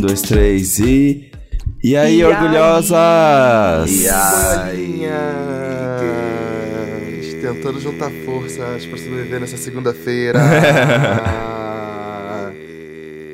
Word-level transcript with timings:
Um, 0.00 0.06
dois, 0.06 0.22
três 0.22 0.78
e. 0.78 1.30
E 1.84 1.94
aí, 1.94 2.20
E 2.20 2.24
orgulhosas? 2.24 3.90
E 3.90 4.08
aí? 4.08 5.00
Tentando 7.42 7.78
juntar 7.80 8.10
forças 8.24 8.86
pra 8.86 8.96
sobreviver 8.96 9.40
nessa 9.40 9.58
segunda-feira. 9.58 10.38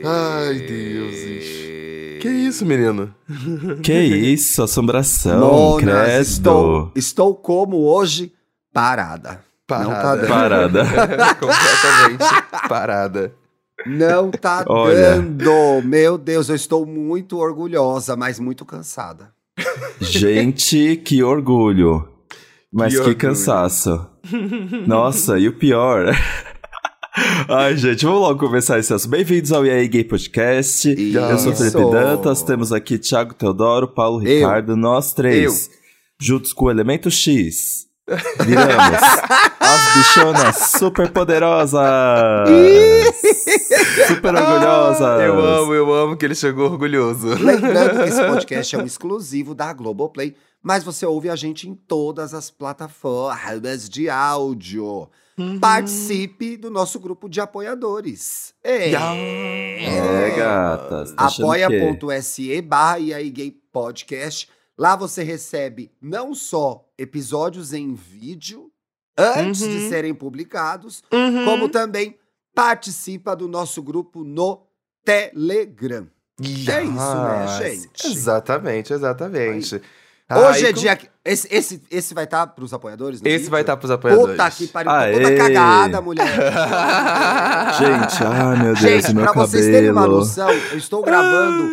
Ai, 0.04 0.54
deuses. 0.60 1.46
Que 2.20 2.28
isso, 2.28 2.66
menino? 2.66 3.14
Que 3.82 3.92
isso, 4.02 4.60
assombração, 4.62 5.38
Nonas, 5.38 5.80
credo. 6.08 6.20
estou, 6.22 6.92
estou 6.96 7.34
como 7.34 7.78
hoje, 7.84 8.32
parada. 8.72 9.40
Não 9.70 9.90
tá 9.90 10.16
Parada. 10.28 10.84
dando. 10.84 10.86
Parada. 10.94 11.34
Completamente 11.34 12.24
parada. 12.68 13.32
Não 13.84 14.30
tá 14.30 14.64
Olha. 14.70 15.20
dando. 15.20 15.82
Meu 15.84 16.16
Deus, 16.16 16.48
eu 16.48 16.54
estou 16.56 16.86
muito 16.86 17.36
orgulhosa, 17.38 18.16
mas 18.16 18.38
muito 18.38 18.64
cansada. 18.64 19.30
Gente, 20.00 20.96
que 21.04 21.22
orgulho. 21.22 22.08
Mas 22.72 22.88
Que 22.92 22.96
que, 22.96 23.00
orgulho. 23.00 23.16
cansaço. 23.18 24.06
Nossa, 24.86 25.38
e 25.38 25.48
o 25.48 25.52
pior. 25.58 26.06
Ai, 27.48 27.76
gente, 27.76 28.04
vamos 28.04 28.20
logo 28.20 28.38
começar 28.38 28.78
esse 28.78 28.92
assunto. 28.92 29.10
Bem-vindos 29.10 29.50
ao 29.52 29.64
EA 29.64 29.86
Gay 29.88 30.04
Podcast. 30.04 30.88
Eu 30.88 31.38
sou 31.38 31.52
o 31.52 31.56
Felipe 31.56 31.78
Isso. 31.80 31.90
Dantas, 31.90 32.42
temos 32.42 32.72
aqui 32.72 32.98
Thiago 32.98 33.32
Teodoro, 33.34 33.88
Paulo 33.88 34.20
Eu. 34.26 34.36
Ricardo, 34.40 34.76
nós 34.76 35.14
três. 35.14 35.70
Juntos 36.20 36.52
com 36.52 36.66
o 36.66 36.70
Elemento 36.70 37.10
X. 37.10 37.85
Viramos 38.06 38.98
as 39.58 39.96
bichonas 39.96 40.56
super 40.78 41.10
poderosas. 41.10 42.48
super 44.06 44.34
orgulhosas. 44.34 45.22
Eu 45.22 45.40
amo, 45.40 45.74
eu 45.74 45.92
amo 45.92 46.16
que 46.16 46.24
ele 46.24 46.36
chegou 46.36 46.70
orgulhoso. 46.70 47.28
Lembrando 47.34 48.02
que 48.02 48.08
esse 48.08 48.22
podcast 48.30 48.76
é 48.76 48.78
um 48.78 48.86
exclusivo 48.86 49.54
da 49.54 49.72
Globoplay, 49.72 50.36
mas 50.62 50.84
você 50.84 51.04
ouve 51.04 51.28
a 51.28 51.34
gente 51.34 51.68
em 51.68 51.74
todas 51.74 52.32
as 52.32 52.48
plataformas 52.48 53.88
de 53.88 54.08
áudio. 54.08 55.08
Uhum. 55.36 55.58
Participe 55.58 56.56
do 56.56 56.70
nosso 56.70 56.98
grupo 56.98 57.28
de 57.28 57.40
apoiadores. 57.40 58.54
É. 58.64 58.92
É, 58.92 60.30
gatas. 60.36 61.12
tá 61.12 61.26
apoia.se 61.26 62.62
barra 62.62 62.98
e 63.00 63.12
aí 63.12 63.30
gay 63.30 63.54
podcast. 63.72 64.48
Lá 64.78 64.94
você 64.96 65.22
recebe 65.22 65.90
não 66.00 66.34
só 66.34 66.84
episódios 66.98 67.72
em 67.72 67.94
vídeo 67.94 68.70
antes 69.16 69.62
Uhum. 69.62 69.68
de 69.70 69.88
serem 69.88 70.14
publicados, 70.14 71.02
Uhum. 71.12 71.44
como 71.46 71.68
também 71.68 72.16
participa 72.54 73.34
do 73.34 73.48
nosso 73.48 73.82
grupo 73.82 74.22
no 74.24 74.62
Telegram. 75.04 76.06
É 76.42 76.82
isso, 76.82 76.92
né, 76.92 77.46
Yes. 77.68 77.82
gente? 77.82 78.06
Exatamente, 78.08 78.92
exatamente. 78.92 79.80
Hoje 80.28 80.64
Ai, 80.64 80.70
é 80.70 80.72
com- 80.74 80.80
dia 80.80 80.98
esse 81.24 81.48
esse 81.50 81.82
esse 81.90 82.12
vai 82.12 82.24
estar 82.24 82.48
pros 82.48 82.74
apoiadores, 82.74 83.20
Esse 83.24 83.38
vídeo? 83.38 83.50
vai 83.50 83.60
estar 83.60 83.76
pros 83.76 83.90
apoiadores. 83.92 84.32
Puta 84.36 84.50
que 84.50 84.66
pariu, 84.66 84.90
Aê. 84.90 85.12
toda 85.20 85.36
cagada, 85.36 86.00
mulher. 86.02 86.26
Gente, 87.78 88.24
ai 88.24 88.56
meu 88.56 88.64
Deus, 88.74 88.78
Gente, 88.80 89.14
meu 89.14 89.22
pra 89.24 89.32
cabelo. 89.32 89.46
vocês 89.46 89.66
terem 89.66 89.90
uma 89.90 90.06
noção, 90.06 90.50
eu 90.50 90.76
estou 90.78 91.02
gravando 91.02 91.68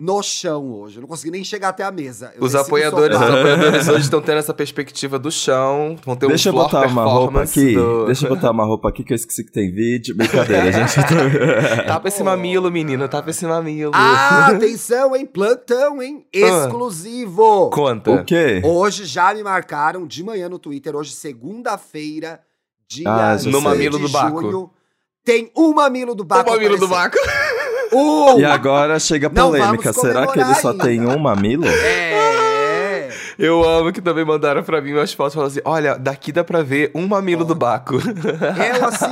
no 0.00 0.22
chão 0.22 0.70
hoje. 0.80 0.98
Eu 0.98 1.00
não 1.00 1.08
consegui 1.08 1.32
nem 1.32 1.42
chegar 1.42 1.70
até 1.70 1.82
a 1.82 1.90
mesa. 1.90 2.32
Eu 2.36 2.44
Os 2.44 2.52
do 2.52 2.58
apoiadores, 2.58 3.16
os 3.16 3.22
apoiadores 3.22 3.88
hoje 3.88 4.00
estão 4.02 4.20
tendo 4.22 4.38
essa 4.38 4.54
perspectiva 4.54 5.18
do 5.18 5.28
chão. 5.30 5.96
Vão 6.04 6.14
ter 6.14 6.26
um 6.26 6.28
Deixa 6.28 6.50
eu 6.50 6.52
floor 6.52 6.66
botar 6.66 6.86
uma 6.86 7.04
roupa 7.04 7.42
aqui. 7.42 7.74
do- 7.74 8.06
Deixa 8.06 8.26
eu 8.26 8.30
botar 8.34 8.50
uma 8.52 8.64
roupa 8.64 8.88
aqui 8.90 9.02
que 9.02 9.12
eu 9.12 9.16
esqueci 9.16 9.44
que 9.44 9.50
tem 9.50 9.72
vídeo. 9.72 10.14
Brincadeira, 10.16 10.70
gente. 10.72 10.94
Tapa 11.86 12.06
esse 12.08 12.22
mamilo, 12.22 12.70
menina. 12.70 13.08
Tapa 13.08 13.30
esse 13.30 13.44
mamilo. 13.44 13.90
Ah, 13.94 14.48
atenção, 14.54 15.16
hein? 15.16 15.26
Plantão, 15.26 16.00
hein? 16.00 16.24
Exclusivo. 16.32 17.70
Conta. 17.70 18.10
o 18.12 18.24
quê? 18.24 18.62
Hoje 18.64 19.04
já 19.04 19.34
me 19.34 19.42
marcaram 19.42 20.06
de 20.06 20.22
manhã 20.22 20.48
no 20.48 20.58
Twitter, 20.60 20.94
hoje 20.94 21.10
segunda-feira, 21.12 22.40
dia 22.88 23.08
Ah, 23.08 23.36
já 23.36 23.50
9 23.50 23.50
No 23.50 23.60
mamilo 23.60 23.96
de 23.98 24.04
do 24.04 24.08
Baco. 24.10 24.40
junho. 24.42 24.70
Tem 25.24 25.50
um 25.56 25.74
mamilo 25.74 26.14
do 26.14 26.22
O 26.22 26.24
Baco 26.26 26.50
mamilo 26.50 26.78
do 26.78 26.86
aparecendo. 26.86 27.18
Baco. 27.20 27.57
Um! 27.98 28.38
E 28.38 28.44
agora 28.44 28.98
chega 28.98 29.28
a 29.28 29.30
polêmica. 29.30 29.92
Será 29.92 30.26
que 30.26 30.38
ele 30.38 30.54
só 30.56 30.72
tem 30.74 31.06
um 31.06 31.18
mamilo? 31.18 31.66
É. 31.66 32.17
Eu 33.38 33.62
amo 33.62 33.92
que 33.92 34.00
também 34.00 34.24
mandaram 34.24 34.62
pra 34.64 34.80
mim 34.80 34.92
umas 34.94 35.12
fotos 35.12 35.34
falando 35.34 35.50
assim: 35.50 35.60
olha, 35.64 35.96
daqui 35.96 36.32
dá 36.32 36.42
pra 36.42 36.62
ver 36.62 36.90
um 36.94 37.06
mamilo 37.06 37.44
do 37.44 37.54
Baco. 37.54 37.94
Eu, 37.96 38.84
assim, 38.86 39.06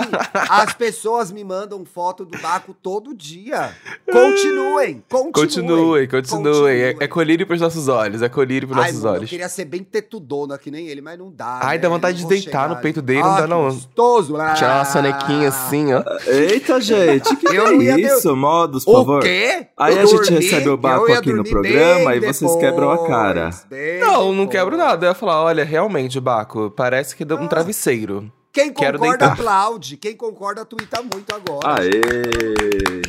as 0.50 0.74
pessoas 0.74 1.30
me 1.30 1.44
mandam 1.44 1.84
foto 1.84 2.24
do 2.24 2.36
Baco 2.38 2.74
todo 2.82 3.14
dia. 3.14 3.70
Continuem, 4.10 5.02
continuem. 5.08 5.32
Continuem, 5.32 6.08
continuem. 6.08 6.76
É, 6.80 6.96
é 7.00 7.06
colírio 7.06 7.46
pros 7.46 7.60
nossos 7.60 7.86
olhos, 7.88 8.20
é 8.22 8.28
colírio 8.28 8.66
pros 8.68 8.80
Ai, 8.82 8.88
nossos 8.90 9.02
mano, 9.04 9.14
eu 9.14 9.18
olhos. 9.20 9.30
queria 9.30 9.48
ser 9.48 9.64
bem 9.64 9.84
tetudona 9.84 10.58
que 10.58 10.70
nem 10.70 10.88
ele, 10.88 11.00
mas 11.00 11.18
não 11.18 11.30
dá. 11.30 11.60
Ai, 11.62 11.76
né? 11.76 11.82
dá 11.82 11.88
vontade 11.88 12.18
Eu 12.22 12.28
de 12.28 12.34
deitar 12.34 12.62
chegar 12.62 12.68
no 12.68 12.76
peito 12.82 13.00
dele, 13.00 13.20
não 13.22 13.30
Ah, 13.34 13.40
dá, 13.42 13.46
não. 13.46 13.64
Gostoso. 13.64 14.34
Tirar 14.56 14.78
uma 14.78 14.84
sonequinha 14.84 15.48
assim, 15.48 15.92
ó. 15.94 16.02
Eita, 16.26 16.80
gente, 16.80 17.36
que, 17.36 17.46
Eu 17.46 17.72
não 17.72 17.82
é 17.82 17.94
ter- 17.94 18.00
isso? 18.00 18.34
Modos, 18.36 18.84
por 18.84 18.90
O 18.92 18.94
favor. 18.98 19.22
quê? 19.22 19.68
Aí 19.76 19.94
Eu 19.94 20.02
a 20.02 20.04
gente 20.06 20.20
dormi, 20.30 20.36
recebe 20.40 20.68
o 20.68 20.72
eu 20.72 20.76
Baco 20.76 21.12
aqui 21.12 21.32
no 21.32 21.44
programa 21.44 22.14
e 22.16 22.20
vocês 22.20 22.54
quebram 22.56 22.90
a 22.90 23.06
cara. 23.06 23.50
bem 23.70 24.00
Não, 24.00 24.15
não 24.24 24.46
depois. 24.46 24.50
quebro 24.50 24.76
nada. 24.76 25.06
Eu 25.06 25.10
ia 25.10 25.14
falar: 25.14 25.42
olha, 25.42 25.64
realmente, 25.64 26.18
Baco, 26.20 26.70
parece 26.70 27.14
que 27.16 27.24
deu 27.24 27.36
um 27.38 27.44
Ah. 27.44 27.48
travesseiro. 27.48 28.30
Quem 28.52 28.72
Quero 28.72 28.98
concorda, 28.98 29.18
deitar. 29.26 29.32
aplaude. 29.40 29.96
Quem 29.98 30.16
concorda, 30.16 30.64
tuita 30.64 31.02
muito 31.02 31.30
agora. 31.34 31.80
Aê! 31.80 33.02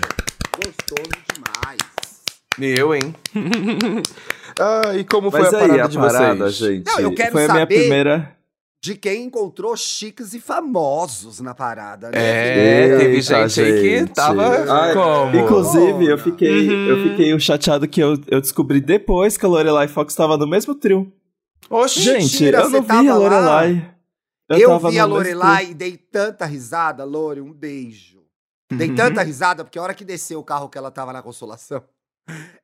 Gostoso 0.56 1.10
demais. 1.34 1.78
Eu, 2.60 2.94
hein? 2.96 3.16
ah, 4.60 4.96
e 4.96 5.04
como 5.04 5.30
foi 5.32 5.42
Mas 5.42 5.54
a 5.54 5.58
aí, 5.58 5.68
parada 5.68 5.84
a 5.84 5.88
de 5.88 5.98
parada, 5.98 6.36
vocês? 6.52 6.56
gente. 6.56 6.86
Não, 6.88 7.00
eu 7.00 7.14
quero 7.16 7.32
foi 7.32 7.44
a 7.46 7.48
minha 7.48 7.60
saber- 7.62 7.80
primeira. 7.80 8.37
De 8.84 8.96
quem 8.96 9.24
encontrou 9.26 9.76
chiques 9.76 10.34
e 10.34 10.40
famosos 10.40 11.40
na 11.40 11.56
parada, 11.56 12.12
né? 12.12 12.18
É, 12.20 12.84
Eita, 12.86 12.98
teve 13.00 13.22
gente, 13.22 13.62
aí 13.62 13.82
que 13.82 13.98
gente. 14.00 14.14
tava 14.14 14.72
Ai, 14.72 14.94
como? 14.94 15.36
Inclusive, 15.36 16.06
eu 16.06 16.18
fiquei, 16.18 16.70
Uhum. 16.70 16.88
eu 16.88 17.04
fiquei 17.10 17.40
chateado 17.40 17.88
que 17.88 18.00
eu, 18.00 18.14
eu 18.28 18.40
descobri 18.40 18.80
depois 18.80 19.36
que 19.36 19.46
a 19.46 19.50
Lorelai 19.50 19.88
Fox 19.88 20.14
estava 20.14 20.38
no 20.38 20.46
mesmo 20.48 20.76
trio. 20.76 21.12
Oxi, 21.70 22.02
Gente, 22.02 22.22
Mentira, 22.22 22.60
eu 22.60 22.70
não 22.70 22.82
vi 22.84 22.92
a 22.92 23.04
tava? 23.04 23.16
Lorelai. 23.18 23.94
Eu, 24.50 24.70
tava 24.70 24.90
vi 24.92 25.00
a 25.00 25.06
Lorelai 25.06 25.72
e 25.72 25.74
dei 25.74 25.98
tanta 25.98 26.46
risada, 26.46 27.04
Lore, 27.04 27.42
um 27.42 27.52
beijo. 27.52 28.22
Dei 28.72 28.94
tanta 28.94 29.22
Uhum. 29.22 29.26
risada, 29.28 29.64
porque 29.66 29.80
a 29.80 29.82
hora 29.82 29.94
que 29.94 30.06
desceu 30.06 30.40
o 30.40 30.44
carro 30.44 30.70
que 30.70 30.78
ela 30.78 30.92
tava 30.92 31.12
na 31.12 31.22
consolação, 31.24 31.82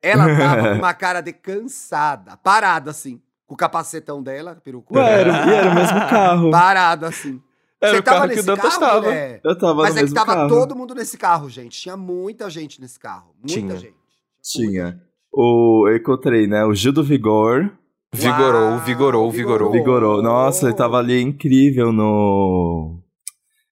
ela 0.02 0.26
tava 0.38 0.70
com 0.74 0.76
uma 0.86 0.94
cara 0.94 1.22
de 1.22 1.34
cansada, 1.34 2.38
parada 2.38 2.92
assim, 2.92 3.20
com 3.54 3.56
o 3.56 3.58
capacetão 3.58 4.22
dela, 4.24 4.60
peruca. 4.64 4.96
Ué, 4.98 5.22
era, 5.22 5.38
era 5.52 5.72
o 5.72 5.76
mesmo 5.76 6.00
carro. 6.10 6.52
Parada 6.52 7.08
assim. 7.08 7.40
Era 7.80 7.94
Você 7.94 8.00
o 8.00 8.04
tava 8.04 8.18
carro 8.18 8.30
que 8.30 8.36
nesse 8.36 8.50
o 8.50 8.56
Dantas 8.56 8.78
carro, 8.78 8.92
tava. 8.94 9.02
mulher? 9.02 9.42
Eu 9.44 9.58
tava 9.58 9.82
Mas 9.84 9.96
no 9.96 10.00
é 10.02 10.04
que 10.06 10.14
tava 10.14 10.34
carro. 10.34 10.50
todo 10.50 10.76
mundo 10.76 10.96
nesse 10.96 11.18
carro, 11.18 11.50
gente. 11.50 11.80
Tinha 11.80 11.96
muita 11.98 12.50
gente 12.50 12.82
nesse 12.82 13.00
carro. 13.00 13.36
Muita 13.38 13.54
Tinha. 13.54 13.78
gente. 13.78 13.96
Tinha. 14.42 14.84
Muita 14.84 14.98
gente. 14.98 15.14
O, 15.32 15.88
eu 15.90 15.98
encontrei, 15.98 16.48
né? 16.48 16.66
O 16.66 16.74
Gil 16.74 16.94
do 16.94 17.04
Vigor. 17.04 17.72
Vigorou, 18.16 18.70
Uau, 18.72 18.80
vigorou, 18.80 19.32
vigorou. 19.32 19.72
Vigorou. 19.72 20.22
Nossa, 20.22 20.68
ele 20.68 20.76
tava 20.76 20.98
ali 20.98 21.20
incrível 21.22 21.92
no. 21.92 23.00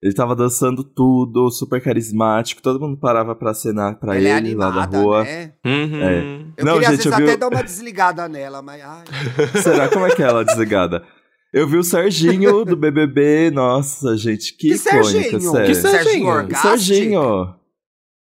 Ele 0.02 0.14
tava 0.16 0.36
dançando 0.36 0.84
tudo, 0.84 1.52
super 1.52 1.82
carismático. 1.82 2.62
Todo 2.62 2.80
mundo 2.80 2.98
parava 2.98 3.36
pra 3.36 3.52
acenar 3.52 4.00
pra 4.00 4.16
Ela 4.16 4.20
ele, 4.20 4.28
é 4.30 4.32
lá 4.32 4.38
animada, 4.38 4.88
da 4.88 4.98
rua. 5.00 5.24
né? 5.24 5.54
Uhum. 5.64 6.02
É. 6.02 6.42
Eu 6.58 6.66
Não, 6.66 6.74
queria 6.74 6.90
gente, 6.90 7.00
às 7.00 7.06
eu 7.06 7.12
vezes 7.12 7.18
vi 7.18 7.24
até 7.24 7.38
dar 7.38 7.48
uma 7.50 7.64
desligada 7.64 8.28
nela, 8.28 8.62
mas 8.64 8.82
ai. 8.84 9.04
Será 9.62 9.88
como 9.90 10.08
é 10.08 10.16
que 10.16 10.24
é 10.24 10.26
ela 10.26 10.44
desligada? 10.44 11.04
Eu 11.54 11.68
vi 11.68 11.78
o 11.78 11.84
Serginho 11.84 12.66
do 12.66 12.76
BBB. 12.76 13.52
Nossa, 13.52 14.18
gente, 14.18 14.56
que, 14.58 14.70
Que 14.70 14.78
Serginho? 14.78 15.42
sério. 15.42 15.68
Que 15.68 15.76
Serginho? 15.76 16.28
Orgastic? 16.28 16.70
Serginho. 16.70 17.56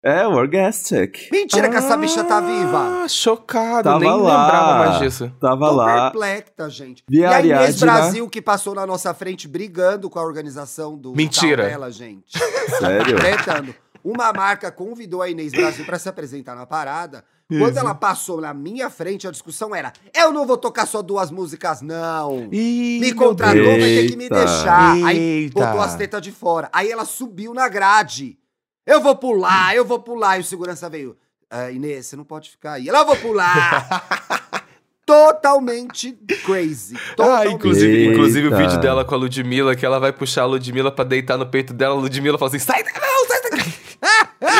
É, 0.06 0.28
o 0.28 0.32
Orgastic. 0.32 1.30
Mentira 1.32 1.70
que 1.70 1.78
essa 1.78 1.96
bicha 1.96 2.24
tá 2.26 2.42
viva. 2.42 3.04
Ah, 3.04 3.08
chocado, 3.08 3.84
Tava 3.84 4.00
nem 4.00 4.10
lá. 4.10 4.44
lembrava 4.44 4.78
mais 4.90 5.00
disso. 5.00 5.32
Tava 5.40 5.70
Tô 5.70 5.76
lá. 5.76 6.12
perplexa, 6.12 6.70
gente. 6.70 7.04
Vi 7.10 7.20
e 7.20 7.26
a 7.26 7.30
a 7.38 7.40
Inês 7.40 7.54
Ariadna. 7.82 7.86
Brasil 7.86 8.30
que 8.30 8.42
passou 8.42 8.76
na 8.76 8.86
nossa 8.86 9.14
frente 9.14 9.48
brigando 9.48 10.10
com 10.10 10.20
a 10.20 10.24
organização 10.24 10.98
do 10.98 11.14
Mentira. 11.16 11.64
dela, 11.70 11.90
gente. 11.90 12.38
Sério? 12.80 13.16
Tretando. 13.16 13.74
Uma 14.04 14.34
marca 14.34 14.70
convidou 14.70 15.22
a 15.22 15.30
Inês 15.30 15.54
Brasil 15.54 15.86
pra 15.86 15.98
se 15.98 16.10
apresentar 16.10 16.54
na 16.56 16.66
parada. 16.66 17.24
Quando 17.48 17.78
ela 17.78 17.94
passou 17.94 18.42
na 18.42 18.54
minha 18.54 18.90
frente, 18.90 19.28
a 19.28 19.32
discussão 19.32 19.74
era: 19.76 19.94
eu 20.14 20.34
não 20.34 20.46
vou 20.46 20.58
tocar 20.58 20.86
só 20.86 21.02
duas 21.02 21.30
músicas, 21.32 21.82
não. 21.82 22.50
Ih, 22.52 23.00
Me 23.00 23.14
contratou, 23.14 23.64
vai 23.64 23.78
ter 23.80 24.08
que 24.10 24.16
me 24.18 24.24
Eita. 24.26 24.36
deixar. 24.36 24.94
Aí 25.06 25.18
Eita. 25.18 25.54
botou 25.66 25.80
as 25.80 25.96
tetas 25.96 26.22
de 26.22 26.32
fora. 26.32 26.68
Aí 26.74 26.92
ela 26.92 27.06
subiu 27.06 27.54
na 27.54 27.70
grade. 27.70 28.38
Eu 28.86 29.02
vou 29.02 29.16
pular, 29.16 29.76
eu 29.76 29.86
vou 29.86 30.00
pular. 30.00 30.38
E 30.38 30.42
o 30.42 30.44
segurança 30.44 30.90
veio. 30.90 31.16
"Ah, 31.50 31.72
Inês, 31.72 32.06
você 32.08 32.16
não 32.16 32.24
pode 32.26 32.50
ficar 32.50 32.74
aí. 32.74 32.90
Ela, 32.90 33.00
eu 33.00 33.06
vou 33.06 33.16
pular. 33.18 33.88
Totalmente 35.06 36.14
crazy. 36.46 36.96
Ah, 36.96 37.16
Totalmente. 37.16 37.54
inclusive, 37.56 37.94
Eita. 37.98 38.12
inclusive 38.14 38.48
o 38.48 38.58
vídeo 38.58 38.80
dela 38.80 39.04
com 39.04 39.14
a 39.14 39.18
Ludmilla, 39.18 39.76
que 39.76 39.86
ela 39.86 40.00
vai 40.00 40.14
puxar 40.14 40.44
a 40.44 40.46
Ludmilla 40.46 40.92
pra 40.92 41.04
deitar 41.04 41.38
no 41.38 41.46
peito 41.46 41.74
dela, 41.74 41.94
a 41.96 41.98
Ludmilla 42.00 42.38
fala 42.38 42.48
assim, 42.50 42.60
sai 42.60 42.84
daqui, 42.84 43.00
não, 43.00 43.28
sai 43.28 43.42
daqui. 43.42 43.74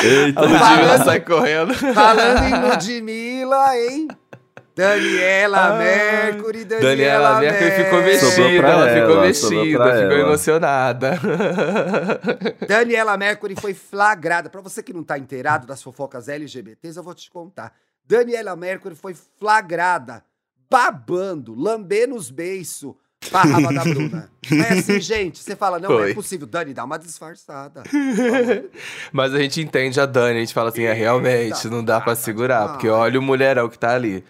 Eita. 0.06 0.40
A 0.40 0.44
Ludmilla 0.44 0.60
Falando- 0.60 1.06
sai 1.06 1.20
correndo. 1.22 1.74
Falando 1.74 2.44
em 2.44 2.70
Ludmilla, 2.70 3.78
hein? 3.78 4.08
Daniela 4.76 5.58
Ah, 5.68 5.78
Mercury, 5.78 6.66
Daniela, 6.66 6.90
Daniela 6.90 7.40
Mercury 7.40 7.72
ficou 7.84 8.02
mexida, 8.02 8.68
ela 8.68 8.90
ela, 8.90 9.02
ficou 9.08 9.22
mexida, 9.22 9.54
ficou 9.62 9.86
ela. 9.88 10.20
emocionada. 10.20 11.20
Daniela 12.68 13.18
Mercury 13.18 13.56
foi 13.56 13.74
flagrada. 13.74 14.50
Pra 14.50 14.62
você 14.62 14.82
que 14.82 14.94
não 14.94 15.04
tá 15.04 15.18
inteirado 15.18 15.68
das 15.68 15.82
fofocas 15.82 16.28
LGBTs, 16.28 16.98
eu 16.98 17.04
vou 17.04 17.14
te 17.14 17.30
contar. 17.30 17.74
Daniela 18.06 18.56
Mercury 18.56 18.96
foi 18.96 19.14
flagrada, 19.40 20.24
babando, 20.70 21.54
lambendo 21.56 22.16
os 22.16 22.30
beiços 22.32 22.94
pra 23.30 23.42
raba 23.44 23.72
da 23.74 23.84
Bruna. 23.84 24.30
É 24.52 24.74
assim, 24.74 25.00
gente, 25.00 25.40
você 25.40 25.56
fala, 25.56 25.80
não 25.80 25.88
Foi. 25.90 26.12
é 26.12 26.14
possível. 26.14 26.46
Dani, 26.46 26.74
dá 26.74 26.84
uma 26.84 26.98
disfarçada. 27.00 27.84
Mas 29.10 29.34
a 29.34 29.40
gente 29.40 29.62
entende 29.62 29.98
a 30.02 30.06
Dani, 30.06 30.38
a 30.38 30.40
gente 30.42 30.54
fala 30.54 30.68
assim, 30.70 30.84
é 30.84 30.92
realmente, 30.92 31.70
não 31.70 31.82
dá 31.82 32.02
pra 32.02 32.14
segurar, 32.14 32.70
porque 32.74 32.90
olha 32.90 33.18
o 33.18 33.24
mulherão 33.24 33.70
que 33.70 33.80
tá 33.80 33.94
ali. 33.96 34.22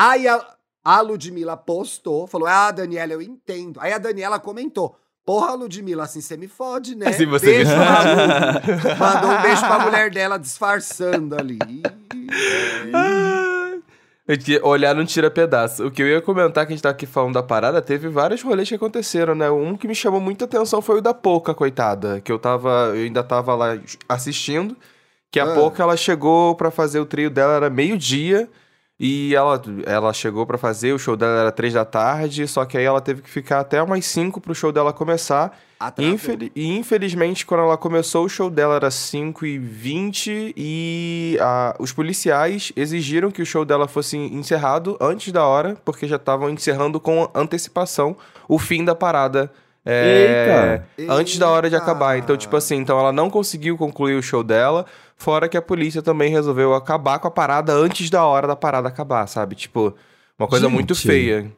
Aí 0.00 0.26
a, 0.26 0.40
a 0.82 1.00
Ludmilla 1.02 1.58
postou, 1.58 2.26
falou: 2.26 2.48
Ah, 2.48 2.70
Daniela, 2.70 3.12
eu 3.12 3.20
entendo. 3.20 3.78
Aí 3.80 3.92
a 3.92 3.98
Daniela 3.98 4.38
comentou: 4.40 4.96
Porra, 5.26 5.52
Ludmilla, 5.52 6.04
assim 6.04 6.22
você 6.22 6.38
me 6.38 6.48
fode, 6.48 6.94
né? 6.94 7.08
Assim 7.08 7.26
você 7.26 7.44
beijo 7.44 7.70
me. 7.70 7.76
Mandou 8.98 9.30
um 9.30 9.42
beijo 9.42 9.60
pra 9.60 9.78
mulher 9.80 10.10
dela 10.10 10.38
disfarçando 10.38 11.36
ali. 11.36 11.58
É 14.26 14.36
que 14.36 14.58
olhar 14.62 14.94
não 14.94 15.04
tira 15.04 15.30
pedaço. 15.30 15.86
O 15.86 15.90
que 15.90 16.02
eu 16.02 16.06
ia 16.06 16.22
comentar 16.22 16.64
que 16.64 16.72
a 16.72 16.76
gente 16.76 16.82
tá 16.82 16.90
aqui 16.90 17.04
falando 17.04 17.34
da 17.34 17.42
parada, 17.42 17.82
teve 17.82 18.08
vários 18.08 18.40
rolês 18.42 18.68
que 18.68 18.74
aconteceram, 18.74 19.34
né? 19.34 19.50
Um 19.50 19.76
que 19.76 19.86
me 19.88 19.94
chamou 19.94 20.20
muita 20.20 20.46
atenção 20.46 20.80
foi 20.80 20.98
o 20.98 21.02
da 21.02 21.12
Poca, 21.12 21.52
coitada. 21.52 22.22
Que 22.22 22.32
eu 22.32 22.38
tava. 22.38 22.92
Eu 22.94 23.04
ainda 23.04 23.22
tava 23.22 23.54
lá 23.54 23.78
assistindo. 24.08 24.74
Que 25.30 25.38
a 25.38 25.44
Ah. 25.44 25.54
Poca 25.54 25.82
ela 25.82 25.96
chegou 25.96 26.54
pra 26.54 26.70
fazer 26.70 27.00
o 27.00 27.06
trio 27.06 27.28
dela, 27.28 27.52
era 27.54 27.68
meio-dia. 27.68 28.48
E 29.02 29.34
ela, 29.34 29.58
ela 29.86 30.12
chegou 30.12 30.44
pra 30.44 30.58
fazer, 30.58 30.92
o 30.92 30.98
show 30.98 31.16
dela 31.16 31.40
era 31.40 31.50
três 31.50 31.72
da 31.72 31.86
tarde, 31.86 32.46
só 32.46 32.66
que 32.66 32.76
aí 32.76 32.84
ela 32.84 33.00
teve 33.00 33.22
que 33.22 33.30
ficar 33.30 33.60
até 33.60 33.82
umas 33.82 34.04
cinco 34.04 34.42
pro 34.42 34.54
show 34.54 34.70
dela 34.70 34.92
começar. 34.92 35.58
Infeli- 36.12 36.52
e 36.54 36.76
infelizmente, 36.76 37.46
quando 37.46 37.62
ela 37.62 37.78
começou, 37.78 38.26
o 38.26 38.28
show 38.28 38.50
dela 38.50 38.74
era 38.76 38.90
5 38.90 39.46
e 39.46 39.58
20 39.58 40.52
e 40.54 41.38
ah, 41.40 41.74
os 41.78 41.90
policiais 41.90 42.70
exigiram 42.76 43.30
que 43.30 43.40
o 43.40 43.46
show 43.46 43.64
dela 43.64 43.88
fosse 43.88 44.18
encerrado 44.18 44.98
antes 45.00 45.32
da 45.32 45.46
hora, 45.46 45.78
porque 45.82 46.06
já 46.06 46.16
estavam 46.16 46.50
encerrando 46.50 47.00
com 47.00 47.26
antecipação 47.34 48.14
o 48.46 48.58
fim 48.58 48.84
da 48.84 48.94
parada. 48.94 49.50
é, 49.86 50.82
Eita. 50.98 51.12
Antes 51.14 51.38
da 51.38 51.48
hora 51.48 51.70
de 51.70 51.74
Eita. 51.76 51.82
acabar. 51.82 52.18
Então, 52.18 52.36
tipo 52.36 52.54
assim, 52.54 52.76
então 52.76 52.98
ela 53.00 53.10
não 53.12 53.30
conseguiu 53.30 53.78
concluir 53.78 54.16
o 54.16 54.22
show 54.22 54.42
dela, 54.44 54.84
fora 55.20 55.48
que 55.48 55.56
a 55.56 55.62
polícia 55.62 56.00
também 56.00 56.30
resolveu 56.30 56.74
acabar 56.74 57.18
com 57.18 57.28
a 57.28 57.30
parada 57.30 57.74
antes 57.74 58.08
da 58.08 58.24
hora 58.24 58.48
da 58.48 58.56
parada 58.56 58.88
acabar, 58.88 59.26
sabe? 59.26 59.54
Tipo, 59.54 59.94
uma 60.38 60.48
coisa 60.48 60.68
muito 60.68 60.94
Gente. 60.94 61.06
feia. 61.06 61.52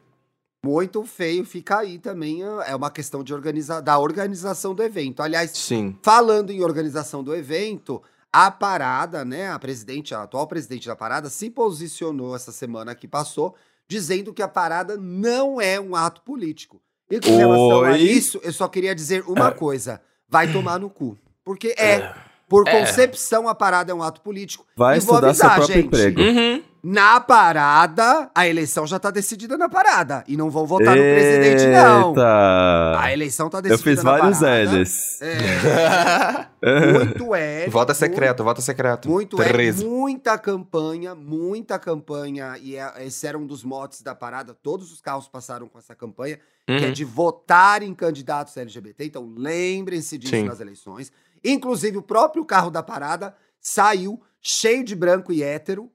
Muito 0.65 1.03
feio, 1.03 1.45
fica 1.45 1.79
aí 1.79 1.97
também. 1.97 2.41
É 2.65 2.75
uma 2.75 2.91
questão 2.91 3.23
de 3.23 3.33
organiza 3.33 3.81
da 3.81 3.97
organização 3.97 4.75
do 4.75 4.83
evento. 4.83 5.21
Aliás, 5.21 5.51
Sim. 5.51 5.97
Falando 6.01 6.51
em 6.51 6.61
organização 6.61 7.23
do 7.23 7.33
evento, 7.33 8.01
a 8.31 8.51
parada, 8.51 9.23
né? 9.23 9.49
A 9.49 9.57
presidente, 9.57 10.13
a 10.13 10.23
atual 10.23 10.45
presidente 10.45 10.87
da 10.87 10.95
parada, 10.95 11.29
se 11.29 11.49
posicionou 11.49 12.35
essa 12.35 12.51
semana 12.51 12.93
que 12.93 13.07
passou, 13.07 13.55
dizendo 13.87 14.33
que 14.33 14.41
a 14.41 14.47
parada 14.47 14.97
não 14.97 15.59
é 15.59 15.79
um 15.79 15.95
ato 15.95 16.21
político. 16.21 16.81
E 17.09 17.19
com 17.19 17.37
relação 17.37 17.85
a 17.85 17.91
Oi? 17.91 18.01
isso, 18.01 18.39
eu 18.43 18.51
só 18.51 18.67
queria 18.67 18.93
dizer 18.93 19.23
uma 19.27 19.51
coisa: 19.51 20.01
vai 20.27 20.51
tomar 20.51 20.79
no 20.79 20.89
cu. 20.89 21.17
Porque 21.43 21.75
é. 21.77 22.13
Por 22.47 22.67
É. 22.67 22.79
concepção, 22.79 23.47
a 23.47 23.55
parada 23.55 23.91
é 23.91 23.95
um 23.95 24.03
ato 24.03 24.21
político. 24.21 24.65
Vai 24.75 24.97
E 24.97 24.99
vou 24.99 25.15
estudar 25.15 25.33
seu 25.33 25.45
avisar, 25.47 25.55
próprio 25.57 25.75
gente, 25.75 25.85
emprego. 25.87 26.21
Uhum. 26.21 26.63
Na 26.85 27.17
parada, 27.21 28.29
a 28.35 28.45
eleição 28.45 28.85
já 28.85 28.99
tá 28.99 29.09
decidida 29.09 29.57
na 29.57 29.69
parada. 29.69 30.21
E 30.27 30.35
não 30.35 30.49
vão 30.49 30.65
votar 30.67 30.93
no 30.97 31.01
presidente, 31.01 31.65
não. 31.67 32.09
Eita. 32.09 32.99
A 32.99 33.13
eleição 33.13 33.49
tá 33.49 33.59
Eu 33.59 33.61
decidida 33.61 33.89
fiz 33.95 34.03
na 34.03 34.11
vários 34.17 34.39
parada. 34.39 34.63
L's. 34.81 35.21
É, 35.21 36.47
muito 37.07 37.35
é. 37.35 37.69
Vota 37.69 37.93
secreto, 37.93 38.43
vota 38.43 38.61
secreto. 38.61 39.09
Muito 39.09 39.41
é, 39.41 39.47
13. 39.47 39.85
muita 39.85 40.37
campanha, 40.37 41.15
muita 41.15 41.79
campanha, 41.79 42.57
e 42.61 42.75
é- 42.75 43.05
esse 43.05 43.25
era 43.25 43.37
um 43.37 43.45
dos 43.47 43.63
motes 43.63 44.01
da 44.01 44.13
parada, 44.13 44.53
todos 44.53 44.91
os 44.91 44.99
carros 44.99 45.27
passaram 45.29 45.67
com 45.69 45.77
essa 45.79 45.95
campanha, 45.95 46.37
que 46.67 46.73
é 46.83 46.87
Uhum. 46.87 46.91
de 46.93 47.05
votar 47.05 47.81
em 47.81 47.93
candidatos 47.93 48.55
LGBT, 48.57 49.05
então 49.05 49.33
lembrem-se 49.37 50.17
disso 50.17 50.35
Sim. 50.35 50.43
nas 50.43 50.59
eleições. 50.59 51.11
Inclusive, 51.43 51.97
o 51.97 52.01
próprio 52.01 52.45
carro 52.45 52.69
da 52.71 52.81
parada 52.83 53.35
saiu 53.59 54.21
cheio 54.41 54.83
de 54.83 54.95
branco 54.95 55.31
e 55.31 55.41
hétero, 55.43 55.91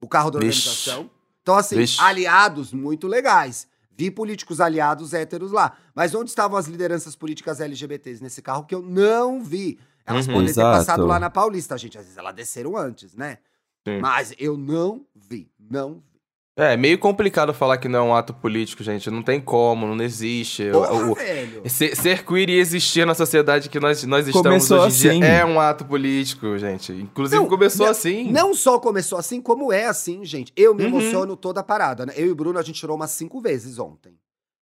o 0.00 0.08
carro 0.08 0.30
da 0.30 0.38
Vixe. 0.38 0.68
organização. 0.68 1.10
Então, 1.42 1.54
assim, 1.56 1.76
Vixe. 1.76 2.00
aliados 2.00 2.72
muito 2.72 3.06
legais. 3.06 3.66
Vi 3.96 4.10
políticos 4.10 4.60
aliados 4.60 5.12
héteros 5.12 5.50
lá. 5.50 5.76
Mas 5.94 6.14
onde 6.14 6.30
estavam 6.30 6.56
as 6.56 6.66
lideranças 6.66 7.16
políticas 7.16 7.60
LGBTs 7.60 8.22
nesse 8.22 8.40
carro 8.40 8.64
que 8.64 8.74
eu 8.74 8.82
não 8.82 9.42
vi? 9.42 9.78
Elas 10.06 10.26
Uhum. 10.26 10.34
podem 10.34 10.46
ter 10.46 10.52
Exato. 10.52 10.78
passado 10.78 11.06
lá 11.06 11.18
na 11.18 11.28
Paulista, 11.30 11.76
gente. 11.76 11.98
Às 11.98 12.04
vezes 12.04 12.16
elas 12.18 12.34
desceram 12.34 12.76
antes, 12.76 13.14
né? 13.14 13.38
Sim. 13.86 13.98
Mas 14.00 14.32
eu 14.38 14.56
não 14.56 15.04
vi. 15.14 15.50
Não 15.58 15.94
vi. 15.94 16.17
É, 16.60 16.76
meio 16.76 16.98
complicado 16.98 17.54
falar 17.54 17.78
que 17.78 17.86
não 17.88 17.98
é 18.00 18.02
um 18.02 18.14
ato 18.14 18.34
político, 18.34 18.82
gente. 18.82 19.08
Não 19.10 19.22
tem 19.22 19.40
como, 19.40 19.86
não 19.94 20.02
existe. 20.04 20.68
Porra, 20.72 20.92
O- 20.92 21.12
o- 21.12 21.14
velho. 21.14 21.62
ser, 21.70 21.94
ser 21.96 22.24
queer 22.24 22.50
e 22.50 22.58
existir 22.58 23.06
na 23.06 23.14
sociedade 23.14 23.68
que 23.68 23.78
nós, 23.78 24.02
nós 24.02 24.26
estamos 24.26 24.44
Começou 24.44 24.80
hoje 24.80 25.06
em 25.06 25.10
assim. 25.10 25.20
dia 25.20 25.28
é 25.28 25.44
um 25.44 25.60
ato 25.60 25.84
político, 25.84 26.58
gente. 26.58 26.90
Inclusive 26.92 27.40
Não, 27.40 27.48
começou 27.48 27.84
não- 27.86 27.92
assim. 27.92 28.32
Não 28.32 28.52
só 28.54 28.76
começou 28.80 29.16
assim, 29.18 29.40
como 29.40 29.72
é 29.72 29.84
assim, 29.86 30.24
gente. 30.24 30.52
Eu 30.56 30.74
me 30.74 30.82
Uhum. 30.82 30.88
emociono 30.88 31.36
toda 31.36 31.60
a 31.60 31.62
parada, 31.62 32.04
né? 32.04 32.12
Eu 32.16 32.26
e 32.26 32.30
o 32.32 32.34
Bruno, 32.34 32.58
a 32.58 32.62
gente 32.62 32.80
chorou 32.80 32.96
umas 32.96 33.12
cinco 33.12 33.40
vezes 33.40 33.78
ontem. 33.78 34.18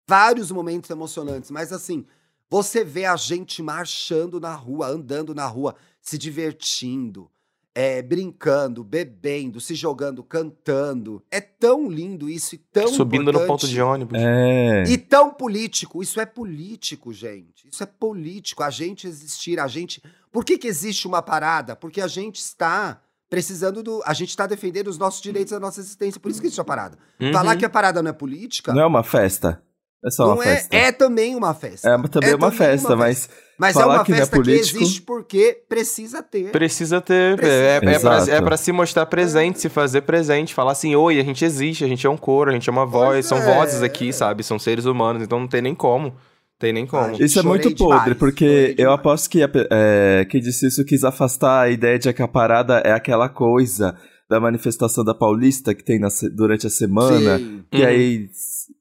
Vários 0.07 0.51
momentos 0.51 0.88
emocionantes, 0.92 1.50
mas 1.50 1.74
assim, 1.74 2.06
você 2.48 2.84
vê 2.84 3.06
a 3.06 3.16
gente 3.16 3.63
marchando 3.63 4.39
na 4.39 4.54
rua, 4.54 4.86
andando 4.88 5.34
na 5.34 5.48
rua, 5.48 5.74
se 6.00 6.16
divertindo, 6.16 7.27
é, 7.73 8.01
brincando, 8.01 8.83
bebendo, 8.83 9.62
se 9.62 9.75
jogando, 9.75 10.23
cantando. 10.23 11.23
É 11.31 11.39
tão 11.39 11.89
lindo 11.89 12.29
isso 12.29 12.56
e 12.56 12.57
tão 12.57 12.88
Subindo 12.89 13.25
no 13.25 13.29
importante. 13.29 13.47
ponto 13.47 13.68
de 13.68 13.81
ônibus. 13.81 14.19
É. 14.19 14.83
E 14.83 14.97
tão 14.97 15.31
político. 15.31 16.03
Isso 16.03 16.19
é 16.19 16.25
político, 16.25 17.13
gente. 17.13 17.68
Isso 17.71 17.83
é 17.83 17.85
político. 17.85 18.63
A 18.63 18.69
gente 18.69 19.07
existir, 19.07 19.60
a 19.60 19.67
gente. 19.67 20.01
Por 20.31 20.43
que, 20.43 20.57
que 20.57 20.67
existe 20.67 21.07
uma 21.07 21.22
parada? 21.22 21.75
Porque 21.75 22.01
a 22.01 22.07
gente 22.07 22.38
está 22.38 23.01
precisando 23.29 23.81
do. 23.81 24.01
A 24.05 24.13
gente 24.13 24.29
está 24.29 24.46
defendendo 24.46 24.88
os 24.88 24.98
nossos 24.98 25.22
direitos, 25.22 25.53
a 25.53 25.60
nossa 25.60 25.79
existência. 25.79 26.19
Por 26.19 26.29
isso 26.29 26.41
que 26.41 26.48
existe 26.48 26.62
a 26.62 26.65
parada. 26.65 26.98
Uhum. 27.19 27.31
Falar 27.31 27.55
que 27.55 27.65
a 27.65 27.69
parada 27.69 28.03
não 28.03 28.10
é 28.10 28.13
política. 28.13 28.74
Não 28.74 28.81
é 28.81 28.86
uma 28.86 29.03
festa. 29.03 29.63
É 30.03 30.10
só 30.10 30.25
não 30.27 30.34
uma 30.34 30.43
é, 30.43 30.55
festa. 30.55 30.75
é 30.75 30.91
também 30.91 31.36
uma 31.36 31.53
festa. 31.53 31.89
É 31.89 31.98
também 32.08 32.29
é 32.31 32.36
uma 32.36 32.51
também 32.51 32.58
festa, 32.58 32.89
uma 32.89 32.96
mas 32.96 33.29
Mas 33.58 33.75
é 33.75 33.79
falar 33.79 33.96
uma 33.96 34.03
que 34.05 34.12
é 34.12 34.15
festa 34.15 34.36
que 34.36 34.43
político- 34.43 34.77
existe 34.79 35.01
porque 35.03 35.62
precisa 35.70 36.24
ter. 36.24 36.51
Precisa 36.51 37.00
ter. 37.00 37.36
Precisa. 37.36 37.55
É, 37.55 37.75
é, 37.75 37.79
pra, 37.79 37.91
Exato. 37.91 38.31
é 38.31 38.41
pra 38.41 38.58
se 38.58 38.72
mostrar 38.72 39.05
presente, 39.05 39.60
se 39.60 39.70
fazer 39.70 40.01
presente. 40.01 40.53
Falar 40.55 40.72
assim, 40.72 40.96
oi, 40.96 41.20
a 41.20 41.24
gente 41.24 41.46
existe, 41.46 41.84
a 41.84 41.88
gente 41.88 42.05
é 42.08 42.10
um 42.10 42.17
coro, 42.17 42.50
a 42.50 42.53
gente 42.53 42.67
é 42.67 42.72
uma 42.72 42.86
voz. 42.86 43.12
Pois 43.13 43.25
São 43.27 43.38
é. 43.38 43.55
vozes 43.55 43.84
aqui, 43.84 44.12
sabe? 44.12 44.43
São 44.43 44.58
seres 44.58 44.86
humanos, 44.86 45.22
então 45.22 45.39
não 45.39 45.48
tem 45.48 45.62
nem 45.62 45.75
como. 45.75 46.15
Tem 46.58 46.72
nem 46.74 46.86
como. 46.86 47.03
Ai, 47.05 47.15
Isso 47.20 47.39
é 47.39 47.43
muito 47.43 47.70
podre, 47.75 48.00
demais, 48.00 48.17
porque 48.17 48.46
chorei 48.70 48.75
eu 48.77 48.91
aposto 48.91 49.29
que 49.29 49.43
a 49.43 49.50
é, 49.72 50.25
quem 50.29 50.39
disse 50.39 50.67
isso 50.67 50.86
quis 50.86 51.03
afastar 51.03 51.62
a 51.62 51.70
ideia 51.70 51.98
de 51.98 52.12
que 52.13 52.22
a 52.22 52.27
parada 52.27 52.79
é 52.86 52.91
aquela 52.91 53.27
coisa 53.29 53.96
da 54.31 54.39
manifestação 54.39 55.03
da 55.03 55.13
Paulista 55.13 55.75
que 55.75 55.83
tem 55.83 56.00
na 56.00 56.07
durante 56.33 56.65
a 56.65 56.69
semana. 56.69 57.38
Sim. 57.38 57.63
Que 57.69 57.81
Uhum. 57.81 57.85
aí, 57.88 58.29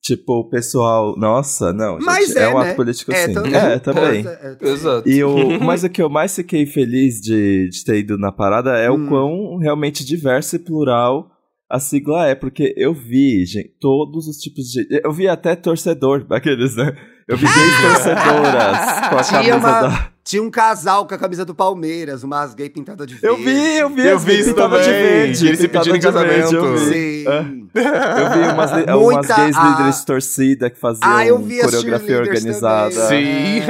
tipo, 0.01 0.33
o 0.41 0.49
pessoal. 0.49 1.17
Nossa, 1.19 1.73
não, 1.73 1.95
gente, 1.97 2.05
Mas 2.07 2.37
é, 2.37 2.45
é, 2.45 2.49
um 2.55 2.61
né? 2.61 2.69
ato 2.69 2.77
político 2.77 3.11
É, 3.13 3.27
sim. 3.27 3.35
também. 3.35 3.55
É, 3.57 3.79
também. 3.81 4.05
É, 4.27 4.31
é, 4.31 4.55
também. 4.55 4.73
Exato. 4.75 5.09
E 5.09 5.25
o, 5.25 5.59
mas 5.61 5.83
o 5.83 5.89
que 5.91 6.01
eu 6.01 6.09
mais 6.09 6.37
fiquei 6.37 6.65
feliz 6.67 7.21
de, 7.21 7.69
de 7.69 7.85
ter 7.85 7.99
ido 7.99 8.17
na 8.17 8.31
parada 8.31 8.79
é 8.79 8.89
Hum. 8.89 9.05
o 9.07 9.09
quão 9.09 9.57
realmente 9.59 10.05
diverso 10.05 10.55
e 10.55 10.59
plural 10.61 11.29
a 11.69 11.79
sigla 11.81 12.27
é, 12.29 12.35
porque 12.35 12.73
eu 12.77 12.95
vi, 12.95 13.45
gente, 13.45 13.75
todos 13.81 14.29
os 14.29 14.37
tipos 14.37 14.67
de. 14.67 14.87
Eu 15.05 15.13
vi 15.13 15.27
até 15.29 15.57
torcedor, 15.57 16.25
aqueles, 16.31 16.77
né? 16.77 16.97
Eu 17.29 17.37
vi 17.37 17.45
gays 17.53 17.81
torcedoras 17.83 19.09
com 19.09 19.17
a 19.17 19.25
camisa 19.25 19.57
uma- 19.57 19.81
da. 19.83 20.11
Tinha 20.31 20.43
um 20.45 20.51
casal 20.51 21.07
com 21.09 21.15
a 21.15 21.19
camisa 21.19 21.45
do 21.45 21.53
Palmeiras, 21.55 22.23
umas 22.23 22.55
gay 22.55 22.71
pintadas 22.71 23.05
de 23.05 23.15
verde. 23.17 23.27
Eu 23.27 23.37
vi, 23.45 23.77
eu 23.79 23.89
vi, 23.89 24.07
Eu 24.07 24.19
vi 24.19 24.39
isso 24.39 24.51
pintadas 24.51 24.79
de 24.81 24.85
também, 24.87 25.03
verde. 25.03 25.41
que 25.41 25.47
eles 25.49 25.59
se 25.61 25.67
pintada 25.69 25.85
pediram 25.91 25.97
em 25.97 26.01
de 26.01 26.29
verde, 26.29 26.55
eu 26.55 26.63
casamento. 26.63 26.85
vi. 26.85 26.95
Sim. 26.95 27.69
Eu 27.75 28.31
vi 28.31 28.53
umas, 28.53 28.71
li- 28.73 28.83
umas 28.85 29.01
Muita- 29.01 29.37
gays 29.37 29.57
a- 29.57 29.69
líderes 29.71 29.97
de 30.01 30.07
torcida 30.07 30.71
que 30.71 30.79
faziam 30.79 31.01
Ah, 31.11 31.27
eu 31.27 31.37
vi 31.39 31.61
coreografia 31.61 32.19
organizada. 32.19 32.95
também. 32.95 33.63
Sim. 33.63 33.67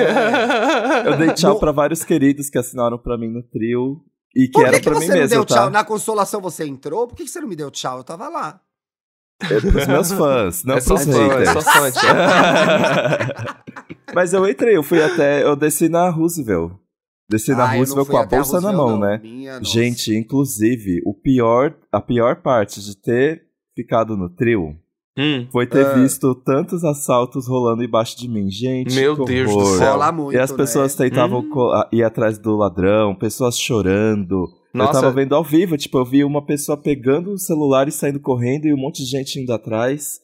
Eu 1.07 1.17
dei 1.17 1.31
tchau 1.33 1.55
Mo- 1.55 1.61
pra 1.61 1.73
vários 1.73 2.05
queridos 2.05 2.51
que 2.51 2.59
assinaram 2.59 2.99
pra 2.99 3.17
mim 3.17 3.29
no 3.31 3.43
trio. 3.43 3.97
E 4.37 4.45
que 4.47 4.53
Por 4.53 4.63
era 4.67 4.73
que, 4.77 4.83
que 4.83 4.89
pra 4.91 4.95
você 4.99 5.07
mim 5.07 5.09
não 5.13 5.17
mesmo, 5.17 5.29
deu 5.37 5.45
tá? 5.47 5.55
tchau? 5.55 5.71
Na 5.71 5.83
consolação 5.83 6.41
você 6.43 6.65
entrou? 6.67 7.07
Por 7.09 7.17
que, 7.17 7.25
que 7.25 7.31
você 7.31 7.41
não 7.41 7.49
me 7.49 7.57
deu 7.57 7.71
tchau? 7.71 7.97
Eu 7.99 8.05
tava 8.05 8.29
lá. 8.29 8.61
É 9.43 9.59
pros 9.59 9.87
meus 9.87 10.13
fãs, 10.13 10.63
não 10.65 10.75
é 10.77 10.81
só 10.83 10.95
pros 10.97 11.07
fã, 11.07 11.19
é 11.23 11.29
haters. 11.39 11.53
só 11.53 11.61
fã. 11.63 11.91
Mas 14.15 14.33
eu 14.33 14.49
entrei, 14.49 14.77
eu 14.77 14.83
fui 14.83 15.03
até. 15.03 15.43
Eu 15.43 15.55
desci 15.57 15.89
na 15.89 16.09
Roosevelt. 16.11 16.73
Desci 17.31 17.53
na 17.53 17.69
Ah, 17.71 17.75
eu 17.75 17.79
Roosevelt 17.79 18.09
com 18.09 18.17
a 18.17 18.27
bolsa 18.27 18.61
na 18.61 18.71
Roosevelt, 18.71 18.77
mão, 18.77 18.91
não. 18.91 19.01
né? 19.07 19.21
Minha 19.23 19.59
nossa. 19.61 19.71
Gente, 19.73 20.15
inclusive, 20.17 21.01
o 21.07 21.15
pior, 21.15 21.75
a 21.93 22.01
pior 22.01 22.43
parte 22.43 22.81
de 22.83 22.97
ter 22.97 23.43
ficado 23.77 24.17
no 24.17 24.29
trio 24.29 24.75
Hum. 25.17 25.47
foi 25.53 25.67
ter 25.67 25.87
Ah. 25.87 25.95
visto 25.95 26.35
tantos 26.35 26.83
assaltos 26.85 27.47
rolando 27.47 27.85
embaixo 27.85 28.19
de 28.19 28.29
mim. 28.29 28.51
Gente, 28.51 28.95
Meu 28.95 29.17
que 29.17 29.25
Deus 29.27 29.53
do 29.55 29.65
céu. 29.79 29.93
Rola 29.93 30.11
muito, 30.11 30.37
E 30.37 30.41
as 30.41 30.51
pessoas 30.51 30.97
né? 30.99 31.09
tentavam 31.09 31.41
Hum. 31.41 31.73
a- 31.73 31.89
ir 31.93 32.03
atrás 32.03 32.37
do 32.39 32.57
ladrão, 32.57 33.15
pessoas 33.15 33.57
chorando. 33.59 34.49
Eu 34.73 34.79
Nossa, 34.79 35.01
tava 35.01 35.13
vendo 35.13 35.35
ao 35.35 35.43
vivo, 35.45 35.77
tipo, 35.77 35.99
eu 35.99 36.05
vi 36.05 36.23
uma 36.25 36.45
pessoa 36.45 36.77
pegando 36.77 37.33
o 37.33 37.39
celular 37.39 37.89
e 37.89 37.93
saindo 37.93 38.21
correndo 38.21 38.67
e 38.67 38.75
um 38.75 38.77
monte 38.77 39.03
de 39.05 39.09
gente 39.11 39.39
indo 39.41 39.53
atrás. 39.53 40.21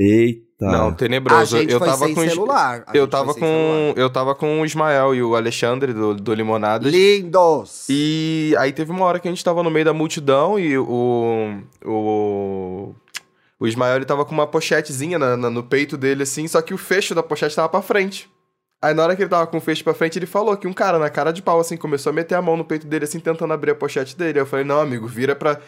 Eita. 0.00 0.44
não, 0.60 0.88
A 0.88 0.92
tenebroso. 0.92 1.58
gente 1.58 1.72
eu 1.72 1.78
foi 1.80 1.88
tava 1.88 2.06
sem 2.06 2.14
com 2.14 2.28
celular. 2.28 2.84
a 2.86 2.96
eu 2.96 3.08
tava 3.08 3.34
com 3.34 3.40
celular. 3.40 3.94
eu 3.98 4.10
tava 4.10 4.34
com 4.34 4.60
o 4.60 4.64
Ismael 4.64 5.14
e 5.14 5.22
o 5.22 5.34
Alexandre 5.34 5.92
do, 5.92 6.14
do 6.14 6.32
Limonadas. 6.34 6.92
Lindos! 6.92 7.86
E 7.88 8.54
aí 8.58 8.72
teve 8.72 8.90
uma 8.92 9.04
hora 9.04 9.18
que 9.18 9.26
a 9.26 9.30
gente 9.30 9.42
tava 9.44 9.62
no 9.62 9.70
meio 9.70 9.84
da 9.84 9.92
multidão 9.92 10.58
e 10.58 10.78
o. 10.78 11.60
O. 11.84 12.94
O 13.60 13.66
Ismael 13.66 13.96
ele 13.96 14.04
tava 14.04 14.24
com 14.24 14.32
uma 14.32 14.46
pochetezinha 14.46 15.18
na- 15.18 15.36
na- 15.36 15.50
no 15.50 15.64
peito 15.64 15.96
dele, 15.96 16.22
assim, 16.22 16.46
só 16.46 16.62
que 16.62 16.72
o 16.72 16.78
fecho 16.78 17.12
da 17.12 17.24
pochete 17.24 17.56
tava 17.56 17.68
pra 17.68 17.82
frente. 17.82 18.30
Aí 18.80 18.94
na 18.94 19.02
hora 19.02 19.16
que 19.16 19.22
ele 19.22 19.28
tava 19.28 19.48
com 19.48 19.56
o 19.56 19.60
fecho 19.60 19.82
pra 19.82 19.92
frente, 19.94 20.16
ele 20.16 20.26
falou 20.26 20.56
que 20.56 20.68
um 20.68 20.72
cara 20.72 20.96
na 21.00 21.10
cara 21.10 21.32
de 21.32 21.42
pau, 21.42 21.58
assim, 21.58 21.76
começou 21.76 22.10
a 22.10 22.12
meter 22.12 22.36
a 22.36 22.42
mão 22.42 22.56
no 22.56 22.64
peito 22.64 22.86
dele, 22.86 23.04
assim, 23.04 23.18
tentando 23.18 23.52
abrir 23.52 23.72
a 23.72 23.74
pochete 23.74 24.16
dele. 24.16 24.38
Aí 24.38 24.42
eu 24.42 24.46
falei, 24.46 24.64
não, 24.64 24.80
amigo, 24.80 25.08
vira 25.08 25.34
pra. 25.34 25.58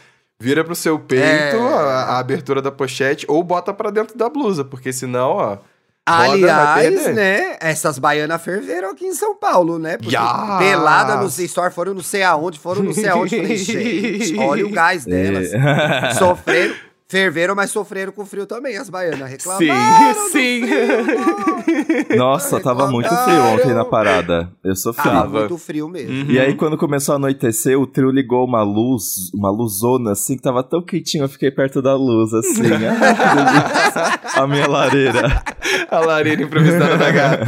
Vira 0.40 0.64
pro 0.64 0.74
seu 0.74 0.98
peito 0.98 1.22
É. 1.24 1.52
a, 1.58 2.04
a 2.14 2.18
abertura 2.18 2.62
da 2.62 2.72
pochete 2.72 3.26
ou 3.28 3.42
bota 3.42 3.74
pra 3.74 3.90
dentro 3.90 4.16
da 4.16 4.28
blusa, 4.28 4.64
porque 4.64 4.92
senão, 4.92 5.28
ó. 5.32 5.58
Aliás, 6.06 7.14
né? 7.14 7.56
Essas 7.60 7.98
baianas 7.98 8.42
ferveram 8.42 8.90
aqui 8.90 9.04
em 9.06 9.14
São 9.14 9.36
Paulo, 9.36 9.78
né? 9.78 9.96
Porque 9.98 10.14
Yas! 10.16 10.58
pelada 10.58 11.16
no 11.16 11.28
C-Store, 11.28 11.72
foram 11.72 11.94
não 11.94 12.02
sei 12.02 12.22
aonde, 12.22 12.58
foram 12.58 12.82
não 12.82 12.92
sei 12.92 13.08
aonde. 13.08 13.36
Falei, 13.36 13.56
gente, 14.18 14.38
olha 14.38 14.66
o 14.66 14.70
gás 14.70 15.04
delas. 15.04 15.52
É. 15.52 16.14
Sofreram, 16.14 16.74
ferveram, 17.10 17.56
mas 17.56 17.72
sofreram 17.72 18.12
com 18.12 18.24
frio 18.24 18.46
também, 18.46 18.76
as 18.76 18.88
baianas. 18.88 19.18
Sim, 19.18 19.32
Reclamaram 19.32 20.12
do 20.12 20.30
sim. 20.30 20.62
frio. 20.62 22.16
Nossa, 22.16 22.60
tava 22.60 22.88
muito 22.88 23.08
frio 23.08 23.42
ontem 23.52 23.74
na 23.74 23.84
parada. 23.84 24.48
Eu 24.62 24.76
sofri. 24.76 25.02
Tava 25.02 25.40
muito 25.40 25.58
frio 25.58 25.88
mesmo. 25.88 26.12
Uhum. 26.12 26.30
E 26.30 26.38
aí, 26.38 26.54
quando 26.54 26.78
começou 26.78 27.14
a 27.14 27.16
anoitecer, 27.16 27.76
o 27.76 27.84
trio 27.84 28.12
ligou 28.12 28.46
uma 28.46 28.62
luz, 28.62 29.28
uma 29.34 29.50
luzona, 29.50 30.12
assim, 30.12 30.36
que 30.36 30.42
tava 30.42 30.62
tão 30.62 30.80
quentinho, 30.80 31.24
eu 31.24 31.28
fiquei 31.28 31.50
perto 31.50 31.82
da 31.82 31.96
luz, 31.96 32.32
assim. 32.32 32.62
Ai, 32.72 32.78
delícia. 32.78 34.42
a 34.42 34.46
minha 34.46 34.68
lareira. 34.68 35.42
A 35.90 35.98
lareira 35.98 36.42
improvisada 36.44 36.96
da 36.96 37.10
gata. 37.10 37.44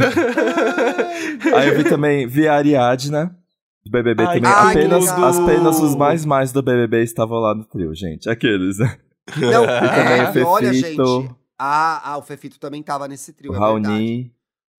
Aí 1.55 1.69
eu 1.69 1.77
vi 1.77 1.85
também, 1.85 2.27
vi 2.27 2.49
a 2.49 2.55
Ariadna, 2.55 3.33
do 3.85 3.91
BBB 3.91 4.23
Ai, 4.23 4.41
também. 4.41 4.41
que 4.41 4.79
apenas, 4.79 5.07
apenas 5.07 5.79
os 5.79 5.95
mais 5.95 6.25
mais 6.25 6.51
do 6.51 6.61
BBB 6.61 7.01
estavam 7.01 7.39
lá 7.39 7.55
no 7.55 7.63
trio, 7.63 7.95
gente. 7.95 8.29
Aqueles, 8.29 8.79
né? 8.79 8.97
Não, 9.37 9.65
também 9.65 10.21
é, 10.21 10.37
e 10.37 10.43
olha, 10.43 10.73
gente, 10.73 11.29
a, 11.57 12.11
a, 12.11 12.17
o 12.17 12.21
Fefito 12.21 12.59
também 12.59 12.81
tava 12.83 13.07
nesse 13.07 13.31
trio, 13.33 13.51
O 13.51 13.55
é 13.55 13.59
verdade. 13.59 13.85
Raoni. 13.87 14.31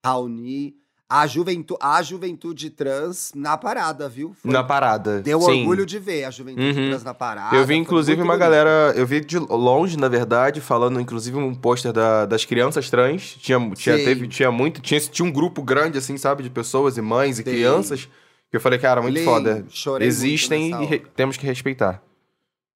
Raoni. 0.05 0.75
A, 1.07 1.27
juventu 1.27 1.77
a 1.81 2.03
juventude 2.03 2.71
trans 2.71 3.31
na 3.37 3.57
parada, 3.59 4.09
viu? 4.09 4.35
Foi- 4.35 4.51
Na 4.51 4.65
parada. 4.65 5.21
Deu 5.21 5.39
sim. 5.43 5.61
orgulho 5.61 5.85
de 5.87 5.99
ver 5.99 6.25
a 6.25 6.31
juventude 6.31 6.67
Uhum. 6.67 6.89
trans 6.89 7.05
na 7.05 7.13
parada. 7.15 7.55
Eu 7.55 7.65
vi, 7.65 7.75
inclusive, 7.77 8.21
uma 8.21 8.33
bonito. 8.33 8.41
galera. 8.41 8.93
Eu 8.97 9.07
vi 9.07 9.21
de 9.21 9.39
longe, 9.39 9.97
na 9.99 10.09
verdade, 10.09 10.61
falando, 10.63 10.99
inclusive, 10.99 11.37
um 11.37 11.55
pôster 11.55 11.93
da- 11.93 12.25
das 12.27 12.45
crianças 12.45 12.89
trans. 12.91 13.37
Tinha, 13.39 13.59
tinha, 13.75 13.99
Sim. 13.99 14.05
teve, 14.05 14.27
tinha 14.29 14.51
muito. 14.51 14.81
Tinha, 14.81 14.99
tinha 14.99 15.29
um 15.29 15.31
grupo 15.31 15.63
grande, 15.63 15.99
assim, 15.99 16.17
sabe, 16.17 16.43
de 16.43 16.51
pessoas 16.51 16.97
e 16.97 17.03
mães 17.03 17.35
e 17.39 17.43
Sim. 17.45 17.51
crianças. 17.51 18.09
Que 18.51 18.57
eu 18.57 18.61
falei, 18.61 18.79
cara, 18.79 19.03
muito 19.03 19.15
Lindo, 19.15 19.31
foda. 19.31 19.65
Existem 20.01 20.71
e 20.83 20.87
re- 20.87 21.03
temos 21.15 21.37
que 21.37 21.47
respeitar. 21.47 22.03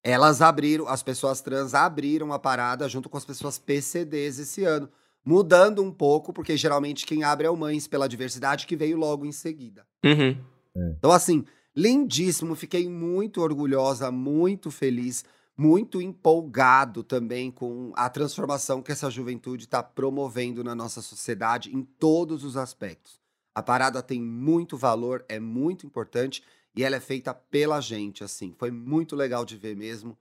Elas 0.03 0.41
abriram, 0.41 0.87
as 0.87 1.03
pessoas 1.03 1.41
trans 1.41 1.73
abriram 1.73 2.31
a 2.31 2.39
parada 2.39 2.87
junto 2.87 3.09
com 3.09 3.17
as 3.17 3.25
pessoas 3.25 3.57
PCDs 3.57 4.39
esse 4.39 4.63
ano. 4.63 4.89
Mudando 5.23 5.83
um 5.83 5.91
pouco, 5.91 6.31
porque 6.31 6.55
geralmente 6.55 7.05
quem 7.05 7.23
abre 7.23 7.45
é 7.45 7.49
o 7.49 7.57
Mães 7.57 7.87
pela 7.87 8.07
Diversidade, 8.07 8.65
que 8.65 8.75
veio 8.75 8.97
logo 8.97 9.25
em 9.25 9.31
seguida. 9.31 9.85
Uhum. 10.03 10.37
Então, 10.97 11.11
assim, 11.11 11.43
lindíssimo. 11.75 12.55
Fiquei 12.55 12.89
muito 12.89 13.41
orgulhosa, 13.41 14.09
muito 14.11 14.71
feliz, 14.71 15.25
muito 15.57 16.01
empolgado 16.01 17.03
também 17.03 17.51
com 17.51 17.91
a 17.95 18.09
transformação 18.09 18.81
que 18.81 18.91
essa 18.91 19.09
juventude 19.09 19.65
está 19.65 19.83
promovendo 19.83 20.63
na 20.63 20.73
nossa 20.73 21.01
sociedade 21.01 21.75
em 21.75 21.83
todos 21.83 22.43
os 22.43 22.55
aspectos. 22.55 23.19
A 23.53 23.61
parada 23.61 24.01
tem 24.01 24.21
muito 24.21 24.77
valor, 24.77 25.25
é 25.27 25.39
muito 25.39 25.85
importante 25.85 26.41
e 26.75 26.83
ela 26.83 26.95
é 26.95 26.99
feita 26.99 27.33
pela 27.33 27.81
gente, 27.81 28.23
assim. 28.23 28.53
Foi 28.57 28.71
muito 28.71 29.15
legal 29.15 29.43
de 29.45 29.57
ver 29.57 29.75
mesmo. 29.75 30.17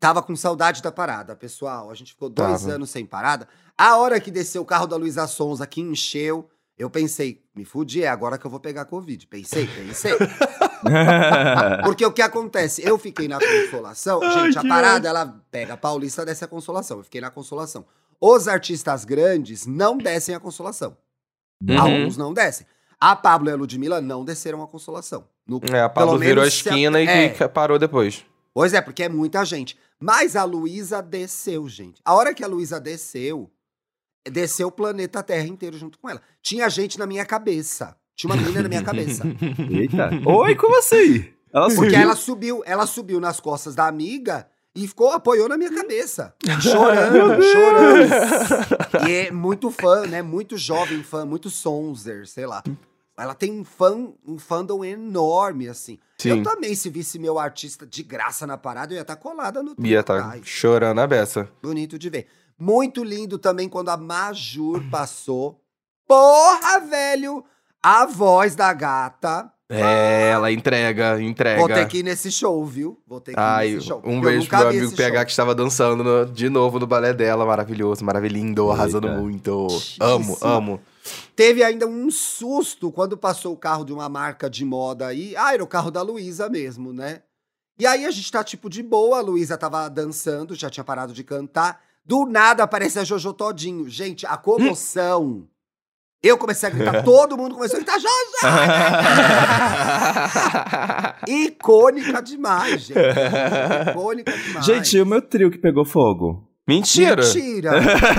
Tava 0.00 0.22
com 0.22 0.34
saudade 0.36 0.82
da 0.82 0.92
parada, 0.92 1.34
pessoal. 1.34 1.90
A 1.90 1.94
gente 1.94 2.12
ficou 2.12 2.28
dois 2.28 2.62
Tava. 2.62 2.74
anos 2.74 2.90
sem 2.90 3.06
parada. 3.06 3.48
A 3.76 3.96
hora 3.96 4.20
que 4.20 4.30
desceu 4.30 4.62
o 4.62 4.66
carro 4.66 4.86
da 4.86 4.96
Luísa 4.96 5.26
Sonza, 5.26 5.66
que 5.66 5.80
encheu, 5.80 6.48
eu 6.76 6.90
pensei, 6.90 7.42
me 7.54 7.64
fudi, 7.64 8.02
é 8.02 8.08
agora 8.08 8.36
que 8.36 8.44
eu 8.44 8.50
vou 8.50 8.60
pegar 8.60 8.84
Covid. 8.84 9.26
Pensei, 9.28 9.66
pensei. 9.66 10.12
Porque 11.84 12.04
o 12.04 12.12
que 12.12 12.20
acontece? 12.20 12.86
Eu 12.86 12.98
fiquei 12.98 13.28
na 13.28 13.38
consolação. 13.38 14.20
gente, 14.32 14.58
a 14.58 14.62
parada, 14.62 15.08
ela 15.08 15.40
pega 15.50 15.74
a 15.74 15.76
Paulista, 15.76 16.24
desce 16.24 16.44
a 16.44 16.48
consolação. 16.48 16.98
Eu 16.98 17.04
fiquei 17.04 17.20
na 17.20 17.30
consolação. 17.30 17.86
Os 18.20 18.48
artistas 18.48 19.04
grandes 19.04 19.66
não 19.66 19.96
descem 19.96 20.34
a 20.34 20.40
consolação. 20.40 20.96
Uhum. 21.62 21.80
Alguns 21.80 22.16
não 22.16 22.34
descem. 22.34 22.66
A 23.00 23.14
Pablo 23.14 23.48
e 23.48 23.52
a 23.52 23.56
Ludmilla 23.56 24.00
não 24.00 24.24
desceram 24.24 24.62
a 24.62 24.66
consolação. 24.66 25.26
No- 25.46 25.60
É, 25.72 25.80
a 25.80 25.88
Pablo 25.88 26.18
virou 26.18 26.42
a 26.44 26.50
se 26.50 26.68
a- 26.68 26.72
esquina 26.72 27.00
e 27.00 27.06
é. 27.06 27.28
parou 27.48 27.78
depois. 27.78 28.24
Pois 28.52 28.72
é, 28.72 28.80
porque 28.80 29.02
é 29.02 29.08
muita 29.08 29.44
gente. 29.44 29.76
Mas 30.00 30.36
a 30.36 30.44
Luísa 30.44 31.02
desceu, 31.02 31.68
gente. 31.68 32.00
A 32.04 32.14
hora 32.14 32.32
que 32.34 32.42
a 32.44 32.46
Luísa 32.46 32.80
desceu, 32.80 33.50
desceu 34.30 34.68
o 34.68 34.72
planeta 34.72 35.22
Terra 35.22 35.46
inteiro 35.46 35.76
junto 35.76 35.98
com 35.98 36.08
ela. 36.08 36.20
Tinha 36.42 36.68
gente 36.68 36.98
na 36.98 37.06
minha 37.06 37.24
cabeça. 37.24 37.96
Tinha 38.16 38.32
uma 38.32 38.40
menina 38.40 38.62
na 38.62 38.68
minha 38.68 38.82
cabeça. 38.82 39.24
Eita. 39.70 40.10
Oi, 40.24 40.54
como 40.54 40.78
assim? 40.78 41.26
Ela 41.52 41.66
Porque 41.68 41.74
subiu? 41.90 41.98
ela 42.00 42.16
subiu, 42.16 42.62
ela 42.66 42.86
subiu 42.86 43.20
nas 43.20 43.40
costas 43.40 43.74
da 43.74 43.86
amiga 43.86 44.46
e 44.74 44.86
ficou, 44.88 45.10
apoiou 45.10 45.48
na 45.48 45.56
minha 45.56 45.72
cabeça. 45.72 46.34
Chorando, 46.60 47.42
chorando. 47.42 49.08
E 49.08 49.12
é 49.12 49.30
muito 49.30 49.70
fã, 49.70 50.06
né? 50.06 50.20
Muito 50.22 50.56
jovem 50.56 51.02
fã, 51.02 51.24
muito 51.24 51.50
sonzer, 51.50 52.26
sei 52.26 52.46
lá. 52.46 52.62
Ela 53.16 53.34
tem 53.34 53.52
um 53.60 53.64
fã, 53.64 54.08
um 54.26 54.38
fandom 54.38 54.84
enorme, 54.84 55.68
assim. 55.68 55.98
Sim. 56.18 56.30
Eu 56.30 56.42
também, 56.42 56.74
se 56.74 56.90
visse 56.90 57.18
meu 57.18 57.38
artista 57.38 57.86
de 57.86 58.02
graça 58.02 58.46
na 58.46 58.56
parada, 58.58 58.92
eu 58.92 58.96
ia 58.96 59.02
estar 59.02 59.16
colada 59.16 59.62
no 59.62 59.74
Ia 59.78 60.02
tá 60.02 60.30
Ai, 60.30 60.40
chorando 60.44 61.00
a 61.00 61.06
beça. 61.06 61.48
Bonito 61.62 61.98
de 61.98 62.10
ver. 62.10 62.26
Muito 62.58 63.04
lindo 63.04 63.38
também 63.38 63.68
quando 63.68 63.88
a 63.90 63.96
Majur 63.96 64.82
passou. 64.90 65.60
Porra, 66.06 66.80
velho! 66.80 67.44
A 67.82 68.06
voz 68.06 68.54
da 68.54 68.72
gata. 68.72 69.50
É, 69.68 70.30
ela 70.30 70.52
entrega, 70.52 71.20
entrega. 71.20 71.58
Vou 71.58 71.68
ter 71.68 71.86
que 71.88 71.98
ir 71.98 72.02
nesse 72.02 72.30
show, 72.30 72.64
viu? 72.64 73.00
Vou 73.06 73.20
ter 73.20 73.32
que 73.32 73.38
ir 73.38 73.42
Ai, 73.42 73.70
nesse 73.74 73.86
show. 73.86 74.02
um 74.04 74.16
Eu 74.16 74.20
beijo 74.20 74.48
pro 74.48 74.58
meu 74.58 74.68
amigo 74.68 74.92
PH 74.94 75.16
show. 75.16 75.24
que 75.24 75.30
estava 75.30 75.54
dançando 75.54 76.04
no- 76.04 76.26
de 76.26 76.48
novo 76.50 76.78
no 76.78 76.86
balé 76.86 77.12
dela. 77.14 77.46
Maravilhoso, 77.46 78.04
maravilhindo, 78.04 78.70
arrasando 78.70 79.08
Eita. 79.08 79.20
muito. 79.20 79.66
Amo, 80.00 80.38
amo. 80.42 80.80
Teve 81.36 81.64
ainda 81.64 81.86
um 81.86 82.10
susto 82.10 82.92
quando 82.92 83.16
passou 83.16 83.52
o 83.52 83.56
carro 83.56 83.84
de 83.84 83.92
uma 83.92 84.08
marca 84.08 84.48
de 84.48 84.64
moda 84.64 85.06
aí. 85.08 85.34
Ah, 85.36 85.52
era 85.52 85.64
o 85.64 85.66
carro 85.66 85.90
da 85.90 86.00
Luísa 86.00 86.48
mesmo, 86.48 86.92
né? 86.92 87.22
E 87.78 87.86
aí 87.86 88.06
a 88.06 88.10
gente 88.10 88.30
tá 88.30 88.44
tipo 88.44 88.70
de 88.70 88.82
boa, 88.82 89.18
a 89.18 89.22
Luísa 89.22 89.58
tava 89.58 89.88
dançando, 89.88 90.54
já 90.54 90.70
tinha 90.70 90.84
parado 90.84 91.12
de 91.12 91.24
cantar. 91.24 91.80
Do 92.04 92.24
nada 92.24 92.62
aparece 92.62 92.98
a 93.00 93.04
Jojo 93.04 93.32
Todinho. 93.32 93.88
Gente, 93.88 94.24
a 94.26 94.36
comoção. 94.36 95.48
Eu 96.22 96.38
comecei 96.38 96.68
a 96.68 96.72
gritar, 96.72 97.02
todo 97.04 97.36
mundo 97.36 97.54
começou 97.56 97.78
a 97.78 97.82
gritar, 97.82 97.98
Jojo! 97.98 98.14
Icônica 101.46 102.22
demais, 102.22 102.82
gente. 102.82 103.00
Icônica 103.90 104.32
demais. 104.38 104.64
Gente, 104.64 104.96
e 104.96 105.02
o 105.02 105.06
meu 105.06 105.20
trio 105.20 105.50
que 105.50 105.58
pegou 105.58 105.84
fogo? 105.84 106.48
Mentira! 106.66 107.16
Mentira! 107.22 107.70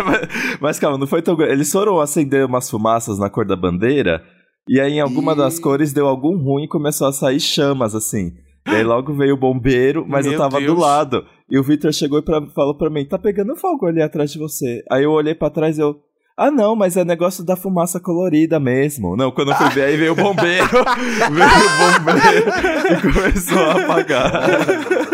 mas, 0.06 0.58
mas 0.62 0.80
calma, 0.80 0.98
não 0.98 1.08
foi 1.08 1.22
tão 1.22 1.36
grande. 1.36 1.54
Eles 1.54 1.72
foram 1.72 2.00
acender 2.00 2.46
umas 2.46 2.70
fumaças 2.70 3.18
na 3.18 3.30
cor 3.30 3.46
da 3.46 3.56
bandeira, 3.56 4.22
e 4.70 4.80
aí 4.80 4.94
em 4.94 5.02
alguma 5.02 5.34
Ih. 5.34 5.38
das 5.38 5.60
cores 5.60 5.92
deu 5.94 6.08
algum 6.08 6.38
ruim 6.38 6.64
e 6.66 6.68
começou 6.68 7.08
a 7.08 7.12
sair 7.14 7.40
chamas, 7.40 7.96
assim. 7.96 8.32
E 8.68 8.72
aí 8.72 8.84
logo 8.84 9.14
veio 9.14 9.36
o 9.36 9.38
bombeiro, 9.40 10.06
mas 10.08 10.26
eu 10.26 10.32
Meu 10.32 10.40
tava 10.40 10.60
Deus. 10.60 10.74
do 10.74 10.80
lado. 10.80 11.24
E 11.50 11.58
o 11.60 11.64
Victor 11.64 11.94
chegou 11.94 12.18
e 12.18 12.24
pra- 12.24 12.46
falou 12.56 12.76
pra 12.76 12.90
mim: 12.90 13.06
tá 13.06 13.18
pegando 13.20 13.56
fogo 13.56 13.86
ali 13.86 14.02
atrás 14.02 14.32
de 14.32 14.40
você. 14.40 14.82
Aí 14.92 15.04
eu 15.04 15.12
olhei 15.12 15.36
pra 15.36 15.52
trás 15.52 15.78
e 15.78 15.82
eu. 15.82 15.96
Ah, 16.38 16.52
não, 16.52 16.76
mas 16.76 16.98
é 16.98 17.06
negócio 17.06 17.46
da 17.46 17.56
fumaça 17.56 17.98
colorida 17.98 18.60
mesmo. 18.60 19.16
Não, 19.16 19.32
quando 19.32 19.52
eu 19.52 19.56
fui 19.56 19.70
ver, 19.70 19.84
aí 19.86 19.96
veio 19.96 20.12
o 20.12 20.16
bombeiro. 20.16 20.68
veio 21.32 21.94
o 21.96 22.00
bombeiro 22.04 22.50
e 22.92 23.14
começou 23.14 23.60
a 23.60 23.72
apagar. 23.84 24.34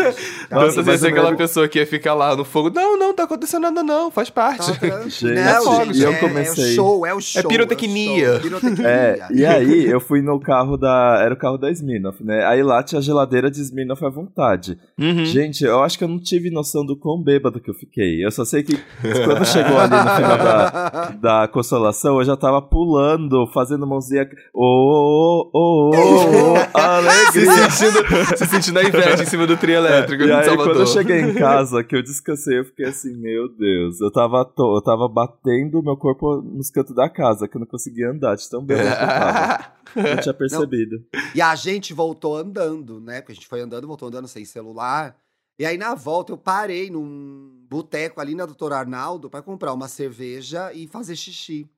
Então, 0.52 0.66
Tanto 0.68 0.76
mas 0.76 0.86
ia 0.86 0.98
ser 0.98 1.06
aquela 1.08 1.34
pessoa 1.34 1.66
que 1.66 1.78
ia 1.78 1.86
ficar 1.86 2.12
lá 2.14 2.36
no 2.36 2.44
fogo. 2.44 2.70
Não, 2.70 2.98
não, 2.98 3.14
tá 3.14 3.24
acontecendo 3.24 3.62
nada, 3.62 3.82
não. 3.82 4.10
Faz 4.10 4.28
parte. 4.28 4.70
Gente, 5.08 5.24
Não, 5.24 5.82
e 5.82 5.86
gente, 5.94 6.02
eu 6.02 6.12
é, 6.12 6.16
comecei- 6.18 6.64
é 6.64 6.72
o 6.72 6.74
show, 6.74 7.06
é 7.06 7.14
o 7.14 7.20
show. 7.20 7.48
pirotecnia. 7.48 8.26
É, 8.26 8.32
show, 8.32 8.40
pirotecnia. 8.40 8.86
É, 8.88 9.26
e 9.32 9.44
aí 9.46 9.84
eu 9.86 9.98
fui 10.00 10.20
no 10.20 10.38
carro 10.38 10.76
da. 10.76 11.18
Era 11.22 11.32
o 11.34 11.36
carro 11.36 11.56
da 11.56 11.70
Smirnoff, 11.70 12.22
né? 12.22 12.44
Aí 12.44 12.62
lá 12.62 12.82
tinha 12.82 12.98
a 12.98 13.02
geladeira 13.02 13.50
de 13.50 13.60
Smirnoff 13.62 14.04
à 14.04 14.08
vontade. 14.10 14.78
Uhum. 14.98 15.24
Gente, 15.24 15.64
eu 15.64 15.82
acho 15.82 15.96
que 15.96 16.04
eu 16.04 16.08
não 16.08 16.18
tive 16.18 16.50
noção 16.50 16.84
do 16.84 16.96
quão 16.96 17.22
bêbado 17.22 17.58
que 17.60 17.70
eu 17.70 17.74
fiquei. 17.74 18.24
Eu 18.24 18.30
só 18.30 18.44
sei 18.44 18.62
que 18.62 18.78
quando 19.24 19.44
chegou 19.46 19.78
ali 19.78 19.90
no 19.94 20.10
final 20.16 20.38
da, 20.38 21.12
da 21.20 21.48
consolação, 21.48 22.18
eu 22.18 22.24
já 22.24 22.36
tava 22.36 22.60
pulando, 22.60 23.46
fazendo 23.54 23.86
mãozinha. 23.86 24.28
Ô, 24.52 24.64
ô, 24.64 25.50
ô, 25.52 25.90
ô, 25.90 26.52
ô, 26.52 26.56
Se 27.32 27.38
alegria! 27.48 27.70
sentindo, 27.70 28.36
se 28.36 28.46
sentindo 28.46 28.78
a 28.78 28.84
inveja 28.84 29.22
em 29.22 29.26
cima 29.26 29.46
do 29.46 29.56
trio 29.56 29.76
elétrico 29.76 30.22
E 30.22 30.26
de 30.26 30.32
aí, 30.42 30.48
Salvador. 30.48 30.72
quando 30.74 30.80
eu 30.80 30.86
cheguei 30.86 31.20
em 31.20 31.34
casa, 31.38 31.82
que 31.84 31.94
eu 31.96 32.02
descansei, 32.02 32.58
eu 32.58 32.64
fiquei 32.64 32.86
assim, 32.86 33.14
meu 33.16 33.48
Deus. 33.48 34.00
Eu 34.00 34.10
tava, 34.10 34.44
to- 34.44 34.76
eu 34.76 34.82
tava 34.82 35.08
batendo 35.08 35.80
o 35.80 35.82
meu 35.82 35.96
corpo 35.96 36.42
nos 36.42 36.70
cantos 36.70 36.94
da 36.94 37.08
casa, 37.08 37.48
que 37.48 37.56
eu 37.56 37.60
não 37.60 37.66
conseguia 37.66 38.10
andar 38.10 38.36
de 38.36 38.48
tão 38.48 38.64
que 38.66 38.72
eu 38.72 38.78
tava. 38.78 39.72
Eu 39.94 40.20
tinha 40.22 40.32
percebido. 40.32 41.04
E 41.34 41.42
a 41.42 41.54
gente 41.54 41.92
voltou 41.92 42.34
andando, 42.36 42.98
né? 42.98 43.20
Porque 43.20 43.32
a 43.32 43.34
gente 43.34 43.46
foi 43.46 43.60
andando, 43.60 43.86
voltou 43.86 44.08
andando 44.08 44.26
sem 44.26 44.42
celular. 44.44 45.14
E 45.58 45.66
aí, 45.66 45.76
na 45.76 45.94
volta, 45.94 46.32
eu 46.32 46.38
parei 46.38 46.88
num 46.88 47.62
boteco 47.68 48.18
ali 48.18 48.34
na 48.34 48.46
Doutor 48.46 48.72
Arnaldo 48.72 49.28
pra 49.28 49.42
comprar 49.42 49.74
uma 49.74 49.88
cerveja 49.88 50.72
e 50.72 50.86
fazer 50.86 51.14
xixi. 51.14 51.68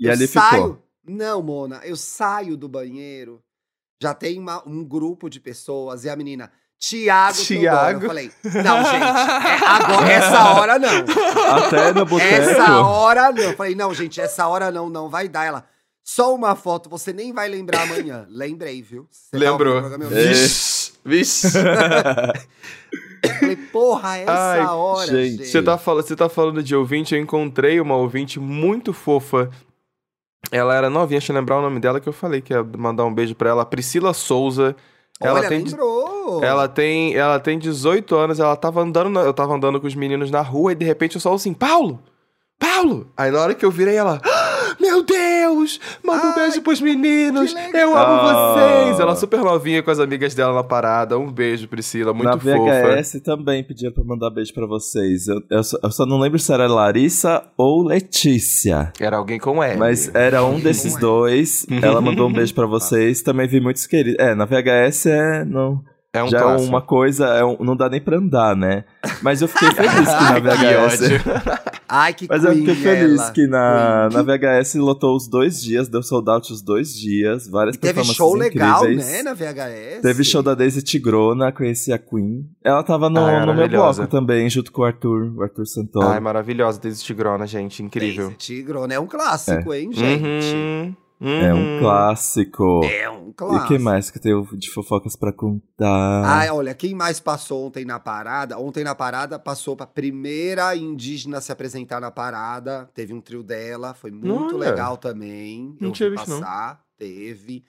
E 0.00 0.06
eu 0.06 0.12
ali 0.12 0.26
saio... 0.26 0.62
ficou. 0.62 0.82
Não, 1.06 1.40
Mona, 1.42 1.76
eu 1.84 1.94
saio 1.96 2.56
do 2.56 2.68
banheiro, 2.68 3.40
já 4.02 4.12
tem 4.14 4.38
uma- 4.40 4.66
um 4.68 4.84
grupo 4.84 5.30
de 5.30 5.38
pessoas 5.38 6.04
e 6.04 6.08
a 6.10 6.16
menina, 6.16 6.50
Tiago 6.80 7.36
Tiago. 7.36 8.04
Eu 8.04 8.08
falei, 8.08 8.32
não, 8.42 8.82
gente, 8.84 9.02
é 9.04 9.66
agora, 9.66 10.08
essa 10.10 10.44
hora 10.54 10.78
não. 10.78 11.04
Até 11.58 11.92
no 11.92 12.06
boteco. 12.06 12.34
Essa 12.50 12.80
hora 12.80 13.30
não. 13.32 13.42
Eu 13.42 13.54
falei, 13.54 13.74
não, 13.74 13.92
gente, 13.92 14.18
essa 14.18 14.46
hora 14.48 14.70
não, 14.70 14.88
não 14.88 15.10
vai 15.10 15.28
dar. 15.28 15.44
Ela, 15.44 15.64
só 16.02 16.34
uma 16.34 16.56
foto, 16.56 16.88
você 16.88 17.12
nem 17.12 17.34
vai 17.34 17.48
lembrar 17.50 17.82
amanhã. 17.82 18.26
Lembrei, 18.30 18.80
viu? 18.80 19.06
Você 19.10 19.36
Lembrou. 19.36 19.82
Vixe, 20.08 20.92
vixe. 21.04 21.48
Eu 23.22 23.34
falei, 23.34 23.56
porra, 23.56 24.16
essa 24.16 24.32
Ai, 24.32 24.60
hora, 24.64 25.06
gente. 25.06 25.46
Você 25.46 25.62
tá, 25.62 25.76
fala- 25.76 26.02
você 26.02 26.16
tá 26.16 26.30
falando 26.30 26.62
de 26.62 26.74
ouvinte, 26.74 27.14
eu 27.14 27.20
encontrei 27.20 27.78
uma 27.78 27.94
ouvinte 27.96 28.40
muito 28.40 28.94
fofa. 28.94 29.50
Ela 30.50 30.74
era 30.74 30.88
novinha, 30.88 31.20
deixa 31.20 31.30
eu 31.32 31.36
lembrar 31.36 31.58
o 31.58 31.62
nome 31.62 31.78
dela 31.78 32.00
que 32.00 32.08
eu 32.08 32.12
falei 32.14 32.40
que 32.40 32.54
ia 32.54 32.64
mandar 32.64 33.04
um 33.04 33.12
beijo 33.12 33.34
pra 33.34 33.50
ela. 33.50 33.66
Priscila 33.66 34.14
Souza. 34.14 34.74
Ela 35.20 35.40
Olha, 35.40 35.48
tem, 35.48 35.62
lembrou. 35.64 36.42
ela 36.42 36.66
tem, 36.68 37.14
ela 37.14 37.38
tem 37.38 37.58
18 37.58 38.14
anos, 38.16 38.40
ela 38.40 38.56
tava 38.56 38.80
andando, 38.80 39.10
na- 39.10 39.20
eu 39.20 39.34
tava 39.34 39.54
andando 39.54 39.80
com 39.80 39.86
os 39.86 39.94
meninos 39.94 40.30
na 40.30 40.40
rua 40.40 40.72
e 40.72 40.74
de 40.74 40.84
repente 40.84 41.16
eu 41.16 41.20
só 41.20 41.30
ouço 41.30 41.42
assim, 41.42 41.52
Paulo! 41.54 42.00
Paulo! 42.58 43.06
Aí 43.16 43.30
na 43.30 43.40
hora 43.40 43.54
que 43.54 43.64
eu 43.64 43.70
virei 43.70 43.96
ela, 43.96 44.20
"Ah, 44.24 44.28
Deus! 45.60 45.80
Manda 46.04 46.26
um 46.26 46.28
Ai, 46.30 46.34
beijo 46.34 46.62
pros 46.62 46.80
meninos! 46.80 47.52
que 47.52 47.60
legal." 47.60 47.80
Eu 47.82 47.88
amo 47.96 47.98
Ah. 48.28 48.54
vocês! 48.54 49.00
Ela 49.00 49.16
super 49.16 49.40
novinha 49.40 49.82
com 49.82 49.90
as 49.90 49.98
amigas 49.98 50.34
dela 50.34 50.52
na 50.54 50.62
parada. 50.64 51.18
Um 51.18 51.30
beijo, 51.30 51.68
Priscila, 51.68 52.12
muito 52.12 52.26
Na 52.28 52.38
fofa. 52.38 52.50
VHS 52.96 53.20
também 53.22 53.62
pediam 53.64 53.92
pra 53.92 54.02
mandar 54.04 54.30
beijo 54.30 54.52
pra 54.54 54.66
vocês. 54.66 55.26
Eu, 55.28 55.40
eu, 55.50 55.62
só, 55.62 55.78
eu 55.82 55.90
só 55.90 56.04
não 56.06 56.18
lembro 56.18 56.38
se 56.38 56.52
era 56.52 56.66
Larissa 56.66 57.42
ou 57.56 57.82
Letícia. 57.82 58.92
Era 59.00 59.16
alguém 59.16 59.38
com 59.38 59.62
L. 59.62 59.78
Mas 59.78 60.12
era 60.14 60.44
um 60.44 60.58
desses 60.60 60.96
dois. 60.96 61.66
Ela 61.82 62.00
mandou 62.00 62.28
um 62.28 62.32
beijo 62.32 62.54
pra 62.54 62.66
vocês. 62.66 63.22
Também 63.22 63.46
vi 63.48 63.60
muitos 63.60 63.86
queridos. 63.86 64.18
É, 64.24 64.34
na 64.34 64.44
VHS 64.44 65.06
é. 65.06 65.44
Não, 65.44 65.80
é 66.12 66.22
um 66.22 66.28
já 66.28 66.38
é 66.38 66.42
clássico. 66.42 66.68
uma 66.68 66.82
coisa. 66.82 67.26
É 67.28 67.44
um- 67.44 67.56
não 67.60 67.76
dá 67.76 67.88
nem 67.88 68.00
pra 68.00 68.16
andar, 68.18 68.56
né? 68.56 68.84
Mas 69.22 69.40
eu 69.42 69.48
fiquei 69.48 69.70
feliz 69.74 69.90
que 69.92 70.04
na 70.04 70.34
Que 70.34 70.40
VHS. 70.40 71.00
Ai, 71.90 72.14
que 72.14 72.26
Mas 72.28 72.44
eu 72.44 72.54
fiquei 72.54 72.74
feliz 72.76 73.20
ela. 73.20 73.32
que 73.32 73.46
na, 73.48 74.08
na 74.12 74.22
VHS 74.22 74.74
lotou 74.76 75.16
os 75.16 75.26
dois 75.28 75.60
dias, 75.60 75.88
deu 75.88 76.02
sold 76.02 76.30
out 76.30 76.52
os 76.52 76.62
dois 76.62 76.94
dias, 76.94 77.48
várias 77.48 77.74
E 77.74 77.78
teve 77.78 78.04
show 78.04 78.34
legal, 78.34 78.84
incríveis. 78.84 79.06
né, 79.10 79.22
na 79.24 79.34
VHS. 79.34 80.02
Teve 80.02 80.22
show 80.24 80.42
da 80.42 80.54
Daisy 80.54 80.82
Tigrona, 80.82 81.50
conheci 81.50 81.92
a 81.92 81.98
Queen. 81.98 82.48
Ela 82.62 82.82
tava 82.84 83.10
no, 83.10 83.18
Ah, 83.18 83.44
no 83.44 83.54
meu 83.54 83.68
bloco 83.68 84.06
também, 84.06 84.48
junto 84.48 84.70
com 84.70 84.82
o 84.82 84.84
Arthur, 84.84 85.32
o 85.36 85.42
Arthur 85.42 85.66
Santoro. 85.66 86.06
Ai, 86.06 86.20
maravilhosa, 86.20 86.80
Daisy 86.80 87.02
Tigrona, 87.02 87.46
gente. 87.46 87.82
Incrível. 87.82 88.26
Daisy 88.28 88.38
Tigrona. 88.38 88.94
É 88.94 89.00
um 89.00 89.06
clássico, 89.06 89.74
hein, 89.74 89.90
gente? 89.92 90.54
Uhum, 90.54 90.94
É 91.20 91.52
um 91.52 91.74
uhum. 91.74 91.78
clássico. 91.80 92.80
É 92.84 93.10
um 93.10 93.28
E 93.28 93.34
clássico. 93.34 93.64
o 93.64 93.68
que 93.68 93.78
mais 93.78 94.10
que 94.10 94.18
tem 94.18 94.32
de 94.56 94.70
fofocas 94.70 95.14
pra 95.16 95.32
contar? 95.32 96.24
Ai, 96.24 96.48
olha, 96.50 96.74
quem 96.74 96.94
mais 96.94 97.20
passou 97.20 97.66
ontem 97.66 97.84
na 97.84 98.00
parada? 98.00 98.58
Ontem 98.58 98.82
na 98.82 98.94
parada 98.94 99.38
passou 99.38 99.76
pra 99.76 99.86
primeira 99.86 100.74
indígena 100.74 101.38
a 101.38 101.40
se 101.40 101.52
apresentar 101.52 102.00
na 102.00 102.10
parada. 102.10 102.88
Teve 102.94 103.12
um 103.12 103.20
trio 103.20 103.42
dela, 103.42 103.92
foi 103.92 104.10
muito 104.10 104.56
Olha. 104.56 104.70
legal 104.70 104.96
também. 104.96 105.76
Não 105.78 105.88
Eu 105.88 105.92
tinha 105.92 106.08
vi 106.08 106.16
visto, 106.16 106.30
não. 106.30 106.40
passar, 106.40 106.82
teve. 106.96 107.64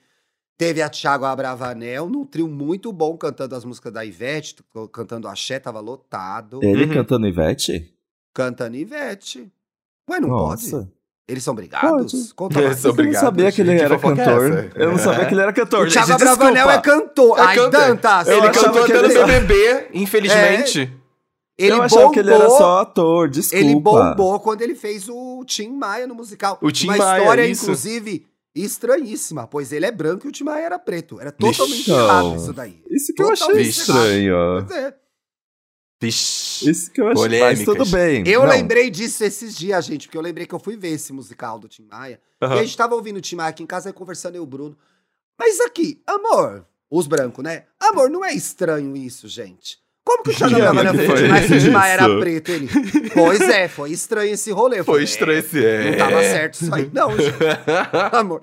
Teve 0.56 0.80
a 0.80 0.88
Thiago 0.88 1.24
Abravanel, 1.24 2.08
num 2.08 2.24
trio 2.24 2.46
muito 2.48 2.92
bom, 2.92 3.16
cantando 3.16 3.54
as 3.54 3.64
músicas 3.64 3.92
da 3.92 4.04
Ivete, 4.04 4.56
cantando 4.92 5.26
Axé, 5.28 5.58
tava 5.58 5.80
lotado. 5.80 6.60
Ele 6.62 6.84
Uhum. 6.86 6.92
cantando 6.94 7.26
Ivete? 7.26 7.92
Cantando 8.32 8.76
Ivete. 8.76 9.52
Ué, 10.08 10.20
não 10.20 10.28
pode? 10.28 10.70
Eles 11.28 11.44
são 11.44 11.54
brigados? 11.54 12.32
Conta 12.32 12.60
Eles 12.60 12.78
são 12.78 12.90
Eu 12.96 13.04
não 13.04 13.12
sabia 13.14 13.52
que 13.52 13.60
ele 13.60 13.78
era 13.78 13.94
é 13.94 13.98
cantor. 13.98 14.70
Eu 14.74 14.90
não 14.90 14.98
sabia 14.98 15.24
que 15.26 15.34
ele 15.34 15.40
era 15.40 15.52
cantor. 15.52 15.86
O 15.86 15.90
Thiago 15.90 16.16
desculpa. 16.16 16.72
é 16.72 16.80
cantor. 16.80 17.38
É 17.38 17.42
Ai. 17.42 17.70
Dantas! 17.70 18.28
Ele 18.28 18.50
cantou 18.50 18.84
que 18.84 18.92
até 18.92 19.02
no 19.02 19.26
BBB, 19.26 19.88
infelizmente. 19.94 20.92
Ele 21.58 21.72
eu 21.72 21.82
achava 21.82 22.10
que 22.10 22.18
ele 22.18 22.30
era 22.30 22.44
bombou- 22.44 22.58
só 22.58 22.78
ator, 22.80 23.28
desculpa. 23.28 23.64
Ele 23.64 23.74
bombou 23.78 24.40
quando 24.40 24.62
ele 24.62 24.74
fez 24.74 25.08
o 25.08 25.44
Tim 25.46 25.70
Maia 25.70 26.06
no 26.06 26.14
musical. 26.14 26.58
O 26.60 26.72
Tim 26.72 26.88
Uma 26.88 26.96
Maia, 26.96 27.18
história, 27.20 27.46
isso. 27.46 27.64
inclusive, 27.64 28.26
estranhíssima, 28.54 29.46
pois 29.46 29.70
ele 29.70 29.86
é 29.86 29.92
branco 29.92 30.26
e 30.26 30.28
o 30.30 30.32
Tim 30.32 30.44
Maia 30.44 30.64
era 30.64 30.78
preto. 30.78 31.20
Era 31.20 31.30
totalmente 31.30 31.90
errado 31.90 32.36
isso 32.36 32.52
daí. 32.52 32.82
Isso 32.90 33.12
que 33.14 33.22
eu 33.22 33.30
achei 33.30 33.46
Totalmente 33.46 33.68
estranho. 33.68 34.34
Pois 34.66 34.78
é. 34.78 34.94
Vixe. 36.02 36.68
Isso 36.68 36.90
que 36.90 37.00
eu 37.00 37.08
achei. 37.08 37.40
Mas 37.40 37.64
tudo 37.64 37.86
bem. 37.86 38.24
Eu 38.26 38.42
Não, 38.42 38.48
lembrei 38.48 38.90
disso 38.90 39.22
esses 39.22 39.56
dias, 39.56 39.84
gente, 39.84 40.08
porque 40.08 40.18
eu 40.18 40.22
lembrei 40.22 40.46
que 40.46 40.54
eu 40.54 40.58
fui 40.58 40.76
ver 40.76 40.88
esse 40.88 41.12
musical 41.12 41.60
do 41.60 41.68
Tim 41.68 41.86
Maia. 41.88 42.20
Aham. 42.42 42.56
E 42.56 42.58
a 42.58 42.64
gente 42.64 42.76
tava 42.76 42.96
ouvindo 42.96 43.18
o 43.18 43.20
Tim 43.20 43.36
Maia 43.36 43.50
aqui 43.50 43.62
em 43.62 43.66
casa, 43.66 43.92
conversando 43.92 44.34
eu 44.34 44.42
e 44.42 44.44
o 44.44 44.46
Bruno. 44.46 44.76
Mas 45.38 45.60
aqui, 45.60 46.02
amor, 46.04 46.66
os 46.90 47.06
brancos, 47.06 47.44
né? 47.44 47.64
Amor, 47.78 48.10
não 48.10 48.24
é 48.24 48.34
estranho 48.34 48.96
isso, 48.96 49.28
gente. 49.28 49.78
Como 50.04 50.24
que 50.24 50.30
o 50.30 50.34
Thiago 50.34 50.54
Que 50.56 50.60
Abravanel 50.60 50.92
que 50.92 51.06
foi 51.06 51.14
o 51.14 51.18
Tim 51.18 51.28
Maia 51.28 51.46
se 51.46 51.54
o 51.54 51.60
Tim 51.60 51.70
Maia 51.70 51.92
era 51.92 52.18
preto? 52.18 52.50
Ele, 52.50 52.68
pois 53.14 53.40
é, 53.40 53.68
foi 53.68 53.92
estranho 53.92 54.34
esse 54.34 54.50
rolê. 54.50 54.78
Foi 54.78 54.84
falei, 54.84 55.04
estranho 55.04 55.36
é, 55.36 55.38
esse 55.38 55.64
é. 55.64 55.90
Não 55.90 55.98
tava 55.98 56.22
certo 56.22 56.54
isso 56.54 56.74
aí, 56.74 56.90
não, 56.92 57.16
gente. 57.16 57.36
Amor. 58.12 58.40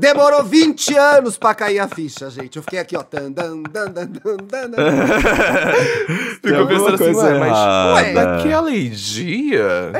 Demorou 0.00 0.42
20 0.44 0.96
anos 0.96 1.36
pra 1.36 1.54
cair 1.54 1.78
a 1.78 1.88
ficha, 1.88 2.28
gente. 2.30 2.56
Eu 2.56 2.62
fiquei 2.62 2.78
aqui, 2.78 2.96
ó. 2.96 3.02
Tan, 3.02 3.30
dan, 3.32 3.62
dan, 3.62 3.90
dan, 3.92 4.06
dan, 4.06 4.36
dan, 4.48 4.70
dan. 4.70 4.76
Ficou 6.42 6.66
pensando 6.66 6.94
assim, 6.94 7.14
ué, 7.14 7.38
mas. 7.38 7.58
Ué, 7.96 8.12
naquele 8.12 8.88
dia... 8.90 9.92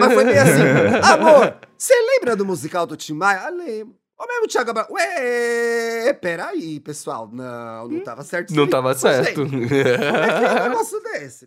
Mas 0.00 0.12
foi 0.14 0.24
meio 0.24 0.42
assim. 0.42 0.62
Amor, 1.12 1.54
você 1.76 1.94
lembra 1.94 2.34
do 2.36 2.44
musical 2.44 2.86
do 2.86 2.96
Tim 2.96 3.14
Maia? 3.14 3.42
Ah, 3.46 3.50
lembro. 3.50 3.94
O 4.20 4.26
mesmo 4.26 4.48
Thiago 4.48 4.70
Abravanel. 4.70 4.96
Ué, 4.96 6.12
peraí, 6.14 6.80
pessoal. 6.80 7.30
Não, 7.32 7.86
não 7.86 8.00
tava 8.00 8.24
certo. 8.24 8.50
isso 8.50 8.58
Não 8.58 8.66
tava 8.66 8.92
certo. 8.94 9.46
Como 9.46 9.62
é 9.64 9.68
que 9.68 9.74
é 9.74 10.60
um 10.66 10.68
negócio 10.70 11.00
desse? 11.04 11.46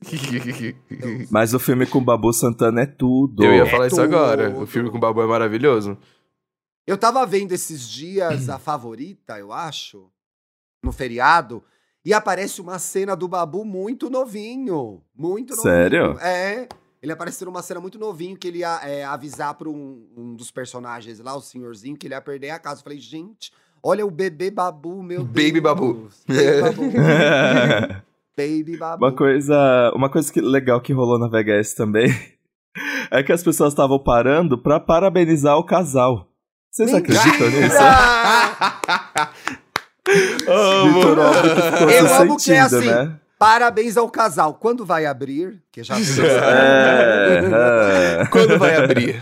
Mas 1.30 1.54
o 1.54 1.60
filme 1.60 1.86
com 1.86 1.98
o 1.98 2.02
Babu 2.02 2.32
Santana 2.32 2.84
é 2.84 2.86
tudo. 2.86 3.44
Eu 3.44 3.54
ia 3.54 3.64
É 3.64 3.66
falar 3.66 3.88
isso 3.88 3.98
tudo. 3.98 4.06
agora. 4.06 4.50
O 4.58 4.66
filme 4.66 4.90
com 4.90 4.96
o 4.96 5.02
Babu 5.02 5.22
é 5.22 5.28
maravilhoso. 5.28 5.98
Eu 6.86 6.98
tava 6.98 7.26
vendo 7.26 7.52
esses 7.52 7.88
dias 7.88 8.50
a 8.50 8.58
favorita, 8.58 9.38
eu 9.38 9.54
acho, 9.54 10.10
no 10.84 10.92
feriado, 10.92 11.64
e 12.04 12.14
aparece 12.14 12.60
uma 12.60 12.80
cena 12.80 13.16
do 13.16 13.28
Babu 13.28 13.64
muito 13.64 14.10
novinho. 14.10 15.02
Muito 15.16 15.56
novinho. 15.56 15.74
Sério? 15.74 16.20
É. 16.20 16.68
Ele 17.02 17.12
apareceu 17.12 17.46
numa 17.46 17.64
cena 17.64 17.80
muito 17.80 17.98
novinho 17.98 18.38
que 18.38 18.48
ele 18.48 18.60
ia 18.60 18.80
é, 18.84 19.04
avisar 19.04 19.56
pra 19.56 19.68
um, 19.68 20.08
um 20.16 20.36
dos 20.36 20.52
personagens 20.52 21.20
lá, 21.20 21.36
o 21.36 21.42
senhorzinho, 21.42 21.98
que 21.98 22.06
ele 22.06 22.14
ia 22.14 22.22
perder 22.22 22.52
a 22.52 22.60
casa. 22.60 22.80
Eu 22.80 22.84
falei, 22.84 23.00
gente, 23.00 23.52
olha 23.82 24.06
o 24.06 24.12
bebê 24.12 24.52
Babu, 24.52 25.02
meu 25.02 25.24
Deus. 25.24 25.48
Baby 25.48 25.62
Babu. 25.62 26.10
Baby 26.28 26.62
Babu. 26.62 28.02
Baby 28.38 28.78
Babu. 28.78 29.06
Uma 29.06 29.16
coisa, 29.16 29.92
uma 29.96 30.10
coisa 30.10 30.32
que, 30.32 30.42
legal 30.42 30.80
que 30.80 30.94
rolou 30.94 31.18
na 31.18 31.28
VHS 31.28 31.74
também 31.74 32.10
é 33.10 33.24
que 33.24 33.32
as 33.32 33.44
pessoas 33.44 33.74
estavam 33.74 33.98
parando 33.98 34.58
pra 34.58 34.80
parabenizar 34.80 35.58
o 35.58 35.64
casal. 35.64 36.31
Vocês 36.72 36.94
acreditam 36.94 37.50
nisso? 37.50 37.76
Ficou 40.04 41.90
Eu 41.90 42.14
amo 42.16 42.38
que 42.38 42.52
é 42.54 42.62
assim. 42.62 42.88
né? 42.88 43.14
Parabéns 43.38 43.98
ao 43.98 44.10
casal. 44.10 44.54
Quando 44.54 44.86
vai 44.86 45.06
abrir? 45.06 45.62
Que 45.72 45.84
já 45.84 45.96
É, 45.98 48.22
é. 48.22 48.26
Quando 48.32 48.58
vai 48.58 48.78
abrir? 48.78 49.22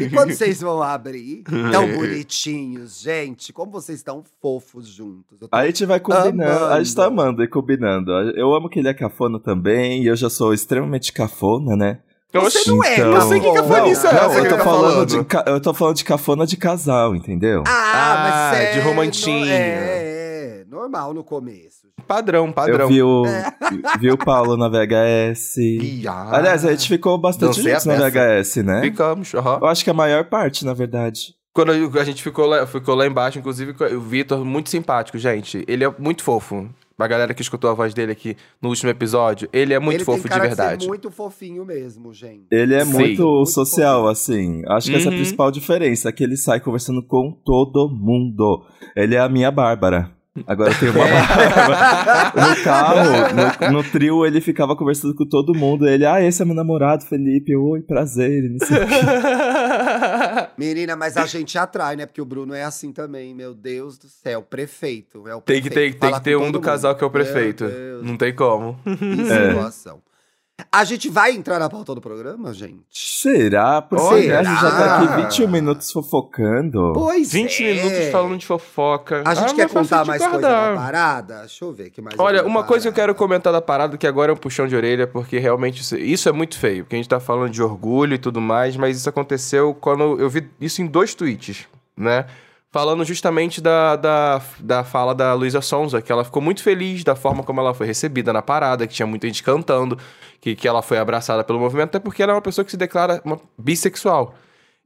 E 0.00 0.10
quando 0.10 0.32
vocês 0.32 0.60
vão 0.60 0.82
abrir? 0.82 1.44
Tão 1.70 1.86
bonitinhos, 1.94 3.00
gente. 3.00 3.52
Como 3.52 3.70
vocês 3.70 3.98
estão 4.00 4.24
fofos 4.42 4.88
juntos. 4.88 5.38
A 5.52 5.64
gente 5.66 5.86
vai 5.86 6.00
combinando, 6.00 6.64
a 6.64 6.82
gente 6.82 6.96
tá 6.96 7.04
Amando. 7.04 7.20
amando 7.22 7.44
e 7.44 7.48
combinando. 7.48 8.10
Eu 8.34 8.52
amo 8.52 8.68
que 8.68 8.80
ele 8.80 8.88
é 8.88 8.94
cafona 8.94 9.38
também, 9.38 10.02
e 10.02 10.08
eu 10.08 10.16
já 10.16 10.28
sou 10.28 10.52
extremamente 10.52 11.12
cafona, 11.12 11.76
né? 11.76 12.00
Você 12.32 12.58
Oxi, 12.58 12.70
não 12.70 12.84
é, 12.84 12.92
então- 12.94 13.12
Eu 13.14 13.20
sei 13.22 13.40
que 13.40 13.46
cafona. 13.52 13.74
cafonice 13.76 14.06
é 14.06 14.12
Não, 14.12 14.18
essa 14.26 14.38
eu 14.38 14.48
tô 14.48 14.56
tá 14.56 14.64
falando 14.64 14.90
falando. 14.92 15.06
de 15.08 15.24
ca- 15.24 15.44
eu 15.46 15.60
tô 15.60 15.74
falando 15.74 15.96
de 15.96 16.04
cafona 16.04 16.46
de 16.46 16.56
casal, 16.58 17.14
entendeu? 17.16 17.64
Ah, 17.66 18.16
mas 18.22 18.34
Ah, 18.34 18.62
é 18.62 18.72
de 18.72 18.80
romantinho. 18.80 19.46
É, 19.50 20.60
é, 20.60 20.64
normal 20.68 21.14
no 21.14 21.24
começo. 21.24 21.88
Padrão, 22.06 22.46
eu 22.46 22.52
padrão. 22.52 22.88
vi 22.88 23.02
o, 23.02 23.24
É. 23.26 23.50
vi 23.98 24.10
o 24.10 24.18
Paulo 24.18 24.56
na 24.58 24.68
VHS. 24.68 25.56
Ih, 25.58 26.06
ah. 26.06 26.28
Aliás, 26.32 26.64
a 26.66 26.70
gente 26.70 26.86
ficou 26.88 27.16
bastante 27.18 27.60
a 27.60 27.62
juntos 27.62 27.84
na. 27.86 27.94
VHS, 27.96 28.62
né? 28.62 28.82
Ficamos, 28.82 29.34
aham. 29.34 29.58
Eu 29.62 29.66
acho 29.66 29.82
que 29.82 29.90
a 29.90 29.94
maior 29.94 30.24
parte, 30.24 30.64
na 30.66 30.74
verdade. 30.74 31.34
Quando 31.54 31.72
a 31.72 32.04
gente 32.04 32.22
ficou 32.22 32.46
lá, 32.46 32.66
ficou 32.66 32.94
lá 32.94 33.06
embaixo, 33.06 33.38
inclusive, 33.38 33.74
o 33.94 34.00
Vitor, 34.00 34.44
muito 34.44 34.68
simpático, 34.70 35.18
gente. 35.18 35.64
Ele 35.66 35.82
é 35.84 35.92
muito 35.98 36.22
fofo. 36.22 36.68
A 36.98 37.06
galera 37.06 37.32
que 37.32 37.40
escutou 37.42 37.70
a 37.70 37.74
voz 37.74 37.94
dele 37.94 38.10
aqui 38.10 38.36
no 38.60 38.70
último 38.70 38.90
episódio, 38.90 39.48
ele 39.52 39.72
é 39.72 39.78
muito 39.78 39.98
Ele 39.98 40.04
fofo 40.04 40.28
tem 40.28 40.32
de 40.36 40.46
verdade. 40.48 40.82
ser 40.82 40.88
muito 40.88 41.10
fofinho 41.12 41.64
mesmo, 41.64 42.12
gente. 42.12 42.46
Ele 42.50 42.74
é 42.74 42.84
Sim. 42.84 42.92
muito, 42.92 43.22
Muito 43.22 43.46
social, 43.46 44.00
fofinho. 44.02 44.10
assim. 44.10 44.62
Acho 44.68 44.90
que 44.90 44.96
essa 44.96 45.06
é 45.06 45.08
a 45.08 45.12
Uhum. 45.12 45.16
principal 45.18 45.50
diferença, 45.52 46.10
que 46.12 46.24
ele 46.24 46.36
sai 46.36 46.58
conversando 46.58 47.00
com 47.02 47.30
todo 47.44 47.88
mundo. 47.88 48.64
Ele 48.96 49.14
é 49.14 49.20
a 49.20 49.28
minha 49.28 49.50
Bárbara. 49.52 50.10
Agora 50.46 50.74
tem 50.74 50.88
uma 50.90 51.04
Bárbara. 51.08 52.48
No 52.48 52.62
carro, 52.64 53.72
no, 53.72 53.82
no 53.82 53.90
trio, 53.90 54.24
ele 54.26 54.40
ficava 54.40 54.74
conversando 54.76 55.14
com 55.14 55.26
todo 55.26 55.54
mundo. 55.56 55.86
Ele, 55.88 56.04
ah, 56.06 56.22
esse 56.22 56.40
é 56.42 56.44
meu 56.44 56.54
namorado, 56.54 57.04
Felipe. 57.04 57.54
Oi, 57.56 57.80
prazer. 57.82 58.42
Não 58.50 58.66
sei 58.66 58.76
o. 58.78 58.86
Menina, 60.56 60.96
mas 60.96 61.16
a 61.16 61.26
gente 61.26 61.56
atrai, 61.58 61.96
né? 61.96 62.06
Porque 62.06 62.20
o 62.20 62.24
Bruno 62.24 62.54
é 62.54 62.64
assim 62.64 62.92
também, 62.92 63.34
meu 63.34 63.54
Deus 63.54 63.98
do 63.98 64.08
céu. 64.08 64.42
Prefeito. 64.42 65.26
É 65.28 65.34
o 65.34 65.40
Tem 65.40 65.60
que 65.62 65.70
prefeito, 65.70 65.94
ter, 65.94 66.00
tem 66.00 66.14
que 66.14 66.20
ter 66.24 66.36
um 66.36 66.40
do 66.40 66.44
mundo. 66.46 66.60
casal 66.60 66.94
que 66.94 67.04
é 67.04 67.06
o 67.06 67.10
Meu 67.10 67.22
prefeito. 67.24 67.66
Deus, 67.66 68.04
Não 68.04 68.16
tem 68.16 68.34
como. 68.34 68.78
que 68.84 69.32
É. 69.32 69.48
situação. 69.50 69.98
A 70.72 70.82
gente 70.84 71.08
vai 71.08 71.32
entrar 71.32 71.58
na 71.60 71.70
pauta 71.70 71.94
do 71.94 72.00
programa, 72.00 72.52
gente? 72.52 72.82
Será? 72.90 73.80
Porque 73.80 74.04
Olha, 74.04 74.40
a 74.40 74.42
gente 74.42 74.60
já 74.60 74.70
tá 74.70 74.96
aqui 74.96 75.06
será? 75.06 75.16
21 75.28 75.48
minutos 75.48 75.92
fofocando. 75.92 76.92
Pois 76.94 77.32
20 77.32 77.64
é. 77.64 77.74
minutos 77.74 78.08
falando 78.10 78.36
de 78.38 78.44
fofoca. 78.44 79.22
A 79.24 79.34
gente 79.34 79.52
Ah, 79.52 79.54
quer 79.54 79.68
contar 79.70 80.04
mais 80.04 80.20
coisa 80.20 80.40
da 80.40 80.74
parada? 80.74 81.40
Deixa 81.40 81.64
eu 81.64 81.72
ver 81.72 81.90
que 81.90 82.02
mais. 82.02 82.18
Olha, 82.18 82.44
uma 82.44 82.64
coisa 82.64 82.82
que 82.82 82.88
eu 82.88 82.92
quero 82.92 83.14
comentar 83.14 83.52
da 83.52 83.62
parada, 83.62 83.96
que 83.96 84.06
agora 84.06 84.32
é 84.32 84.34
um 84.34 84.36
puxão 84.36 84.66
de 84.66 84.74
orelha, 84.74 85.06
porque 85.06 85.38
realmente 85.38 85.80
isso, 85.80 85.96
isso 85.96 86.28
é 86.28 86.32
muito 86.32 86.58
feio. 86.58 86.84
Porque 86.84 86.96
a 86.96 86.98
gente 86.98 87.08
tá 87.08 87.20
falando 87.20 87.50
de 87.50 87.62
orgulho 87.62 88.14
e 88.14 88.18
tudo 88.18 88.40
mais, 88.40 88.76
mas 88.76 88.96
isso 88.96 89.08
aconteceu 89.08 89.74
quando 89.74 90.20
eu 90.20 90.28
vi 90.28 90.50
isso 90.60 90.82
em 90.82 90.86
dois 90.86 91.14
tweets, 91.14 91.66
né? 91.96 92.26
Falando 92.70 93.02
justamente 93.02 93.62
da, 93.62 93.96
da, 93.96 94.42
da 94.60 94.84
fala 94.84 95.14
da 95.14 95.32
Luísa 95.32 95.62
Sonza, 95.62 96.02
que 96.02 96.12
ela 96.12 96.22
ficou 96.22 96.42
muito 96.42 96.62
feliz 96.62 97.02
da 97.02 97.16
forma 97.16 97.42
como 97.42 97.60
ela 97.60 97.72
foi 97.72 97.86
recebida 97.86 98.30
na 98.30 98.42
parada, 98.42 98.86
que 98.86 98.92
tinha 98.92 99.06
muita 99.06 99.26
gente 99.26 99.42
cantando, 99.42 99.98
que, 100.38 100.54
que 100.54 100.68
ela 100.68 100.82
foi 100.82 100.98
abraçada 100.98 101.42
pelo 101.42 101.58
movimento, 101.58 101.88
até 101.88 101.98
porque 101.98 102.22
ela 102.22 102.32
é 102.32 102.34
uma 102.34 102.42
pessoa 102.42 102.64
que 102.66 102.70
se 102.70 102.76
declara 102.76 103.22
uma 103.24 103.40
bissexual. 103.56 104.34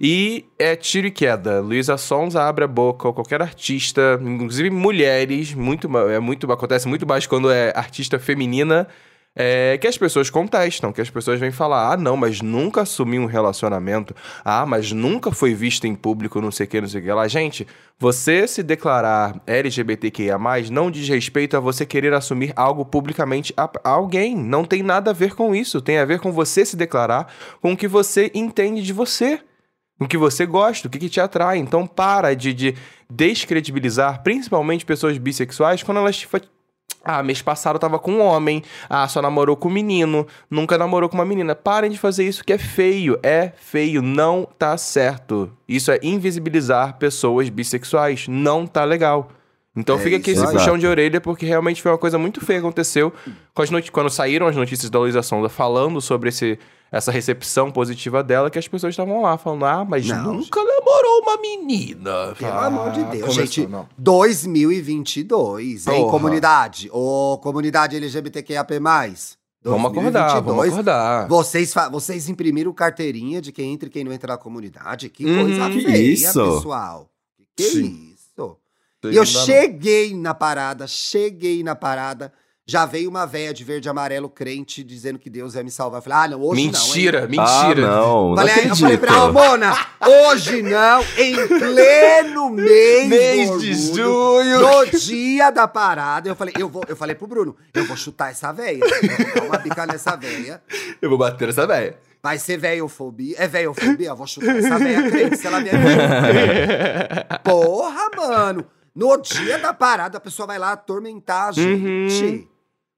E 0.01 0.47
é 0.59 0.77
tiro 0.77 1.09
e 1.09 1.11
queda. 1.11 1.61
Luísa 1.61 1.97
Sons 1.97 2.37
abre 2.37 2.64
a 2.64 2.68
boca, 2.68 3.12
qualquer 3.12 3.42
artista, 3.42 4.18
inclusive 4.21 4.71
mulheres, 4.71 5.53
muito, 5.53 5.88
é 6.09 6.21
muito, 6.21 6.51
acontece 6.53 6.87
muito 6.87 7.07
mais 7.07 7.27
quando 7.27 7.51
é 7.51 7.73
artista 7.77 8.16
feminina, 8.18 8.87
é, 9.35 9.79
que 9.79 9.87
as 9.87 9.97
pessoas 9.97 10.29
contestam, 10.29 10.92
que 10.92 11.01
as 11.01 11.09
pessoas 11.09 11.40
vêm 11.40 11.51
falar, 11.51 11.92
ah, 11.92 11.97
não, 11.97 12.16
mas 12.16 12.40
nunca 12.40 12.83
assumi 12.83 13.18
um 13.18 13.27
relacionamento, 13.27 14.14
ah, 14.45 14.66
mas 14.66 14.92
nunca 14.92 15.31
foi 15.33 15.55
vista 15.55 15.87
em 15.87 15.95
público, 15.95 16.40
não 16.40 16.51
sei 16.51 16.66
o 16.66 16.68
que, 16.68 16.81
não 16.81 16.88
sei 16.88 17.01
o 17.01 17.05
que 17.05 17.12
lá. 17.12 17.27
Gente, 17.29 17.66
você 17.99 18.47
se 18.47 18.62
declarar 18.62 19.40
LGBTQIA+, 19.47 20.38
não 20.71 20.90
diz 20.90 21.09
respeito 21.09 21.57
a 21.57 21.61
você 21.61 21.87
querer 21.87 22.12
assumir 22.12 22.53
algo 22.57 22.85
publicamente 22.85 23.55
a, 23.57 23.71
alguém. 23.85 24.37
Não 24.37 24.64
tem 24.64 24.83
nada 24.83 25.11
a 25.11 25.14
ver 25.14 25.35
com 25.35 25.55
isso. 25.55 25.81
Tem 25.81 25.99
a 25.99 26.05
ver 26.05 26.21
com 26.21 26.31
você 26.31 26.64
se 26.64 26.77
declarar 26.77 27.33
com 27.61 27.73
o 27.73 27.77
que 27.77 27.88
você 27.88 28.31
entende 28.35 28.83
de 28.83 28.92
você 28.92 29.40
o 30.01 30.09
que 30.09 30.18
você 30.18 30.45
gosta, 30.45 30.88
o 30.88 30.90
que, 30.90 30.99
que 30.99 31.09
te 31.09 31.21
atrai. 31.21 31.59
Então 31.59 31.87
para 31.87 32.35
de, 32.35 32.53
de 32.53 32.75
descredibilizar, 33.09 34.23
principalmente 34.23 34.85
pessoas 34.85 35.16
bissexuais, 35.16 35.83
quando 35.83 35.99
elas 35.99 36.27
ah, 37.05 37.23
mês 37.23 37.43
passado 37.43 37.77
eu 37.77 37.81
tava 37.81 37.99
com 37.99 38.12
um 38.12 38.21
homem. 38.21 38.62
Ah, 38.88 39.07
só 39.09 39.21
namorou 39.21 39.57
com 39.57 39.69
um 39.69 39.73
menino. 39.73 40.27
Nunca 40.51 40.79
namorou 40.79 41.09
com 41.09 41.17
uma 41.17 41.25
menina. 41.25 41.55
Parem 41.55 41.91
de 41.91 41.99
fazer 41.99 42.25
isso 42.25 42.45
que 42.45 42.53
é 42.53 42.59
feio. 42.59 43.19
É 43.23 43.53
feio. 43.57 44.03
Não 44.03 44.47
tá 44.59 44.77
certo. 44.77 45.51
Isso 45.69 45.91
é 45.91 45.99
invisibilizar 46.03 46.99
pessoas 46.99 47.49
bissexuais. 47.49 48.27
Não 48.29 48.67
tá 48.67 48.85
legal. 48.85 49.31
Então 49.75 49.97
É 49.97 49.99
fica 49.99 50.17
aqui 50.17 50.33
isso 50.33 50.45
esse 50.45 50.53
puxão 50.53 50.77
de 50.77 50.87
orelha, 50.87 51.21
porque 51.21 51.47
realmente 51.47 51.81
foi 51.81 51.91
uma 51.91 51.99
coisa 51.99 52.19
muito 52.19 52.45
feia 52.45 52.61
que 52.61 52.67
aconteceu. 52.67 53.12
Quando 53.91 54.11
saíram 54.11 54.47
as 54.47 54.55
notícias 54.55 54.91
da 54.91 54.99
Luísa 54.99 55.23
Sonda 55.23 55.49
falando 55.49 56.01
sobre 56.01 56.29
esse, 56.29 56.59
essa 56.92 57.11
recepção 57.11 57.72
positiva 57.72 58.22
dela, 58.22 58.50
que 58.50 58.59
as 58.59 58.68
pessoas 58.68 58.92
estavam 58.92 59.22
lá 59.22 59.38
falando, 59.38 59.64
ah, 59.64 59.85
mas 59.85 60.07
Não, 60.07 60.35
nunca 60.35 60.62
namorou 60.62 61.22
uma 61.22 61.38
menina. 61.38 62.35
Pelo 62.38 62.52
Ah, 62.52 62.66
amor 62.66 62.90
de 62.92 63.02
Deus, 63.05 63.22
começou, 63.35 63.46
gente. 63.46 63.66
não. 63.66 63.88
2022, 63.98 65.87
hein, 65.87 66.00
Porra. 66.00 66.11
comunidade? 66.11 66.88
Ô, 66.92 67.38
comunidade 67.42 67.96
LGBTQIAP+. 67.96 68.78
Vamos 69.64 69.90
acordar, 69.92 70.40
vamos 70.40 70.57
2022. 70.57 70.72
acordar. 70.72 71.28
Vocês, 71.28 71.72
vocês 71.90 72.28
imprimiram 72.28 72.72
carteirinha 72.72 73.40
de 73.40 73.52
quem 73.52 73.72
entra 73.72 73.88
e 73.88 73.92
quem 73.92 74.02
não 74.05 74.12
entra 74.12 74.33
na 74.33 74.38
comunidade? 74.38 75.09
Que 75.09 75.24
Uhum. 75.24 75.44
coisa 75.44 75.70
Que 75.70 75.81
feia, 75.83 76.12
isso? 76.12 76.33
pessoal. 76.55 77.09
Que 77.57 77.62
Sim. 77.64 78.12
isso? 78.14 78.57
E 79.05 79.16
eu 79.16 79.24
cheguei 79.26 80.14
na 80.16 80.35
parada, 80.35 80.87
cheguei 80.87 81.62
na 81.62 81.74
parada, 81.74 82.33
já 82.64 82.87
veio 82.87 83.11
uma 83.11 83.27
véia 83.27 83.53
de 83.53 83.64
verde 83.64 83.88
e 83.88 83.90
amarelo 83.90 84.29
crente 84.31 84.85
dizendo 84.85 85.18
que 85.18 85.29
Deus 85.29 85.55
ia 85.55 85.64
me 85.64 85.70
salvar. 85.70 85.98
Eu 85.98 86.03
falei, 86.03 86.18
ah, 86.18 86.29
não, 86.29 86.42
hoje 86.42 86.62
Mentira, 86.62 87.18
não. 87.20 87.25
hein? 87.27 87.31
mentira. 87.31 87.87
Ah, 87.88 87.90
não, 87.96 88.29
não 88.31 88.37
Falei, 88.37 88.55
aí, 88.55 88.68
eu 88.68 88.77
falei 88.77 88.94
acredito. 88.94 89.01
pra 89.01 89.12
Ramona, 89.12 89.87
hoje 90.31 90.62
não, 90.62 91.03
em 91.18 91.35
pleno 91.48 92.51
mês, 92.51 93.09
Mês 93.11 93.61
de 93.61 93.75
junho. 93.75 94.61
no 94.61 94.87
dia 94.98 95.51
da 95.51 95.66
parada, 95.66 96.29
eu 96.29 96.37
falei, 96.37 96.55
eu 96.57 96.68
vou, 96.68 96.83
eu 96.88 96.94
falei 96.96 97.16
pro 97.16 97.27
Bruno, 97.27 97.57
eu 97.75 97.85
vou 97.85 97.96
chutar 97.96 98.31
essa 98.31 98.53
véia, 98.53 98.79
eu 98.81 98.88
vou 98.88 99.35
dar 99.35 99.42
uma 99.44 99.59
bica 99.59 99.85
nessa 99.87 100.14
véia, 100.16 100.62
Eu 101.01 101.09
vou 101.09 101.18
bater 101.18 101.48
essa 101.48 101.66
véia. 101.66 101.98
vai 102.22 102.38
ser 102.38 102.59
veiofobia, 102.59 103.35
é 103.38 103.48
veiofobia, 103.48 104.09
eu 104.11 104.16
vou 104.16 104.27
chutar 104.29 104.57
essa 104.57 104.79
véia 104.79 105.11
crente, 105.11 105.37
se 105.37 105.46
ela 105.48 105.59
me 105.61 105.68
ajudar. 105.68 107.40
Porra, 107.42 108.09
mano, 108.16 108.64
no 108.94 109.16
dia 109.18 109.59
da 109.59 109.75
parada, 109.75 110.18
a 110.18 110.20
pessoa 110.20 110.46
vai 110.46 110.59
lá 110.61 110.72
atormentar 110.72 111.48
a 111.48 111.53
gente. 111.53 112.48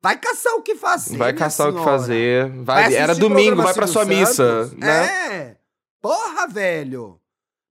Vai 0.05 0.19
caçar 0.19 0.53
o 0.57 0.61
que 0.61 0.75
fazer. 0.75 1.17
Vai 1.17 1.33
caçar 1.33 1.71
o 1.71 1.79
que 1.79 1.83
fazer. 1.83 2.51
Vai 2.51 2.91
Vai, 2.91 2.95
era 2.95 3.15
domingo, 3.15 3.63
vai 3.63 3.73
pra 3.73 3.87
sua 3.87 4.03
Silvio 4.03 4.19
missa, 4.19 4.35
Santos. 4.67 4.79
né? 4.79 5.07
É. 5.33 5.57
Porra, 6.03 6.47
velho. 6.47 7.19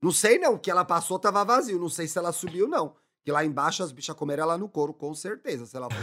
Não 0.02 0.12
sei 0.12 0.39
não, 0.39 0.56
o 0.56 0.58
que 0.58 0.72
ela 0.72 0.84
passou 0.84 1.19
tava 1.19 1.46
vazio. 1.46 1.78
Não 1.78 1.89
sei 1.89 2.08
se 2.08 2.17
ela 2.17 2.32
subiu, 2.32 2.67
não. 2.67 2.96
Que 3.24 3.32
lá 3.32 3.46
embaixo 3.46 3.84
as 3.84 3.91
bichas 3.91 4.15
comeram 4.15 4.46
ela 4.46 4.58
no 4.58 4.67
couro, 4.67 4.96
com 4.96 5.13
certeza. 5.13 5.67
Se 5.67 5.78
ela 5.78 5.86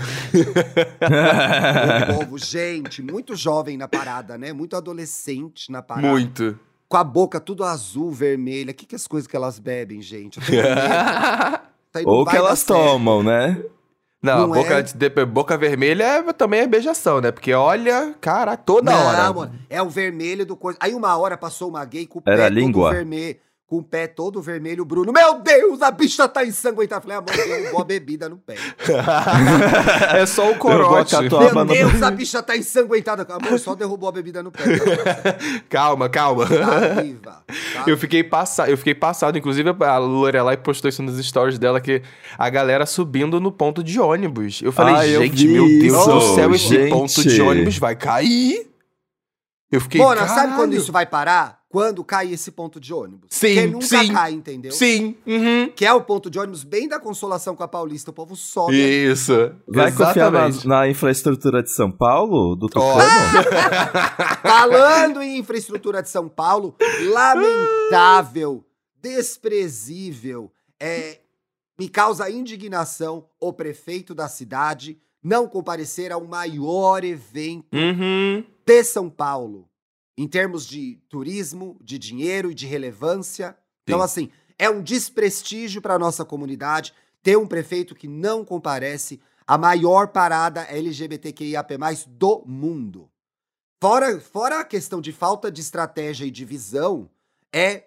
o 2.12 2.16
povo, 2.16 2.38
gente, 2.38 3.02
muito 3.02 3.34
jovem 3.34 3.76
na 3.76 3.88
parada, 3.88 4.38
né? 4.38 4.52
Muito 4.52 4.76
adolescente 4.76 5.72
na 5.72 5.82
parada. 5.82 6.06
Muito. 6.06 6.56
Com 6.88 6.96
a 6.96 7.02
boca 7.02 7.40
tudo 7.40 7.64
azul, 7.64 8.12
vermelha. 8.12 8.70
O 8.70 8.74
que, 8.74 8.86
que 8.86 8.94
as 8.94 9.08
coisas 9.08 9.26
que 9.26 9.34
elas 9.34 9.58
bebem, 9.58 10.00
gente? 10.00 10.38
Não 10.38 10.46
Ou 12.06 12.24
que 12.24 12.36
elas 12.36 12.60
certo. 12.60 12.78
tomam, 12.78 13.20
né? 13.20 13.60
Não, 14.22 14.46
Não 14.46 14.54
boca, 14.54 14.74
é? 14.78 14.82
de- 14.82 15.24
boca 15.24 15.56
vermelha 15.56 16.04
é- 16.04 16.32
também 16.34 16.60
é 16.60 16.66
beijação, 16.66 17.20
né? 17.22 17.30
Porque 17.32 17.54
olha, 17.54 18.14
cara, 18.20 18.54
toda 18.56 18.90
não, 18.92 19.06
hora. 19.06 19.32
mano, 19.32 19.54
é 19.68 19.80
o 19.82 19.88
vermelho 19.88 20.44
do 20.44 20.54
coisa. 20.56 20.78
Aí 20.80 20.92
uma 20.94 21.16
hora 21.16 21.38
passou 21.38 21.70
uma 21.70 21.82
gay 21.86 22.06
com 22.06 22.18
o 22.18 22.22
Era 22.26 22.36
pé 22.36 22.44
a 22.44 22.48
língua? 22.50 22.90
vermelho. 22.92 23.38
Com 23.70 23.76
o 23.76 23.82
pé 23.84 24.08
todo 24.08 24.42
vermelho, 24.42 24.82
o 24.82 24.84
Bruno. 24.84 25.12
Meu 25.12 25.38
Deus, 25.38 25.80
a 25.80 25.92
bicha 25.92 26.26
tá 26.26 26.44
ensanguentada. 26.44 27.02
Falei, 27.02 27.18
amor, 27.18 27.30
derrubou 27.30 27.80
a 27.80 27.84
bebida 27.84 28.28
no 28.28 28.36
pé. 28.36 28.56
é 30.12 30.26
só 30.26 30.48
o 30.48 30.50
Eu 30.50 30.58
corote. 30.58 31.14
Meu 31.16 31.64
Deus, 31.66 32.02
a 32.02 32.10
bicha 32.10 32.42
tá 32.42 32.56
ensanguentada. 32.56 33.24
Amor, 33.32 33.60
só 33.60 33.76
derrubou 33.76 34.08
a 34.08 34.12
bebida 34.12 34.42
no 34.42 34.50
pé. 34.50 34.64
calma, 35.70 36.08
calma. 36.08 36.48
Tá 36.48 37.00
viva. 37.00 37.20
Tá 37.22 37.84
Eu 37.86 37.96
fiquei, 37.96 38.24
passa... 38.24 38.68
eu 38.68 38.76
fiquei 38.76 38.92
passado, 38.92 39.38
inclusive 39.38 39.70
a 39.70 39.98
Lorelai 39.98 40.56
postou 40.56 40.88
isso 40.88 41.00
nos 41.00 41.24
stories 41.24 41.56
dela, 41.56 41.80
que 41.80 42.02
a 42.36 42.50
galera 42.50 42.84
subindo 42.86 43.38
no 43.38 43.52
ponto 43.52 43.84
de 43.84 44.00
ônibus. 44.00 44.60
Eu 44.62 44.72
falei, 44.72 44.94
Ah, 44.96 45.06
eu 45.06 45.22
gente, 45.22 45.46
vi 45.46 45.52
meu 45.52 45.64
Deus 45.64 46.06
do 46.08 46.34
céu, 46.34 46.52
esse 46.52 46.66
gente. 46.66 46.90
ponto 46.90 47.22
de 47.22 47.40
ônibus 47.40 47.78
vai 47.78 47.94
cair. 47.94 48.68
Eu 49.70 49.80
fiquei, 49.80 50.00
Mona, 50.00 50.26
sabe 50.26 50.56
quando 50.56 50.74
isso 50.74 50.90
vai 50.90 51.06
parar? 51.06 51.59
Quando 51.70 52.02
cai 52.02 52.32
esse 52.32 52.50
ponto 52.50 52.80
de 52.80 52.92
ônibus. 52.92 53.28
Sim, 53.30 53.54
Que 53.54 53.66
nunca 53.68 53.86
sim, 53.86 54.12
cai, 54.12 54.32
entendeu? 54.32 54.72
Sim. 54.72 55.16
Uhum. 55.24 55.70
Que 55.70 55.86
é 55.86 55.92
o 55.94 56.02
ponto 56.02 56.28
de 56.28 56.36
ônibus 56.36 56.64
bem 56.64 56.88
da 56.88 56.98
consolação 56.98 57.54
com 57.54 57.62
a 57.62 57.68
Paulista. 57.68 58.10
O 58.10 58.12
povo 58.12 58.34
sobe. 58.34 58.74
Isso. 58.76 59.32
Vai 59.68 59.92
confiar 59.92 60.32
na, 60.32 60.48
Exatamente. 60.48 60.66
na 60.66 60.88
infraestrutura 60.88 61.62
de 61.62 61.70
São 61.70 61.88
Paulo, 61.88 62.56
do 62.56 62.66
Tucano? 62.66 62.98
Falando 64.42 65.22
em 65.22 65.38
infraestrutura 65.38 66.02
de 66.02 66.10
São 66.10 66.28
Paulo, 66.28 66.74
lamentável, 67.12 68.64
desprezível, 69.00 70.50
é, 70.80 71.20
me 71.78 71.88
causa 71.88 72.28
indignação 72.28 73.26
o 73.40 73.52
prefeito 73.52 74.12
da 74.12 74.26
cidade 74.28 74.98
não 75.22 75.46
comparecer 75.46 76.10
ao 76.10 76.24
maior 76.24 77.04
evento 77.04 77.66
Uhum. 77.72 78.42
de 78.66 78.82
São 78.84 79.08
Paulo, 79.08 79.68
em 80.20 80.28
termos 80.28 80.66
de 80.66 80.98
turismo, 81.08 81.78
de 81.80 81.98
dinheiro 81.98 82.50
e 82.50 82.54
de 82.54 82.66
relevância. 82.66 83.56
Então, 83.84 84.00
Sim. 84.00 84.04
assim, 84.04 84.30
é 84.58 84.68
um 84.68 84.82
desprestígio 84.82 85.80
para 85.80 85.98
nossa 85.98 86.26
comunidade 86.26 86.92
ter 87.22 87.38
um 87.38 87.46
prefeito 87.46 87.94
que 87.94 88.06
não 88.06 88.44
comparece 88.44 89.18
à 89.46 89.56
maior 89.56 90.08
parada 90.08 90.60
LGBTQIAP+, 90.64 91.74
do 92.06 92.44
mundo. 92.46 93.10
Fora, 93.82 94.20
fora 94.20 94.60
a 94.60 94.64
questão 94.64 95.00
de 95.00 95.10
falta 95.10 95.50
de 95.50 95.62
estratégia 95.62 96.26
e 96.26 96.30
de 96.30 96.44
visão, 96.44 97.08
é... 97.50 97.84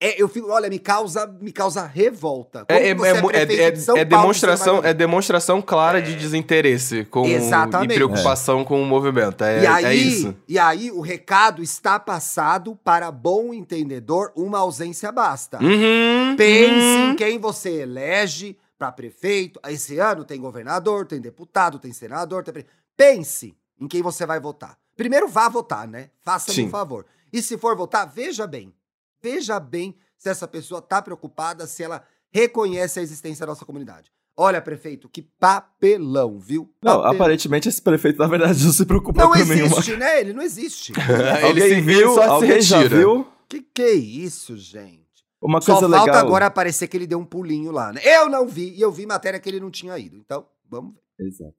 é 0.00 0.20
eu 0.20 0.28
fico, 0.28 0.48
olha, 0.50 0.68
me 0.70 0.78
causa, 0.78 1.26
me 1.26 1.52
causa 1.52 1.84
revolta. 1.86 2.64
Como 2.64 2.78
É, 2.80 2.88
é, 2.88 2.90
é, 2.90 2.94
é- 2.94 3.62
é- 3.66 3.70
de 3.70 3.82
é 3.82 3.84
Paulo, 3.84 4.04
demonstração, 4.04 4.80
vai 4.80 4.90
é 4.90 4.94
demonstração 4.94 5.60
clara 5.60 6.00
de 6.00 6.16
desinteresse 6.16 7.04
com, 7.04 7.26
Exatamente. 7.26 7.92
e 7.92 7.94
preocupação 7.94 8.64
com 8.64 8.82
o 8.82 8.86
movimento. 8.86 9.44
É, 9.44 9.62
e, 9.62 9.66
aí, 9.66 9.84
é 9.84 9.94
isso. 9.94 10.34
e 10.48 10.58
aí, 10.58 10.90
o 10.90 11.00
recado 11.00 11.62
está 11.62 12.00
passado 12.00 12.74
para 12.82 13.10
bom 13.10 13.52
entendedor, 13.52 14.32
uma 14.34 14.58
ausência 14.58 15.12
basta. 15.12 15.58
Uhum, 15.62 16.34
Pense 16.36 16.72
uhum. 16.74 17.10
em 17.12 17.16
quem 17.16 17.38
você 17.38 17.82
elege 17.82 18.56
para 18.78 18.90
prefeito. 18.90 19.60
Esse 19.68 19.98
ano 19.98 20.24
tem 20.24 20.40
governador, 20.40 21.06
tem 21.06 21.20
deputado, 21.20 21.78
tem 21.78 21.92
senador. 21.92 22.42
Tem... 22.42 22.54
pre- 22.54 22.66
Pense 22.96 23.54
em 23.78 23.86
quem 23.86 24.00
você 24.02 24.24
vai 24.24 24.40
votar. 24.40 24.76
Primeiro 24.96 25.28
vá 25.28 25.48
votar, 25.48 25.86
né? 25.86 26.08
Faça-me 26.22 26.64
um 26.64 26.70
favor. 26.70 27.04
E 27.32 27.40
se 27.42 27.56
for 27.58 27.76
votar, 27.76 28.06
veja 28.06 28.46
bem. 28.46 28.72
Veja 29.22 29.58
bem 29.60 29.94
se 30.16 30.28
essa 30.28 30.46
pessoa 30.48 30.78
está 30.80 31.00
preocupada, 31.02 31.66
se 31.66 31.82
ela 31.82 32.02
reconhece 32.32 32.98
a 32.98 33.02
existência 33.02 33.44
da 33.46 33.52
nossa 33.52 33.64
comunidade. 33.64 34.10
Olha, 34.36 34.62
prefeito, 34.62 35.08
que 35.08 35.20
papelão, 35.22 36.38
viu? 36.38 36.72
Não, 36.82 36.96
Papelão. 36.96 37.14
aparentemente 37.14 37.68
esse 37.68 37.82
prefeito, 37.82 38.18
na 38.18 38.26
verdade, 38.26 38.64
não 38.64 38.72
se 38.72 38.86
preocupa 38.86 39.20
Não 39.22 39.32
com 39.32 39.38
nenhuma. 39.38 39.66
existe, 39.76 39.96
né? 39.96 40.20
Ele 40.20 40.32
não 40.32 40.42
existe. 40.42 40.92
Ele 40.96 41.46
Alguém 41.46 41.68
se 41.68 41.80
viu? 41.80 42.14
só 42.14 42.22
se 42.22 42.28
Alguém 42.28 42.60
já 42.62 42.78
retira. 42.78 42.96
viu? 42.98 43.26
Que 43.48 43.60
que 43.60 43.82
é 43.82 43.92
isso, 43.92 44.56
gente? 44.56 45.00
Uma 45.42 45.60
Só 45.60 45.72
coisa 45.78 45.88
falta 45.94 46.10
legal. 46.12 46.26
agora 46.26 46.46
aparecer 46.46 46.86
que 46.86 46.96
ele 46.96 47.06
deu 47.06 47.18
um 47.18 47.24
pulinho 47.24 47.72
lá, 47.72 47.92
né? 47.92 48.00
Eu 48.04 48.28
não 48.28 48.46
vi, 48.46 48.74
e 48.74 48.80
eu 48.80 48.92
vi 48.92 49.06
matéria 49.06 49.40
que 49.40 49.48
ele 49.48 49.58
não 49.58 49.70
tinha 49.70 49.98
ido. 49.98 50.16
Então, 50.16 50.46
vamos 50.68 50.94
ver. 50.94 51.26
Exato. 51.26 51.54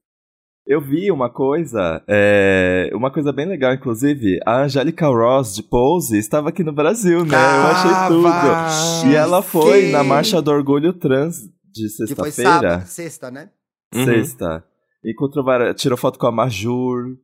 Eu 0.71 0.79
vi 0.79 1.11
uma 1.11 1.29
coisa, 1.29 2.01
é, 2.07 2.89
uma 2.93 3.11
coisa 3.11 3.33
bem 3.33 3.45
legal, 3.45 3.73
inclusive, 3.73 4.39
a 4.45 4.61
Angélica 4.63 5.05
Ross 5.07 5.53
de 5.55 5.63
Pose 5.63 6.17
estava 6.17 6.47
aqui 6.47 6.63
no 6.63 6.71
Brasil, 6.71 7.25
né? 7.25 7.35
Eu 7.35 7.67
achei 7.67 7.91
Ah, 7.91 8.07
tudo. 8.07 8.21
vai. 8.21 9.11
E 9.11 9.15
ela 9.15 9.41
foi 9.41 9.81
Sim. 9.87 9.91
na 9.91 10.01
Marcha 10.01 10.41
do 10.41 10.49
Orgulho 10.49 10.93
Trans 10.93 11.41
de 11.73 11.89
sexta-feira. 11.89 12.85
sexta, 12.85 13.29
né? 13.29 13.49
Uhum. 13.93 14.05
Sexta. 14.05 14.63
Encontrou 15.05 15.43
várias, 15.43 15.75
tirou 15.81 15.97
foto 15.97 16.17
com 16.17 16.27
a 16.27 16.31
Majur. 16.31 17.17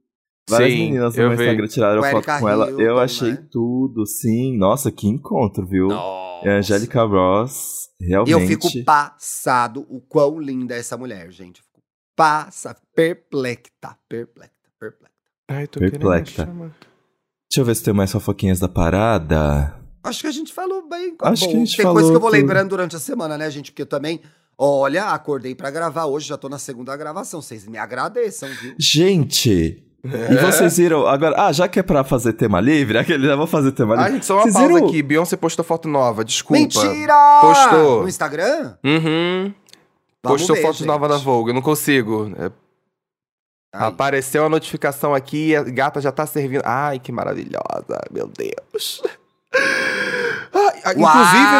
Várias 0.49 0.71
Sim, 0.73 0.79
meninas 0.79 1.15
no 1.15 1.29
vi. 1.29 1.35
Instagram 1.35 1.67
tiraram 1.67 2.03
foto 2.03 2.25
com 2.39 2.49
ela. 2.49 2.69
Eu 2.71 2.99
achei 2.99 3.31
né? 3.31 3.45
tudo, 3.49 4.05
sim. 4.05 4.57
Nossa, 4.57 4.91
que 4.91 5.07
encontro, 5.07 5.65
viu? 5.65 5.87
Nossa. 5.87 6.27
É 6.47 6.51
a 6.53 6.57
Angélica 6.57 7.03
Ross, 7.03 7.89
E 7.99 8.07
realmente. 8.09 8.31
eu 8.33 8.47
fico 8.47 8.83
passado 8.85 9.85
o 9.89 9.99
quão 10.01 10.37
linda 10.39 10.75
é 10.75 10.79
essa 10.79 10.95
mulher, 10.97 11.31
gente. 11.31 11.61
Passa, 12.17 12.75
perplecta, 12.95 13.95
perplecta, 14.09 14.55
perplecta. 14.79 15.15
Ai, 15.47 15.67
tô 15.67 15.79
Perplexa. 15.79 16.33
querendo 16.33 16.47
chamar. 16.57 16.71
Deixa 17.47 17.61
eu 17.61 17.63
ver 17.63 17.75
se 17.75 17.83
tem 17.83 17.93
mais 17.93 18.11
fofoquinhas 18.11 18.59
da 18.59 18.67
parada. 18.67 19.75
Acho 20.03 20.21
que 20.21 20.27
a 20.27 20.31
gente 20.31 20.51
falou 20.51 20.89
bem. 20.89 21.15
Acho 21.21 21.45
Bom, 21.45 21.51
que 21.51 21.55
a 21.55 21.59
gente 21.59 21.75
Tem 21.77 21.83
falou 21.83 21.93
coisa 21.97 22.09
que 22.09 22.15
eu 22.15 22.19
vou 22.19 22.29
lembrando 22.31 22.69
durante 22.69 22.95
a 22.95 22.99
semana, 22.99 23.37
né, 23.37 23.49
gente? 23.51 23.71
Porque 23.71 23.83
eu 23.83 23.85
também, 23.85 24.19
olha, 24.57 25.05
acordei 25.11 25.53
pra 25.53 25.69
gravar 25.69 26.05
hoje, 26.05 26.27
já 26.27 26.37
tô 26.37 26.49
na 26.49 26.57
segunda 26.57 26.97
gravação. 26.97 27.39
Vocês 27.39 27.67
me 27.67 27.77
agradeçam, 27.77 28.49
viu? 28.61 28.73
Gente, 28.79 29.83
É. 30.03 30.33
e 30.33 30.37
vocês 30.37 30.77
viram. 30.77 31.05
Agora, 31.05 31.35
ah, 31.37 31.51
já 31.51 31.67
que 31.67 31.79
é 31.79 31.83
pra 31.83 32.03
fazer 32.03 32.33
tema 32.33 32.59
livre, 32.59 32.97
aquele, 32.97 33.31
eu 33.31 33.37
vou 33.37 33.45
fazer 33.47 33.71
tema 33.73 33.93
Ah, 33.93 33.97
livre. 33.97 34.13
gente, 34.13 34.25
só 34.25 34.33
uma 34.37 34.41
Vocês 34.41 34.55
pausa 34.55 34.73
viram- 34.73 34.87
aqui. 34.87 35.03
Beyoncé 35.03 35.37
postou 35.37 35.63
foto 35.63 35.87
nova, 35.87 36.25
desculpa. 36.25 36.59
Mentira! 36.59 37.13
Postou. 37.41 38.01
No 38.01 38.07
Instagram? 38.09 38.75
Uhum. 38.83 39.53
Vamos 40.27 40.41
Postou 40.41 40.55
ver, 40.55 40.61
fotos 40.61 40.77
gente. 40.79 40.87
novas 40.87 41.09
da 41.09 41.17
Vogue, 41.17 41.49
eu 41.51 41.53
não 41.55 41.61
consigo. 41.61 42.31
É, 42.37 42.51
Aí. 43.75 43.87
Apareceu 43.89 44.45
a 44.45 44.49
notificação 44.49 45.13
aqui 45.13 45.49
e 45.49 45.55
a 45.55 45.63
gata 45.63 45.99
já 46.01 46.11
tá 46.11 46.25
servindo. 46.25 46.61
Ai, 46.65 46.99
que 46.99 47.11
maravilhosa, 47.11 47.99
meu 48.11 48.27
Deus. 48.27 49.01
Ai, 50.53 50.81
a- 50.85 50.93
inclusive, 50.93 51.59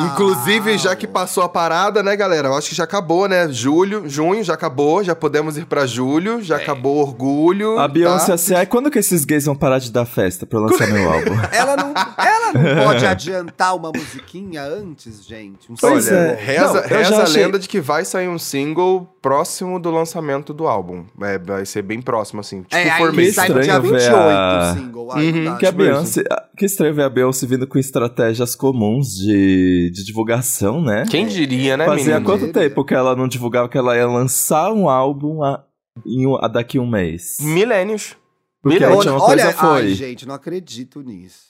né? 0.00 0.12
Inclusive, 0.12 0.78
já 0.78 0.94
que 0.96 1.06
passou 1.06 1.42
a 1.42 1.48
parada, 1.48 2.02
né, 2.02 2.16
galera? 2.16 2.48
Eu 2.48 2.54
acho 2.56 2.68
que 2.70 2.74
já 2.74 2.84
acabou, 2.84 3.28
né? 3.28 3.48
Julho, 3.50 4.08
junho, 4.08 4.42
já 4.42 4.54
acabou. 4.54 5.02
Já 5.04 5.14
podemos 5.14 5.56
ir 5.58 5.66
pra 5.66 5.86
julho. 5.86 6.42
Já 6.42 6.56
acabou 6.56 6.96
o 6.96 7.00
orgulho. 7.00 7.78
A 7.78 7.86
Beyoncé 7.88 8.26
tá? 8.28 8.34
assim, 8.34 8.54
ai, 8.54 8.66
quando 8.66 8.90
que 8.90 8.98
esses 8.98 9.24
gays 9.24 9.44
vão 9.44 9.54
parar 9.56 9.78
de 9.78 9.90
dar 9.92 10.04
festa 10.06 10.46
pra 10.46 10.58
eu 10.58 10.62
lançar 10.64 10.86
meu 10.88 11.08
álbum? 11.10 11.34
Ela 11.52 11.76
não, 11.76 11.92
ela 12.18 12.39
não 12.54 12.84
pode 12.84 13.04
adiantar 13.06 13.74
uma 13.76 13.90
musiquinha 13.94 14.62
antes, 14.62 15.24
gente? 15.26 15.70
Um 15.70 15.74
Pois 15.80 16.04
single? 16.04 16.18
é. 16.20 16.34
Reza, 16.34 16.80
Não, 16.80 16.88
reza 16.88 17.16
a 17.16 17.22
achei- 17.22 17.44
lenda 17.44 17.58
de 17.58 17.68
que 17.68 17.80
vai 17.80 18.04
sair 18.04 18.28
um 18.28 18.38
single 18.38 19.06
próximo 19.22 19.78
do 19.78 19.90
lançamento 19.90 20.52
do 20.54 20.66
álbum. 20.66 21.04
É, 21.22 21.38
vai 21.38 21.64
ser 21.66 21.82
bem 21.82 22.00
próximo, 22.00 22.40
assim. 22.40 22.62
Tipo, 22.62 22.76
É, 22.76 22.90
aí 22.90 23.32
sai 23.32 23.48
no 23.48 23.60
dia 23.60 23.74
estranho 23.78 23.82
ver 23.82 23.88
28 23.98 24.16
a- 24.16 24.72
o 24.74 24.78
single. 24.78 25.00
Uhum, 25.10 25.56
que 25.58 25.66
a 25.66 25.70
tipo, 25.70 25.78
Beyoncé. 25.82 26.24
Que 26.56 26.64
estranho 26.66 26.94
ver 26.94 27.02
a 27.04 27.08
Beyoncé 27.10 27.46
vindo 27.46 27.66
com 27.66 27.78
estratégias 27.78 28.54
comuns 28.54 29.08
de, 29.14 29.90
de 29.92 30.04
divulgação, 30.04 30.80
né? 30.82 31.04
Quem 31.10 31.26
diria, 31.26 31.76
né, 31.76 31.84
Fazia 31.86 32.14
menino? 32.20 32.24
quanto 32.24 32.52
tempo 32.52 32.84
que 32.84 32.94
ela 32.94 33.16
não 33.16 33.26
divulgava 33.26 33.68
que 33.68 33.76
ela 33.78 33.96
ia 33.96 34.06
lançar 34.06 34.72
um 34.72 34.88
álbum 34.88 35.42
a, 35.42 35.64
em 36.06 36.24
a 36.40 36.46
daqui 36.48 36.78
a 36.78 36.80
um 36.80 36.86
mês? 36.88 37.38
Milênios. 37.40 38.16
Porque 38.62 38.76
a 38.84 38.88
Milênios. 38.90 39.06
última 39.06 39.24
Olha, 39.26 39.42
coisa 39.44 39.58
foi. 39.58 39.82
Ai, 39.82 39.94
gente, 39.94 40.28
não 40.28 40.34
acredito 40.34 41.00
nisso. 41.00 41.49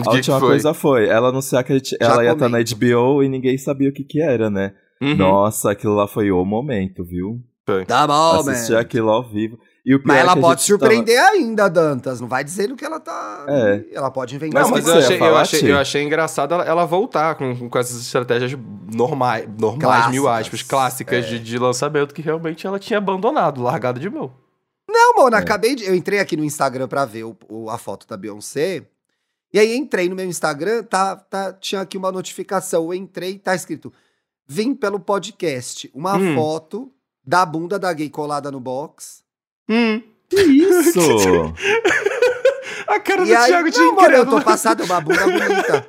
A 0.00 0.04
que 0.04 0.10
que 0.10 0.16
última 0.16 0.40
foi? 0.40 0.48
coisa 0.48 0.74
foi, 0.74 1.08
ela 1.08 1.28
anunciar 1.28 1.62
que 1.64 1.72
a 1.72 1.76
gente- 1.76 1.96
ela 2.00 2.24
ia 2.24 2.32
estar 2.32 2.48
na 2.48 2.58
comento. 2.58 2.76
HBO 2.76 3.22
e 3.22 3.28
ninguém 3.28 3.56
sabia 3.58 3.88
o 3.88 3.92
que 3.92 4.04
que 4.04 4.20
era, 4.20 4.48
né? 4.50 4.72
Uhum. 5.00 5.16
Nossa, 5.16 5.70
aquilo 5.72 5.94
lá 5.94 6.06
foi 6.08 6.30
o 6.30 6.44
momento, 6.44 7.04
viu? 7.04 7.40
Tá 7.86 8.06
bom, 8.06 8.40
Assistir 8.48 8.72
man. 8.74 8.78
aquilo 8.80 9.10
ao 9.10 9.28
vivo. 9.28 9.58
E 9.84 10.00
Mas 10.04 10.16
é 10.16 10.20
ela 10.20 10.32
que 10.34 10.38
a 10.38 10.42
pode 10.42 10.62
surpreender 10.62 11.18
ainda, 11.20 11.68
Dantas. 11.68 12.20
Não 12.20 12.28
vai 12.28 12.42
dizendo 12.44 12.74
que 12.76 12.84
ela 12.84 12.98
tá. 13.00 13.44
É. 13.48 13.84
Ela 13.92 14.10
pode 14.10 14.34
inventar. 14.36 14.62
Não, 14.62 14.70
Mas 14.70 14.84
que 14.84 14.90
eu 14.90 14.92
que 14.94 14.98
achei, 15.00 15.20
eu, 15.20 15.36
achei, 15.36 15.72
eu 15.72 15.78
achei 15.78 16.02
engraçado 16.02 16.54
ela, 16.54 16.64
ela 16.64 16.84
voltar 16.84 17.34
com, 17.34 17.68
com 17.68 17.78
essas 17.78 18.00
estratégias 18.00 18.52
normais, 18.92 19.48
normais 19.58 19.80
Clássicas. 19.80 20.10
mil 20.12 20.28
aspas, 20.28 20.62
clássicas 20.62 21.24
É. 21.24 21.28
de, 21.28 21.38
de 21.40 21.58
lançamento 21.58 22.14
que 22.14 22.22
realmente 22.22 22.66
ela 22.66 22.78
tinha 22.78 22.98
abandonado, 22.98 23.60
largado 23.62 23.98
de 24.00 24.08
mão. 24.08 24.32
Não, 24.88 25.14
mano, 25.24 25.36
É. 25.36 25.38
acabei 25.40 25.74
de. 25.74 25.84
Eu 25.84 25.94
entrei 25.94 26.20
aqui 26.20 26.36
no 26.36 26.44
Instagram 26.44 26.86
pra 26.88 27.04
ver 27.04 27.24
o- 27.24 27.36
o- 27.48 27.68
a 27.70 27.78
foto 27.78 28.06
da 28.08 28.16
Beyoncé. 28.16 28.84
E 29.52 29.58
aí 29.58 29.74
entrei 29.76 30.08
no 30.08 30.16
meu 30.16 30.26
Instagram, 30.26 30.82
tá, 30.84 31.16
tá, 31.16 31.52
tinha 31.52 31.80
aqui 31.80 31.96
uma 31.96 32.12
notificação. 32.12 32.84
Eu 32.84 32.94
entrei, 32.94 33.38
tá 33.38 33.54
escrito: 33.54 33.92
Vim 34.46 34.74
pelo 34.74 34.98
podcast. 35.00 35.90
Uma 35.94 36.16
Hum. 36.16 36.34
foto 36.34 36.92
da 37.24 37.44
bunda 37.46 37.78
da 37.78 37.92
gay 37.92 38.08
colada 38.10 38.50
no 38.50 38.60
box. 38.60 39.22
Hum. 39.68 40.02
Que 40.28 40.40
isso? 40.42 41.00
A 42.88 43.00
cara 43.00 43.22
E 43.22 43.26
do 43.26 43.36
aí, 43.36 43.46
Thiago 43.46 43.70
de 43.70 43.78
não, 43.78 43.94
mano, 43.96 44.14
eu 44.14 44.26
tô 44.28 44.40
passado, 44.42 44.84
uma 44.84 45.00
bunda 45.00 45.24
bonita. 45.24 45.88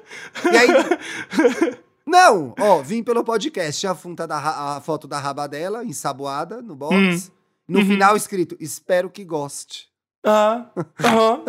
E 0.52 0.58
aí. 0.58 0.67
Não, 2.10 2.56
ó, 2.58 2.82
vim 2.82 3.04
pelo 3.04 3.22
podcast. 3.22 3.82
Tinha 3.82 3.91
a, 3.91 3.96
funta 3.96 4.26
da, 4.26 4.39
ra- 4.39 4.78
a 4.78 4.82
foto 4.82 5.10
da 5.10 5.20
raba 5.20 5.46
dela, 5.46 5.84
ensaboada, 5.84 6.62
no 6.62 6.74
box. 6.74 6.96
Hum. 6.96 7.32
No 7.67 7.80
Uhum. 7.80 7.86
final 7.86 8.15
escrito: 8.15 8.56
Espero 8.62 9.10
que 9.10 9.26
goste. 9.26 9.87
Ah, 10.30 10.66
aham. 11.06 11.40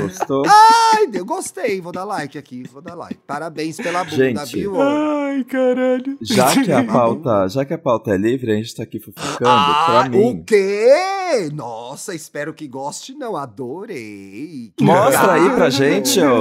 Gostou? 0.00 0.42
Ai, 0.44 1.08
eu 1.14 1.24
gostei, 1.24 1.80
vou 1.80 1.92
dar 1.92 2.02
like 2.04 2.36
aqui, 2.36 2.64
vou 2.64 2.82
dar 2.82 2.96
like. 2.96 3.20
Parabéns 3.24 3.76
pela 3.76 4.02
bunda, 4.02 4.44
Gente. 4.44 4.56
viu? 4.58 4.74
Ai, 4.80 5.44
caralho. 5.44 6.18
Já 6.20 6.52
que 6.62 6.72
a 6.72 6.82
pauta, 6.92 7.48
já 7.48 7.64
que 7.64 7.72
a 7.72 7.78
pauta 7.78 8.10
é 8.10 8.16
livre, 8.16 8.50
a 8.52 8.56
gente 8.56 8.74
tá 8.74 8.82
aqui 8.82 8.98
fofocando. 8.98 9.48
Ah, 9.48 9.84
pra 10.02 10.08
mim. 10.10 10.40
o 10.40 10.44
quê? 10.44 11.48
Nossa, 11.52 12.12
espero 12.12 12.52
que 12.52 12.66
goste, 12.66 13.14
não. 13.14 13.36
Adorei. 13.36 14.72
Que 14.76 14.82
Mostra 14.84 15.34
aí 15.34 15.48
pra 15.50 15.70
gente, 15.70 16.20
ó. 16.20 16.40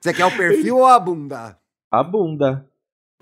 Você 0.00 0.12
quer 0.12 0.26
o 0.26 0.36
perfil 0.36 0.78
ou 0.78 0.86
a 0.86 0.98
bunda? 0.98 1.56
A 1.90 2.02
bunda. 2.02 2.66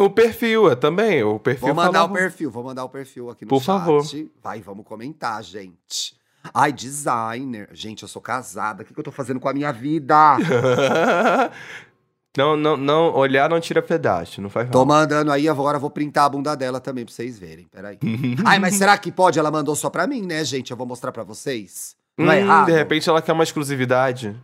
O 0.00 0.11
perfil, 0.11 0.70
é, 0.70 0.74
também. 0.74 1.22
O 1.22 1.38
perfil 1.38 1.68
Vou 1.68 1.74
mandar 1.74 1.92
falava- 2.00 2.12
o 2.12 2.16
perfil, 2.16 2.50
vou 2.50 2.64
mandar 2.64 2.85
o 2.85 2.88
perfil 2.88 3.30
aqui 3.30 3.44
no 3.44 3.48
Por 3.48 3.61
chat. 3.62 3.66
favor. 3.66 4.02
Vai, 4.42 4.61
vamos 4.61 4.85
comentar, 4.85 5.42
gente. 5.42 6.16
Ai, 6.52 6.72
designer. 6.72 7.68
Gente, 7.72 8.02
eu 8.02 8.09
sou 8.09 8.20
casada. 8.20 8.83
O 8.83 8.87
que, 8.87 8.92
que 8.92 9.00
eu 9.00 9.04
tô 9.04 9.12
fazendo 9.12 9.40
com 9.40 9.48
a 9.48 9.54
minha 9.54 9.72
vida? 9.72 10.37
não, 12.37 12.57
não, 12.57 12.76
não, 12.76 13.14
olhar 13.14 13.48
não 13.48 13.61
tira 13.61 13.80
pedaço, 13.80 14.42
não 14.42 14.50
faz 14.50 14.68
Tô 14.68 14.85
mal. 14.85 14.98
mandando 14.98 15.30
aí, 15.30 15.48
agora 15.48 15.76
eu 15.76 15.80
vou 15.80 15.90
printar 15.90 16.24
a 16.24 16.28
bunda 16.28 16.54
dela 16.57 16.80
também 16.80 17.04
pra 17.04 17.14
vocês 17.14 17.38
verem. 17.38 17.66
Peraí. 17.70 17.98
Ai, 18.44 18.59
mas 18.59 18.74
será 18.74 18.98
que 18.98 19.12
pode? 19.12 19.38
Ela 19.38 19.50
mandou 19.50 19.76
só 19.76 19.88
pra 19.88 20.07
mim, 20.07 20.22
né, 20.22 20.44
gente? 20.44 20.70
Eu 20.70 20.76
vou 20.76 20.87
mostrar 20.87 21.12
pra 21.12 21.22
vocês. 21.22 21.96
Não 22.18 22.30
é 22.33 22.37
Hum, 22.37 22.38
errado? 22.40 22.66
de 22.66 22.72
repente 22.72 23.09
ela 23.09 23.22
quer 23.22 23.33
uma 23.33 23.44
exclusividade. 23.44 24.37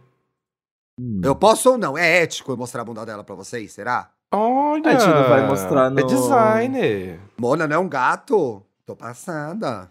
Eu 1.23 1.35
posso 1.35 1.71
ou 1.71 1.79
não? 1.79 1.97
É 1.99 2.23
ético 2.23 2.53
eu 2.53 2.57
mostrar 2.57 2.83
a 2.83 2.85
bunda 2.85 3.05
dela 3.07 3.25
pra 3.25 3.35
vocês, 3.35 3.73
será? 3.73 4.11
Olha! 4.33 4.91
A 4.91 4.93
gente 4.99 5.09
não 5.09 5.29
vai 5.29 5.47
mostrar 5.47 5.87
É 5.87 5.91
no- 5.91 6.07
designer. 6.07 7.19
Mona 7.39 7.67
não 7.67 7.77
é 7.77 7.79
um 7.79 7.89
gato? 7.89 8.63
Tô 8.87 8.95
passada. 8.95 9.91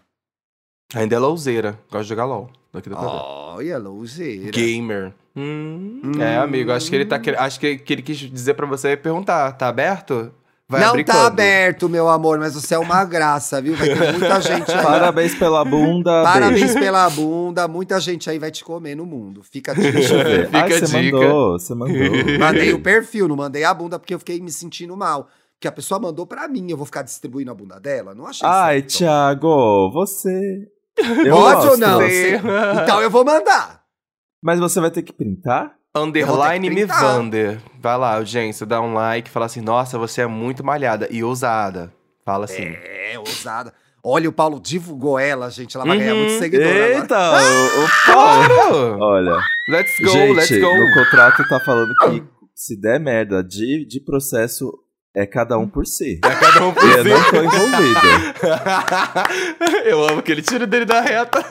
Ainda 0.94 1.14
é 1.16 1.18
louzeira. 1.18 1.78
Gosta 1.90 2.02
de 2.04 2.08
jogar 2.08 2.24
LOL. 2.24 2.50
Daqui. 2.72 2.88
Olha, 2.92 3.78
louzeira. 3.78 4.50
Gamer. 4.50 5.12
Hum, 5.36 6.00
Hum. 6.04 6.20
É, 6.22 6.36
amigo. 6.38 6.72
Acho 6.72 6.88
que 6.90 6.96
ele 6.96 7.04
tá 7.06 7.20
Acho 7.38 7.60
que, 7.60 7.78
que 7.78 7.92
ele 7.92 8.02
quis 8.02 8.16
dizer 8.18 8.54
pra 8.54 8.66
você 8.66 8.96
perguntar. 8.96 9.52
Tá 9.52 9.68
aberto? 9.68 10.32
Vai 10.70 10.80
não 10.80 11.02
tá 11.04 11.12
quando? 11.14 11.26
aberto, 11.26 11.88
meu 11.88 12.08
amor, 12.08 12.38
mas 12.38 12.54
você 12.54 12.74
é 12.74 12.78
uma 12.78 13.04
graça, 13.04 13.60
viu? 13.60 13.74
Vai 13.74 13.88
ter 13.88 14.12
muita 14.12 14.38
gente 14.40 14.70
aí. 14.70 14.82
Parabéns 14.84 15.34
pela 15.34 15.64
bunda. 15.64 16.22
Parabéns 16.22 16.60
beijo. 16.60 16.78
pela 16.78 17.10
bunda. 17.10 17.66
Muita 17.66 17.98
gente 17.98 18.30
aí 18.30 18.38
vai 18.38 18.50
te 18.52 18.62
comer 18.64 18.94
no 18.94 19.04
mundo. 19.04 19.42
Fica 19.42 19.74
dica. 19.74 19.90
Deixa 19.90 20.14
eu 20.14 20.24
ver. 20.24 20.46
Fica 20.52 20.58
Ai, 20.58 20.72
a 20.72 20.78
você 20.78 20.86
dica. 21.02 21.16
mandou, 21.18 21.58
você 21.58 21.74
mandou. 21.74 22.38
Mandei 22.38 22.72
o 22.72 22.80
perfil, 22.80 23.26
não 23.26 23.34
mandei 23.36 23.64
a 23.64 23.74
bunda, 23.74 23.98
porque 23.98 24.14
eu 24.14 24.18
fiquei 24.20 24.40
me 24.40 24.50
sentindo 24.52 24.96
mal. 24.96 25.28
Porque 25.56 25.66
a 25.68 25.72
pessoa 25.72 26.00
mandou 26.00 26.24
pra 26.26 26.46
mim, 26.48 26.70
eu 26.70 26.76
vou 26.76 26.86
ficar 26.86 27.02
distribuindo 27.02 27.50
a 27.50 27.54
bunda 27.54 27.78
dela? 27.80 28.14
Não 28.14 28.26
achei 28.26 28.48
Ai, 28.48 28.78
certo. 28.80 28.98
Thiago, 28.98 29.90
você. 29.92 30.68
Eu 31.24 31.34
Pode 31.36 31.66
ou 31.66 31.76
não? 31.76 31.98
Você- 32.00 32.40
Então 32.82 33.02
eu 33.02 33.10
vou 33.10 33.24
mandar. 33.24 33.80
Mas 34.42 34.58
você 34.60 34.80
vai 34.80 34.90
ter 34.90 35.02
que 35.02 35.12
printar? 35.12 35.74
Underline 35.94 36.20
Eu 36.20 36.26
vou 36.36 36.44
ter 36.44 36.58
me 36.60 36.68
que 36.68 36.74
printar. 36.76 37.00
Vander. 37.16 37.58
Vai 37.80 37.98
lá, 37.98 38.14
audiência, 38.16 38.64
dá 38.66 38.80
um 38.80 38.94
like, 38.94 39.28
fala 39.30 39.46
assim, 39.46 39.60
nossa, 39.60 39.98
você 39.98 40.22
é 40.22 40.26
muito 40.26 40.62
malhada 40.64 41.08
e 41.10 41.22
ousada. 41.24 41.92
Fala 42.24 42.44
assim. 42.44 42.62
É, 42.62 43.18
ousada. 43.18 43.72
Olha, 44.02 44.28
o 44.28 44.32
Paulo 44.32 44.60
divulgou 44.60 45.18
ela, 45.18 45.50
gente. 45.50 45.76
Ela 45.76 45.84
vai 45.84 45.98
ganhar 45.98 46.14
Uhum. 46.14 46.20
muito 46.20 46.38
seguidor 46.38 46.66
agora. 46.68 46.94
Eita, 46.94 47.18
o, 47.18 47.84
o 47.84 47.88
Paulo. 48.14 48.98
Olha, 49.02 49.38
Let's 49.68 49.98
go, 50.00 50.08
gente, 50.10 50.32
let's 50.36 50.58
go. 50.60 50.74
no 50.78 50.94
contrato 50.94 51.46
tá 51.48 51.60
falando 51.60 51.92
que 51.94 52.22
se 52.54 52.80
der 52.80 52.98
merda 53.00 53.42
de, 53.44 53.84
de 53.86 54.00
processo, 54.00 54.72
é 55.14 55.26
cada 55.26 55.58
um 55.58 55.68
por 55.68 55.84
si. 55.86 56.18
É 56.24 56.34
cada 56.34 56.64
um 56.66 56.72
por 56.72 56.82
Eu 56.84 57.02
si. 57.02 57.08
não 57.10 57.24
tô 57.30 57.42
envolvido. 57.42 58.00
Eu 59.84 60.08
amo 60.08 60.22
que 60.22 60.32
ele 60.32 60.42
tira 60.42 60.66
dele 60.66 60.84
da 60.86 61.00
reta. 61.00 61.44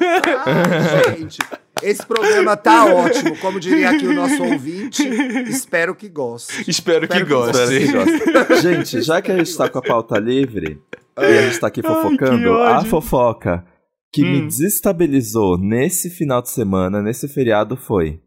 Ai, 0.46 1.18
gente, 1.20 1.38
esse 1.82 2.06
programa 2.06 2.58
tá 2.58 2.86
ótimo. 2.86 3.38
Como 3.38 3.60
diria 3.60 3.92
aqui 3.92 4.08
o 4.08 4.14
nosso 4.14 4.44
ouvinte, 4.44 5.08
espero 5.48 5.96
que 5.96 6.10
goste. 6.10 6.70
Espero 6.70 7.08
que 7.08 7.14
Espero 7.14 7.26
que 7.26 7.34
goste. 7.34 7.74
Espero 7.74 8.06
que 8.06 8.32
goste. 8.32 8.62
Gente, 8.62 9.02
já 9.02 9.22
que 9.22 9.32
a 9.32 9.38
gente 9.38 9.56
tá 9.56 9.70
com 9.70 9.80
a 9.80 9.82
pauta 9.82 10.18
livre 10.20 10.82
e 11.18 11.24
a 11.24 11.42
gente 11.44 11.60
tá 11.60 11.68
aqui 11.68 11.82
fofocando, 11.82 12.54
a 12.58 12.84
fofoca 12.84 13.66
que 14.12 14.24
me 14.24 14.42
Hum. 14.42 14.48
desestabilizou 14.48 15.58
nesse 15.58 16.10
final 16.10 16.42
de 16.42 16.50
semana, 16.50 17.02
nesse 17.02 17.28
feriado, 17.28 17.78
foi. 17.78 18.20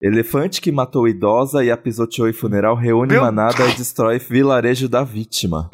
Elefante 0.00 0.60
que 0.60 0.70
matou 0.70 1.08
idosa 1.08 1.64
e 1.64 1.70
a 1.70 1.76
pisoteou 1.76 2.28
em 2.28 2.32
funeral 2.32 2.76
reúne 2.76 3.12
Meu 3.12 3.22
manada 3.22 3.66
e 3.66 3.74
destrói 3.74 4.18
vilarejo 4.18 4.88
da 4.88 5.02
vítima. 5.02 5.70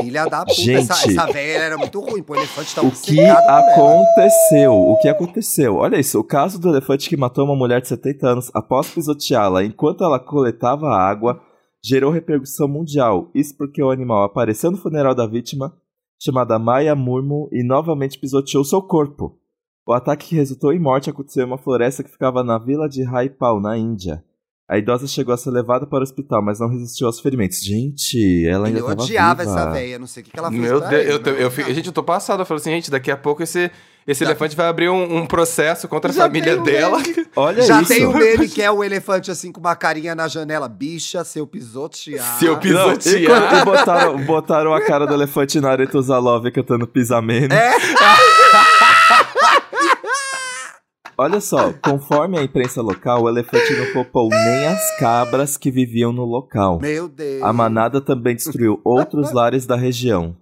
Filha 0.00 0.26
da 0.26 0.40
puta, 0.40 0.54
Gente. 0.54 0.90
essa, 0.90 1.10
essa 1.10 1.26
velha 1.32 1.62
era 1.62 1.78
muito 1.78 2.00
ruim. 2.00 2.22
Pô, 2.22 2.32
o 2.32 2.36
elefante 2.36 2.74
tá 2.74 2.82
O 2.82 2.90
que 2.90 3.20
aconteceu? 3.20 4.74
O 4.74 4.98
que 4.98 5.08
aconteceu? 5.08 5.76
Olha 5.76 5.98
isso, 5.98 6.18
o 6.18 6.24
caso 6.24 6.60
do 6.60 6.68
elefante 6.68 7.08
que 7.08 7.16
matou 7.16 7.44
uma 7.44 7.56
mulher 7.56 7.80
de 7.80 7.88
70 7.88 8.26
anos 8.26 8.50
após 8.54 8.90
pisoteá-la 8.90 9.64
enquanto 9.64 10.02
ela 10.02 10.18
coletava 10.18 10.88
água 10.88 11.40
gerou 11.82 12.10
repercussão 12.10 12.66
mundial. 12.66 13.30
Isso 13.34 13.54
porque 13.56 13.82
o 13.82 13.90
animal 13.90 14.24
apareceu 14.24 14.70
no 14.70 14.78
funeral 14.78 15.14
da 15.14 15.26
vítima, 15.26 15.76
chamada 16.18 16.58
Maya 16.58 16.94
Murmo, 16.96 17.48
e 17.52 17.62
novamente 17.62 18.18
pisoteou 18.18 18.64
seu 18.64 18.80
corpo. 18.80 19.38
O 19.86 19.92
ataque 19.92 20.28
que 20.28 20.34
resultou 20.34 20.72
em 20.72 20.78
morte 20.78 21.10
aconteceu 21.10 21.44
em 21.44 21.46
uma 21.46 21.58
floresta 21.58 22.02
que 22.02 22.10
ficava 22.10 22.42
na 22.42 22.58
vila 22.58 22.88
de 22.88 23.02
Raipal, 23.04 23.60
na 23.60 23.76
Índia. 23.76 24.24
A 24.66 24.78
idosa 24.78 25.06
chegou 25.06 25.34
a 25.34 25.36
ser 25.36 25.50
levada 25.50 25.86
para 25.86 25.98
o 25.98 26.02
hospital, 26.02 26.42
mas 26.42 26.58
não 26.58 26.70
resistiu 26.70 27.06
aos 27.06 27.20
ferimentos. 27.20 27.60
Gente, 27.60 28.46
ela 28.48 28.66
ainda 28.66 28.78
Eu 28.78 28.84
estava 28.88 29.02
odiava 29.02 29.44
viva. 29.44 29.60
essa 29.60 29.70
velha, 29.70 29.98
não 29.98 30.06
sei 30.06 30.22
o 30.22 30.24
que, 30.24 30.30
que 30.32 30.38
ela 30.38 30.48
fez 30.50 30.60
Meu 30.62 30.80
Deus, 30.80 30.92
ele, 30.92 31.12
eu, 31.12 31.34
eu, 31.36 31.50
fico- 31.50 31.70
gente, 31.74 31.86
eu 31.88 31.92
tô 31.92 32.02
passado. 32.02 32.40
Eu 32.40 32.46
falo 32.46 32.58
assim, 32.58 32.70
gente, 32.70 32.90
daqui 32.90 33.10
a 33.10 33.16
pouco 33.16 33.42
esse, 33.42 33.70
esse 34.06 34.24
Já 34.24 34.30
elefante 34.30 34.56
vai 34.56 34.66
abrir 34.66 34.88
um, 34.88 35.18
um 35.18 35.26
processo 35.26 35.86
contra 35.86 36.10
a 36.10 36.14
Já 36.14 36.22
família 36.22 36.58
um 36.58 36.62
dela. 36.64 36.98
meme. 36.98 37.26
Olha 37.36 37.62
Já 37.62 37.82
isso. 37.82 37.92
tem 37.92 38.06
o 38.06 38.12
meme 38.16 38.48
que 38.48 38.62
é 38.62 38.70
o 38.70 38.82
elefante 38.82 39.30
assim 39.30 39.52
com 39.52 39.60
uma 39.60 39.76
carinha 39.76 40.14
na 40.14 40.28
janela. 40.28 40.66
Bicha, 40.66 41.22
seu 41.24 41.46
pisotear. 41.46 42.38
Se 42.38 42.46
eu 42.46 42.54
Não, 42.54 42.58
e, 42.58 42.96
pisotear. 42.96 43.50
quando- 43.50 43.64
botaram, 43.66 44.16
botaram 44.24 44.72
a 44.74 44.80
cara 44.80 45.06
do 45.06 45.12
elefante 45.12 45.60
na 45.60 45.72
Aretha 45.72 46.00
Zalove 46.00 46.50
cantando 46.50 46.86
Pisamento. 46.86 47.52
É. 47.54 47.74
Olha 51.16 51.40
só, 51.40 51.72
conforme 51.72 52.38
a 52.38 52.42
imprensa 52.42 52.82
local, 52.82 53.22
o 53.22 53.28
elefante 53.28 53.72
não 53.76 53.92
poupou 53.92 54.28
nem 54.28 54.66
as 54.66 54.98
cabras 54.98 55.56
que 55.56 55.70
viviam 55.70 56.12
no 56.12 56.24
local. 56.24 56.80
Meu 56.80 57.08
Deus. 57.08 57.42
A 57.42 57.52
manada 57.52 58.00
também 58.00 58.34
destruiu 58.34 58.80
outros 58.84 59.32
lares 59.32 59.66
da 59.66 59.76
região. 59.76 60.36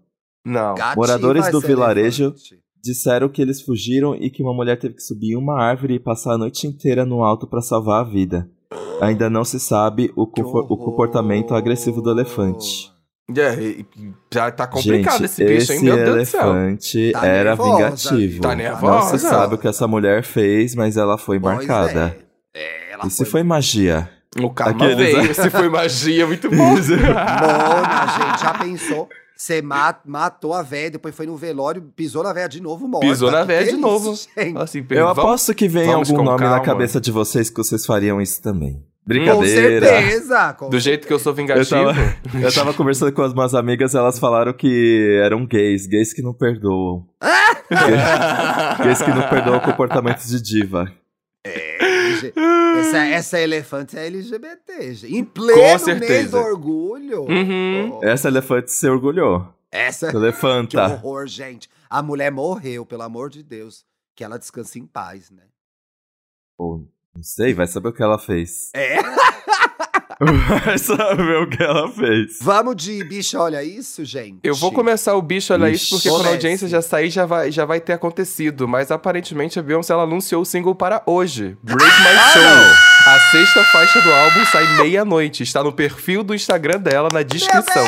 Não. 0.44 0.74
Gativa 0.74 0.96
moradores 0.96 1.50
do 1.50 1.60
vilarejo 1.60 2.24
elefante. 2.24 2.62
Disseram 2.82 3.28
que 3.28 3.40
eles 3.40 3.62
fugiram 3.62 4.14
e 4.16 4.28
que 4.28 4.42
uma 4.42 4.52
mulher 4.52 4.76
teve 4.76 4.94
que 4.94 5.02
subir 5.02 5.34
em 5.34 5.36
uma 5.36 5.60
árvore 5.62 5.94
e 5.94 6.00
passar 6.00 6.34
a 6.34 6.38
noite 6.38 6.66
inteira 6.66 7.04
no 7.04 7.22
alto 7.22 7.46
para 7.46 7.60
salvar 7.60 8.00
a 8.00 8.08
vida. 8.08 8.50
Ainda 9.00 9.30
não 9.30 9.44
se 9.44 9.60
sabe 9.60 10.12
o, 10.16 10.22
o 10.22 10.76
comportamento 10.76 11.54
agressivo 11.54 12.02
do 12.02 12.10
elefante. 12.10 12.91
É, 13.40 13.84
já 14.32 14.50
tá 14.50 14.66
complicado 14.66 15.12
Gente, 15.18 15.24
esse 15.24 15.44
bicho, 15.44 15.72
hein? 15.72 15.82
Meu 15.82 15.96
Deus 15.96 16.16
do 16.16 16.24
céu. 16.26 16.40
elefante 16.56 17.12
Tá 17.12 17.26
era 17.26 17.50
nervosa, 17.50 17.76
vingativo. 17.76 18.40
Tá 18.40 18.48
Não 18.50 18.56
nervosa. 18.56 19.18
se 19.18 19.26
sabe 19.28 19.54
o 19.54 19.58
que 19.58 19.68
essa 19.68 19.86
mulher 19.88 20.22
fez, 20.24 20.74
mas 20.74 20.96
ela 20.96 21.16
foi 21.18 21.38
Pois 21.40 21.56
marcada. 21.56 22.16
É. 22.54 22.60
É, 22.60 22.92
ela 22.92 23.06
E 23.06 23.10
se 23.10 23.24
foi 23.24 23.42
magia? 23.42 24.08
O 24.42 24.48
karma 24.50 24.84
Aqueles, 24.86 25.14
veio. 25.14 25.34
Se 25.34 25.50
foi 25.50 25.68
magia, 25.68 26.26
muito 26.26 26.48
bom. 26.50 26.56
Mona, 26.56 28.06
gente, 28.18 28.40
já 28.40 28.54
pensou? 28.54 29.08
Você 29.36 29.60
ma- 29.60 29.96
matou 30.06 30.54
a 30.54 30.62
véia, 30.62 30.90
depois 30.92 31.14
foi 31.14 31.26
no 31.26 31.36
velório, 31.36 31.82
pisou 31.96 32.22
na 32.22 32.32
véia 32.32 32.48
de 32.48 32.62
novo, 32.62 32.86
morta. 32.86 33.06
Pisou 33.06 33.30
na 33.30 33.40
Que 33.40 33.46
véia 33.46 33.64
de 33.72 33.76
novo. 33.76 34.12
isso? 34.12 34.28
Assim, 34.56 34.86
Eu 34.88 35.06
vamos- 35.06 35.18
aposto 35.18 35.54
que 35.54 35.66
vem 35.66 35.92
algum 35.92 36.16
nome 36.22 36.30
na 36.30 36.36
calma. 36.38 36.60
cabeça 36.60 37.00
de 37.00 37.10
vocês 37.10 37.50
que 37.50 37.56
vocês 37.56 37.84
fariam 37.84 38.20
isso 38.20 38.40
também. 38.40 38.82
Com 39.04 39.08
Brincadeira. 39.08 39.86
certeza. 39.86 40.52
com 40.54 40.70
Do 40.70 40.78
jeito 40.78 41.06
que 41.08 41.12
eu 41.12 41.18
sou 41.18 41.32
Eu 41.32 41.36
vingativo. 41.36 41.68
tava, 41.70 42.16
eu 42.40 42.52
tava 42.54 42.72
conversando 42.74 43.12
com 43.12 43.22
as 43.22 43.34
minhas 43.34 43.52
amigas, 43.54 43.94
elas 43.96 44.18
falaram 44.18 44.52
que 44.52 45.18
eram 45.22 45.44
gays, 45.44 45.86
gays 45.88 46.12
que 46.12 46.22
não 46.22 46.32
perdoam. 46.32 47.04
gays 48.84 49.02
que 49.02 49.10
não 49.10 49.28
perdoam 49.28 49.60
comportamentos 49.60 50.28
de 50.28 50.40
diva. 50.40 50.92
LG. 51.44 52.32
Essa, 52.78 52.98
essa 53.06 53.40
elefante 53.40 53.98
é 53.98 54.06
LGBT, 54.06 54.94
gente. 54.94 55.16
Em 55.16 55.24
pleno 55.24 55.60
mês 55.60 55.82
certeza. 55.82 56.30
do 56.30 56.36
orgulho. 56.38 57.22
Uhum. 57.22 57.98
Oh, 57.98 58.04
Essa 58.04 58.28
elefante 58.28 58.70
se 58.72 58.88
orgulhou. 58.88 59.52
essa 59.70 60.10
que 60.10 60.16
Elefanta. 60.16 60.84
horror, 60.86 61.26
gente. 61.26 61.68
A 61.90 62.02
mulher 62.02 62.30
morreu, 62.30 62.86
pelo 62.86 63.02
amor 63.02 63.28
de 63.30 63.42
Deus. 63.42 63.84
Que 64.14 64.22
ela 64.24 64.38
descanse 64.38 64.78
em 64.78 64.86
paz, 64.86 65.30
né? 65.30 65.42
Pô, 66.56 66.84
não 67.14 67.22
sei, 67.22 67.52
vai 67.54 67.66
saber 67.66 67.88
o 67.88 67.92
que 67.92 68.02
ela 68.02 68.18
fez. 68.18 68.70
É. 68.74 68.98
Vai 70.20 70.78
saber 70.78 71.36
o 71.38 71.48
que 71.48 71.60
ela 71.60 71.90
fez. 71.90 72.38
Vamos 72.40 72.76
de 72.76 73.02
bicho, 73.02 73.36
olha 73.40 73.60
isso, 73.64 74.04
gente. 74.04 74.38
Eu 74.44 74.54
vou 74.54 74.70
começar 74.70 75.16
o 75.16 75.22
bicho, 75.22 75.52
olha 75.52 75.68
isso, 75.68 75.90
porque 75.96 76.06
Ixi. 76.06 76.16
quando 76.16 76.26
a 76.28 76.30
audiência 76.30 76.68
já 76.68 76.80
sair, 76.80 77.10
já 77.10 77.26
vai, 77.26 77.50
já 77.50 77.64
vai 77.64 77.80
ter 77.80 77.94
acontecido. 77.94 78.68
Mas 78.68 78.92
aparentemente 78.92 79.58
a 79.58 79.62
Beyoncé 79.62 79.92
ela 79.92 80.04
anunciou 80.04 80.42
o 80.42 80.44
single 80.44 80.76
para 80.76 81.02
hoje. 81.06 81.56
Break 81.64 81.82
My 81.82 82.06
Ah, 82.16 82.32
Soul. 82.32 83.14
A 83.14 83.20
sexta 83.32 83.64
faixa 83.64 84.00
do 84.00 84.12
álbum 84.12 84.44
sai 84.46 84.76
meia-noite. 84.76 85.42
Está 85.42 85.64
no 85.64 85.72
perfil 85.72 86.22
do 86.22 86.36
Instagram 86.36 86.78
dela 86.78 87.08
na 87.12 87.22
descrição. 87.24 87.84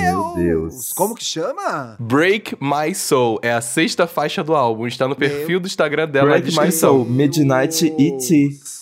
Meu 0.00 0.34
Deus. 0.34 0.92
Como 0.92 1.14
que 1.14 1.24
chama? 1.24 1.96
Break 1.98 2.56
My 2.60 2.94
Soul 2.94 3.38
é 3.42 3.52
a 3.52 3.60
sexta 3.60 4.06
faixa 4.06 4.42
do 4.42 4.54
álbum. 4.54 4.86
Está 4.86 5.06
no 5.06 5.16
perfil 5.16 5.48
Meu 5.48 5.60
do 5.60 5.66
Instagram 5.66 6.08
dela 6.08 6.30
Break 6.30 6.58
My. 6.58 6.72
Soul, 6.72 7.04
Midnight 7.04 7.86
ET. 7.98 8.30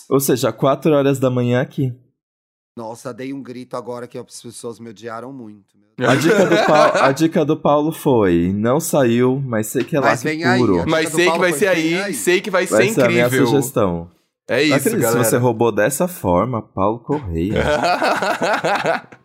Ou 0.09 0.19
seja, 0.19 0.51
4 0.51 0.91
horas 0.93 1.19
da 1.19 1.29
manhã 1.29 1.61
aqui. 1.61 1.93
Nossa, 2.77 3.13
dei 3.13 3.33
um 3.33 3.43
grito 3.43 3.75
agora 3.75 4.07
que 4.07 4.17
as 4.17 4.41
pessoas 4.41 4.79
me 4.79 4.89
odiaram 4.89 5.33
muito. 5.33 5.75
meu 5.97 6.09
A 6.09 6.15
dica, 6.15 6.45
do 6.45 6.65
Paulo, 6.65 6.91
a 7.03 7.11
dica 7.11 7.45
do 7.45 7.57
Paulo 7.57 7.91
foi: 7.91 8.53
não 8.55 8.79
saiu, 8.79 9.41
mas 9.45 9.67
sei 9.67 9.83
que 9.83 9.97
é 9.97 9.99
lá 9.99 10.11
Mas 10.11 10.23
vem 10.23 10.45
aí, 10.45 10.59
puro. 10.59 10.85
Mas 10.87 11.09
sei 11.09 11.29
que 11.29 11.37
vai 11.37 11.49
foi, 11.49 11.59
ser 11.59 11.67
aí, 11.67 12.01
aí. 12.01 12.13
sei 12.13 12.39
que 12.39 12.49
vai, 12.49 12.65
Vai 12.65 12.87
ser 12.87 12.93
ser 12.93 13.03
a 13.03 13.07
minha 13.09 13.25
incrível. 13.25 13.47
sugestão. 13.47 14.09
É 14.47 14.63
isso, 14.63 14.75
acredito, 14.75 15.01
galera. 15.01 15.23
se 15.25 15.29
você 15.29 15.37
roubou 15.37 15.71
dessa 15.73 16.07
forma, 16.07 16.61
Paulo 16.61 16.99
Correia. 16.99 17.63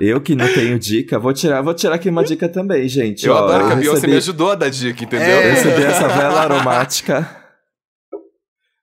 Eu 0.00 0.20
que 0.20 0.34
não 0.34 0.46
tenho 0.52 0.78
dica, 0.78 1.18
vou 1.18 1.32
tirar, 1.32 1.60
vou 1.62 1.74
tirar 1.74 1.94
aqui 1.96 2.08
uma 2.08 2.22
dica 2.24 2.48
também, 2.48 2.88
gente. 2.88 3.26
Eu 3.26 3.34
Ó, 3.34 3.38
adoro 3.44 3.66
que 3.66 3.72
a 3.72 3.76
Beyoncé 3.76 3.94
recebi- 3.96 4.12
me 4.12 4.18
ajudou 4.18 4.50
a 4.52 4.54
dar 4.54 4.68
dica, 4.70 5.04
entendeu? 5.04 5.26
É. 5.26 5.46
Eu 5.46 5.54
recebi 5.54 5.82
essa 5.84 6.08
vela 6.08 6.40
aromática. 6.40 7.36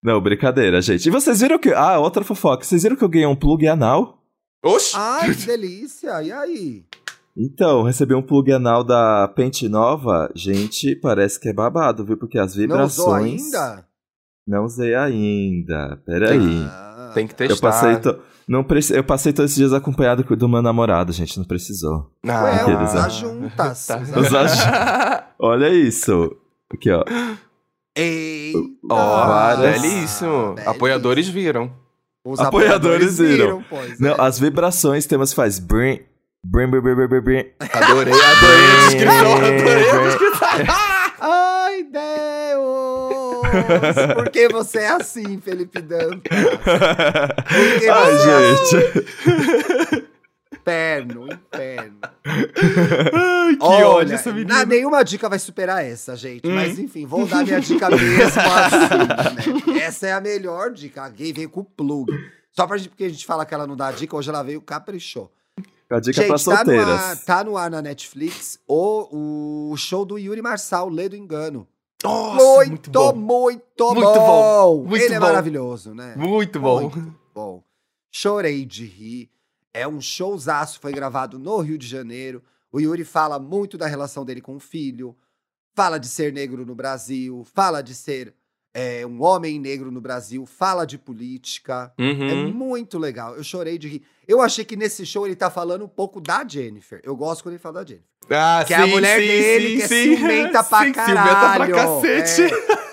Não, 0.04 0.22
brincadeira, 0.22 0.82
gente. 0.82 1.08
E 1.08 1.12
vocês 1.12 1.40
viram 1.42 1.58
que. 1.58 1.70
Ah, 1.74 1.98
outra 2.00 2.24
fofoca. 2.24 2.64
Vocês 2.64 2.84
viram 2.84 2.96
que 2.96 3.04
eu 3.04 3.10
ganhei 3.10 3.26
um 3.28 3.36
plug 3.36 3.68
anal? 3.68 4.22
Oxi! 4.64 4.94
Ai, 4.96 5.34
que 5.34 5.48
delícia. 5.48 6.22
E 6.22 6.32
aí? 6.32 6.84
Então, 7.38 7.84
recebi 7.84 8.14
um 8.14 8.22
plug 8.22 8.52
anal 8.52 8.84
da 8.84 9.28
Pente 9.36 9.68
Nova. 9.68 10.32
Gente, 10.36 10.96
parece 10.96 11.40
que 11.40 11.50
é 11.50 11.54
babado, 11.54 12.06
viu? 12.06 12.18
Porque 12.18 12.38
as 12.38 12.56
Não 12.56 12.62
vibrações. 12.62 12.98
usou 12.98 13.14
ainda? 13.14 13.86
Não 14.48 14.64
usei 14.64 14.94
ainda. 14.96 16.00
Peraí. 16.06 16.64
Ah, 16.70 16.95
Tem 17.16 17.26
que 17.28 17.34
testar. 17.34 17.56
Eu 17.56 17.60
passei, 17.60 17.96
to... 17.98 18.20
não 18.48 18.64
preci... 18.64 18.94
eu 18.96 19.04
passei 19.04 19.34
todos 19.34 19.50
esses 19.52 19.58
dias 19.58 19.74
acompanhado 19.74 20.24
do 20.36 20.48
meu 20.48 20.62
namorado, 20.62 21.12
gente. 21.12 21.38
Não 21.40 21.46
precisou. 21.46 22.12
Ah, 22.28 22.44
Ué, 22.44 22.54
Aqueles, 22.56 22.90
usar 22.92 23.06
ah. 23.06 23.10
juntas. 23.10 23.88
Tá. 23.88 23.98
Usar- 23.98 24.20
Os 24.20 24.34
ach- 24.36 25.24
Olha 25.40 25.70
isso. 25.70 26.36
Aqui, 26.72 26.92
ó. 26.92 27.04
Eita. 27.96 28.60
Ó, 28.92 29.28
Várias- 29.28 29.82
belíssimo. 29.82 30.54
belíssimo. 30.54 30.70
Apoiadores 30.70 31.28
viram. 31.30 31.72
Os 32.26 32.40
Apoiadores 32.40 33.18
viram. 33.20 33.64
pois 33.70 34.00
Não, 34.00 34.12
é. 34.12 34.16
as 34.20 34.40
vibrações, 34.40 35.06
temas 35.06 35.32
faz. 35.32 35.60
Brim, 35.60 36.00
brim, 36.44 36.68
brim, 36.68 36.82
brim, 36.82 36.96
brim, 37.08 37.22
brim. 37.22 37.46
Adorei, 37.72 38.14
adorei 38.14 38.66
a 38.66 38.86
descrição, 38.86 39.34
adorei 39.36 39.90
a 39.90 40.04
descrição. 40.08 40.48
Ai, 41.22 41.84
Deus! 41.84 42.35
Por 44.16 44.30
que 44.30 44.48
você 44.50 44.80
é 44.80 44.88
assim, 44.90 45.40
Felipe 45.40 45.82
Dantas? 45.82 46.22
Por 46.24 47.80
que 47.80 47.90
Ai, 47.90 48.12
você 48.12 48.30
é 48.30 48.52
assim? 48.52 48.82
gente. 49.92 50.06
Inferno, 50.66 51.28
inferno. 51.28 52.00
que 52.24 53.58
Olha, 53.62 53.88
ódio 53.88 54.16
essa 54.16 54.32
menina. 54.34 54.56
na- 54.60 54.66
nenhuma 54.66 55.04
dica 55.04 55.30
vai 55.30 55.38
superar 55.38 55.86
essa, 55.86 56.16
gente. 56.16 56.48
Hum. 56.48 56.56
Mas 56.56 56.80
enfim, 56.80 57.06
vou 57.06 57.28
dar 57.28 57.44
minha 57.44 57.60
dica 57.62 57.88
mesmo 57.88 58.42
assim, 58.42 59.72
né? 59.76 59.80
Essa 59.84 60.08
é 60.08 60.14
a 60.14 60.20
melhor 60.20 60.72
dica. 60.72 61.04
A 61.04 61.10
gay 61.10 61.32
veio 61.32 61.52
com 61.52 61.60
o 61.60 61.64
plug. 61.64 62.12
Só 62.52 62.66
pra 62.66 62.78
gente, 62.78 62.90
porque 62.90 63.04
a 63.04 63.10
gente 63.10 63.24
fala 63.28 63.46
que 63.46 63.54
ela 63.54 63.68
não 63.68 63.76
dá 63.76 63.92
dica, 63.92 64.16
hoje 64.16 64.28
ela 64.30 64.42
veio 64.42 64.60
caprichou. 64.60 65.32
A 65.88 66.00
dica 66.00 66.24
pra 66.26 66.36
gente, 66.36 66.46
tá 66.46 66.52
no, 66.52 66.58
ar, 66.58 66.66
solteiras. 66.66 67.26
tá 67.26 67.44
no 67.44 67.58
ar 67.58 67.70
na 67.70 67.82
Netflix 67.84 68.58
o, 68.68 69.70
o 69.72 69.78
show 69.78 70.04
do 70.04 70.18
Yuri 70.18 70.42
Marçal, 70.42 70.90
Lê 70.90 71.08
do 71.08 71.16
Engano. 71.16 71.68
Nossa, 72.08 72.44
muito, 72.58 72.70
muito 72.70 72.92
bom. 72.92 73.16
muito, 73.16 73.94
Muito 73.96 74.20
bom, 74.20 74.84
muito 74.86 75.04
Ele 75.04 75.14
é 75.16 75.20
bom. 75.20 75.26
maravilhoso, 75.26 75.94
né? 75.94 76.16
Muito 76.16 76.60
bom. 76.60 76.82
Muito 76.90 77.16
bom. 77.34 77.64
Chorei 78.12 78.66
de 78.66 78.86
rir. 78.86 79.30
É 79.74 79.88
um 79.88 80.00
showzaço, 80.00 80.80
foi 80.80 80.94
gravado 80.94 81.38
no 81.38 81.60
Rio 81.60 81.78
de 81.78 81.86
Janeiro. 81.88 82.42
O 82.72 82.80
Yuri 82.80 83.04
fala 83.04 83.38
muito 83.40 83.78
da 83.78 83.88
relação 83.88 84.24
dele 84.24 84.40
com 84.42 84.56
o 84.56 84.60
filho, 84.60 85.16
fala 85.74 85.98
de 85.98 86.08
ser 86.08 86.32
negro 86.32 86.66
no 86.66 86.74
Brasil, 86.76 87.46
fala 87.54 87.82
de 87.82 87.94
ser 87.94 88.34
é, 88.78 89.06
um 89.08 89.24
homem 89.24 89.58
negro 89.58 89.90
no 89.90 90.02
Brasil, 90.02 90.46
fala 90.46 90.86
de 90.86 90.98
política. 90.98 91.94
É 91.98 92.04
Uhum. 92.04 92.52
muito 92.52 93.00
legal. 93.00 93.34
Eu 93.36 93.44
chorei 93.44 93.78
de 93.78 93.88
rir. 93.88 94.02
Eu 94.28 94.42
achei 94.42 94.66
que 94.66 94.76
nesse 94.76 95.06
show 95.06 95.26
ele 95.26 95.36
tá 95.36 95.50
falando 95.50 95.86
um 95.86 95.88
pouco 95.88 96.20
da 96.20 96.46
Jennifer. 96.46 97.00
Eu 97.04 97.16
gosto 97.16 97.42
quando 97.44 97.54
ele 97.54 97.62
fala 97.62 97.76
da 97.82 97.86
Jennifer. 97.88 98.08
Ah, 98.30 98.64
Que 98.68 98.74
é 98.74 98.78
a 98.78 98.88
mulher 98.88 99.20
dele, 99.20 99.78
que 99.78 99.82
é 99.84 99.88
ciumenta 99.88 100.64
pra 100.64 100.84
Sim, 100.86 100.92
caralho. 100.92 101.20
Ciumenta 101.30 101.56
pra 101.56 101.86
cacete. 101.86 102.42
É. 102.54 102.86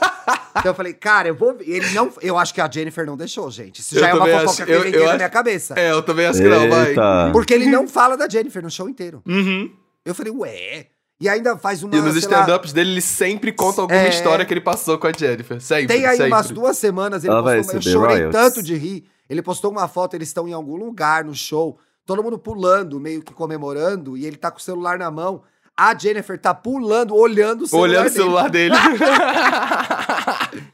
Então 0.61 0.71
eu 0.71 0.75
falei, 0.75 0.93
cara, 0.93 1.29
eu 1.29 1.35
vou. 1.35 1.55
ver. 1.57 1.69
Ele 1.69 1.91
não. 1.91 2.13
Eu 2.21 2.39
acho 2.39 2.55
que 2.55 2.61
a 2.61 2.71
Jennifer 2.71 3.05
não 3.05 3.17
deixou, 3.17 3.51
gente. 3.51 3.81
Isso 3.81 3.97
Eu 3.97 4.01
já 4.01 4.09
é 4.11 4.15
uma 4.15 4.27
fofoca 4.27 4.45
acho- 4.51 4.65
que 4.67 4.71
eu 4.71 4.85
eu- 4.85 4.91
eu 4.93 5.01
na 5.01 5.07
acho- 5.09 5.17
minha 5.17 5.31
cabeça. 5.31 5.75
É, 5.77 5.91
eu 5.91 6.03
também 6.03 6.27
acho 6.27 6.39
que 6.41 6.47
não, 6.49 6.69
vai. 6.69 6.91
Eita. 6.91 7.31
Porque 7.33 7.53
ele 7.55 7.67
não 7.67 7.89
fala 7.89 8.17
da 8.17 8.29
Jennifer 8.29 8.63
no 8.63 8.71
show 8.71 8.89
inteiro. 8.89 9.21
Uhum. 9.27 9.73
Eu 10.05 10.15
falei, 10.15 10.33
ué. 10.33 10.87
E 11.23 11.29
ainda 11.29 11.57
faz 11.57 11.85
uma. 11.85 11.95
E 11.95 12.01
nos 12.01 12.17
stand-ups 12.17 12.73
dele, 12.73 12.91
ele 12.91 13.01
sempre 13.01 13.53
conta 13.53 13.81
alguma 13.81 14.01
É. 14.01 14.09
história 14.09 14.45
que 14.45 14.53
ele 14.53 14.61
passou 14.61 14.99
com 14.99 15.07
a 15.07 15.13
Jennifer. 15.17 15.61
Sempre, 15.61 15.87
Tem 15.87 16.05
aí 16.05 16.17
sempre. 16.17 16.33
umas 16.33 16.51
duas 16.51 16.77
semanas, 16.77 17.23
ele 17.23 17.33
Ela 17.33 17.43
postou. 17.43 17.61
Eu 17.75 17.79
receber 17.79 17.93
chorei 17.95 18.17
royalties? 18.17 18.43
tanto 18.43 18.61
de 18.63 18.75
rir. 18.75 19.05
Ele 19.31 19.41
postou 19.41 19.71
uma 19.71 19.87
foto, 19.87 20.15
eles 20.15 20.29
estão 20.29 20.49
em 20.49 20.53
algum 20.53 20.75
lugar 20.75 21.25
no 21.25 21.33
show, 21.35 21.79
todo 22.05 22.25
mundo 22.25 22.39
pulando, 22.41 22.99
meio 22.99 23.23
que 23.23 23.33
comemorando, 23.33 24.17
e 24.17 24.27
ele 24.27 24.37
tá 24.37 24.51
com 24.51 24.59
o 24.59 24.61
celular 24.61 24.99
na 24.99 25.13
mão. 25.13 25.43
A 25.77 25.97
Jennifer 25.97 26.37
tá 26.39 26.53
pulando, 26.53 27.15
olhando 27.15 27.63
o 27.63 27.67
celular. 27.69 27.89
Olhando 27.89 28.07
o 28.07 28.11
dele. 28.11 28.17
celular 28.17 28.51
dele. 28.51 28.75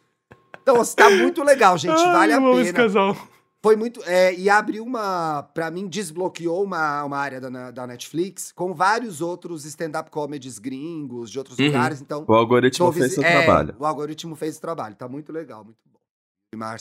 Então, 0.62 0.80
assim, 0.82 0.96
tá 0.96 1.08
muito 1.08 1.42
legal, 1.42 1.78
gente. 1.78 1.94
Vale 2.12 2.32
a 2.32 2.36
Ai, 2.36 2.42
eu 2.42 2.46
amo 2.46 2.60
esse 2.60 2.72
pena. 2.72 2.84
casal. 2.84 3.16
Foi 3.62 3.74
muito. 3.74 4.02
é, 4.04 4.32
e 4.34 4.48
abriu 4.48 4.84
uma. 4.84 5.42
Pra 5.42 5.70
mim, 5.70 5.88
desbloqueou 5.88 6.62
uma, 6.62 7.02
uma 7.04 7.16
área 7.18 7.40
da, 7.40 7.70
da 7.72 7.86
Netflix 7.86 8.52
com 8.52 8.72
vários 8.72 9.20
outros 9.20 9.64
stand-up 9.64 10.10
comedies 10.10 10.58
gringos, 10.58 11.30
de 11.30 11.38
outros 11.38 11.58
Uhum. 11.58 11.66
lugares. 11.66 12.00
Então, 12.00 12.24
O 12.28 12.34
algoritmo 12.34 12.86
tô 12.86 12.92
fez 12.92 13.14
seu 13.14 13.22
é, 13.24 13.32
trabalho. 13.32 13.74
O 13.78 13.84
algoritmo 13.84 14.36
fez 14.36 14.56
o 14.56 14.60
trabalho. 14.60 14.94
Tá 14.94 15.08
muito 15.08 15.32
legal, 15.32 15.64
muito 15.64 15.78
bom. 15.86 15.98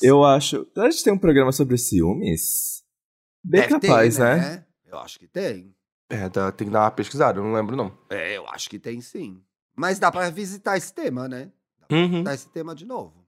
Eu 0.02 0.24
acho. 0.24 0.68
A 0.78 0.90
gente 0.90 1.04
tem 1.04 1.12
um 1.12 1.18
programa 1.18 1.52
sobre 1.52 1.78
ciúmes? 1.78 2.84
Bem 3.44 3.62
Deve 3.62 3.80
ter, 3.80 3.88
capaz, 3.88 4.18
né? 4.18 4.66
Eu 4.86 4.98
acho 5.00 5.20
que 5.20 5.28
tem. 5.28 5.76
É, 6.10 6.30
tem 6.30 6.68
que 6.68 6.74
dar 6.74 6.84
uma 6.84 6.92
pesquisada, 6.92 7.40
eu 7.40 7.44
não 7.44 7.54
lembro 7.54 7.76
não. 7.76 7.98
É, 8.10 8.38
eu 8.38 8.48
acho 8.48 8.70
que 8.70 8.80
tem 8.80 9.02
sim. 9.02 9.42
Mas 9.76 10.00
dá 10.00 10.10
pra 10.12 10.30
visitar 10.30 10.78
esse 10.78 10.94
tema, 10.94 11.28
né? 11.28 11.52
Dá 11.80 11.88
pra 11.88 11.98
Uhum. 11.98 12.10
visitar 12.12 12.34
esse 12.34 12.50
tema 12.50 12.74
de 12.74 12.86
novo. 12.86 13.28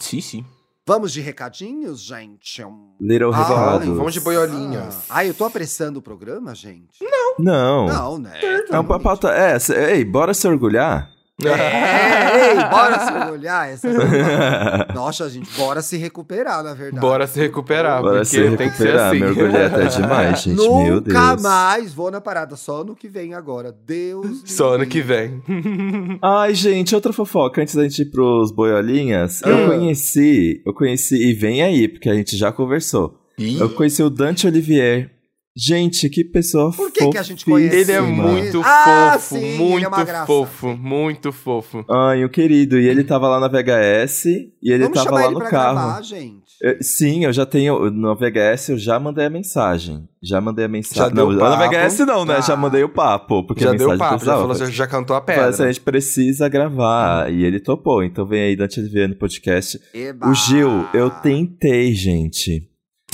Sim, 0.00 0.20
sim. 0.20 0.46
Vamos 0.84 1.12
de 1.12 1.20
recadinhos, 1.20 2.00
gente? 2.02 2.60
Um- 2.64 2.96
Little 3.00 3.32
Ah, 3.32 3.36
Recados. 3.46 3.86
vamos 3.96 4.12
de 4.12 4.20
boiolinhas. 4.20 5.04
Ah, 5.08 5.24
eu 5.24 5.32
tô 5.32 5.44
apressando 5.44 6.00
o 6.00 6.02
programa, 6.02 6.56
gente? 6.56 6.98
Não. 7.38 7.86
Não, 7.86 8.18
né? 8.18 8.32
É 8.68 8.78
uma 8.78 8.98
pauta. 8.98 9.28
É, 9.30 9.56
ei, 9.94 10.04
bora 10.04 10.34
se 10.34 10.46
orgulhar. 10.48 11.11
É, 11.44 12.50
ei, 12.50 12.54
bora 12.70 12.98
se 13.06 13.12
orgulhar. 13.12 13.68
Essa... 13.68 13.88
Nossa, 14.94 15.28
gente, 15.28 15.50
bora 15.56 15.82
se 15.82 15.96
recuperar, 15.96 16.62
na 16.62 16.74
verdade. 16.74 17.00
Bora 17.00 17.26
se 17.26 17.40
recuperar, 17.40 18.00
Bora 18.00 18.12
porque 18.20 18.26
se 18.26 18.56
tem 18.56 18.70
que 18.70 18.76
ser 18.76 18.94
recuperar. 18.94 19.08
assim. 19.08 19.18
Me 19.20 19.26
orgulhei 19.26 19.64
até 19.66 19.84
demais, 19.86 20.38
gente. 20.42 20.56
Nunca 20.56 20.84
Meu 20.84 21.00
Deus. 21.00 21.42
mais 21.42 21.92
vou 21.94 22.10
na 22.10 22.20
parada, 22.20 22.54
só 22.54 22.84
no 22.84 22.94
que 22.94 23.08
vem 23.08 23.34
agora. 23.34 23.72
Deus. 23.86 24.42
Só 24.46 24.74
ano 24.74 24.86
que 24.86 25.00
vem. 25.00 25.42
Ai, 26.22 26.54
gente, 26.54 26.94
outra 26.94 27.12
fofoca. 27.12 27.60
Antes 27.62 27.74
da 27.74 27.82
gente 27.82 28.02
ir 28.02 28.10
pros 28.10 28.52
boiolinhas, 28.52 29.40
eu 29.42 29.64
Ah. 29.64 29.68
conheci. 29.68 30.62
Eu 30.64 30.74
conheci. 30.74 31.16
E 31.16 31.32
vem 31.34 31.62
aí, 31.62 31.88
porque 31.88 32.08
a 32.08 32.14
gente 32.14 32.36
já 32.36 32.52
conversou. 32.52 33.18
Ih, 33.38 33.58
Eu 33.58 33.70
conheci 33.70 34.02
o 34.02 34.10
Dante 34.10 34.46
Olivier. 34.46 35.10
Gente, 35.54 36.08
que 36.08 36.24
pessoa 36.24 36.72
Por 36.72 36.90
que 36.90 37.08
que 37.10 37.18
a 37.18 37.22
gente 37.22 37.44
conhece? 37.44 37.76
ele 37.76 37.92
é 37.92 38.00
muito 38.00 38.62
Ah, 38.64 39.16
fofo, 39.18 39.34
sim, 39.38 39.44
ele 39.44 39.58
muito 39.58 40.00
é 40.00 40.26
fofo, 40.26 40.76
muito 40.76 41.30
fofo. 41.32 41.84
Ai, 41.90 42.24
o 42.24 42.30
querido. 42.30 42.78
E 42.80 42.88
ele 42.88 43.04
tava 43.04 43.28
lá 43.28 43.38
na 43.38 43.48
VHS 43.48 44.24
e 44.26 44.72
ele 44.72 44.84
Vamos 44.84 44.96
tava 45.04 45.10
lá 45.16 45.24
ele 45.26 45.34
no 45.34 45.40
pra 45.40 45.50
carro. 45.50 45.74
gravar, 45.74 46.02
gente. 46.02 46.42
Eu- 46.62 46.78
sim, 46.82 47.24
eu 47.26 47.32
já 47.34 47.44
tenho. 47.44 47.90
No 47.90 48.16
VHS 48.16 48.70
eu 48.70 48.78
já 48.78 48.98
mandei 48.98 49.26
a 49.26 49.30
mensagem. 49.30 50.08
Já 50.22 50.40
mandei 50.40 50.64
a 50.64 50.68
mensagem. 50.68 51.02
Já 51.02 51.08
deu 51.10 51.26
não, 51.26 51.32
o 51.32 51.36
na 51.36 51.56
papo? 51.56 51.70
VHS 51.74 51.98
não, 52.06 52.24
né? 52.24 52.36
Ah. 52.38 52.40
Já 52.40 52.56
mandei 52.56 52.82
o 52.84 52.88
papo. 52.88 53.46
Porque 53.46 53.62
já 53.64 53.70
a 53.70 53.74
deu 53.74 53.88
mensagem 53.90 53.98
papo, 53.98 54.24
já 54.24 54.32
falou, 54.38 54.54
já, 54.54 54.66
já 54.66 54.86
cantou 54.86 55.16
a 55.16 55.20
Falei 55.20 55.34
pedra. 55.36 55.50
assim, 55.50 55.62
a 55.64 55.66
gente 55.66 55.80
precisa 55.82 56.48
gravar. 56.48 57.30
E 57.30 57.44
ele 57.44 57.60
topou. 57.60 58.02
Então 58.02 58.24
vem 58.26 58.40
aí, 58.42 58.56
Dante 58.56 58.80
no 58.80 59.16
podcast. 59.16 59.78
Eba. 59.92 60.28
O 60.30 60.34
Gil, 60.34 60.86
eu 60.94 61.10
tentei, 61.10 61.92
gente. 61.92 62.70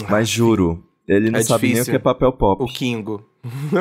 Mas 0.09 0.28
juro, 0.28 0.84
ele 1.09 1.30
não 1.30 1.38
É 1.40 1.42
sabe 1.42 1.62
nem 1.68 1.72
o 1.72 1.74
difícil. 1.76 1.92
que 1.92 1.96
é 1.96 1.98
papel 1.98 2.32
pop. 2.32 2.62
O 2.62 2.66
Kingo. 2.66 3.24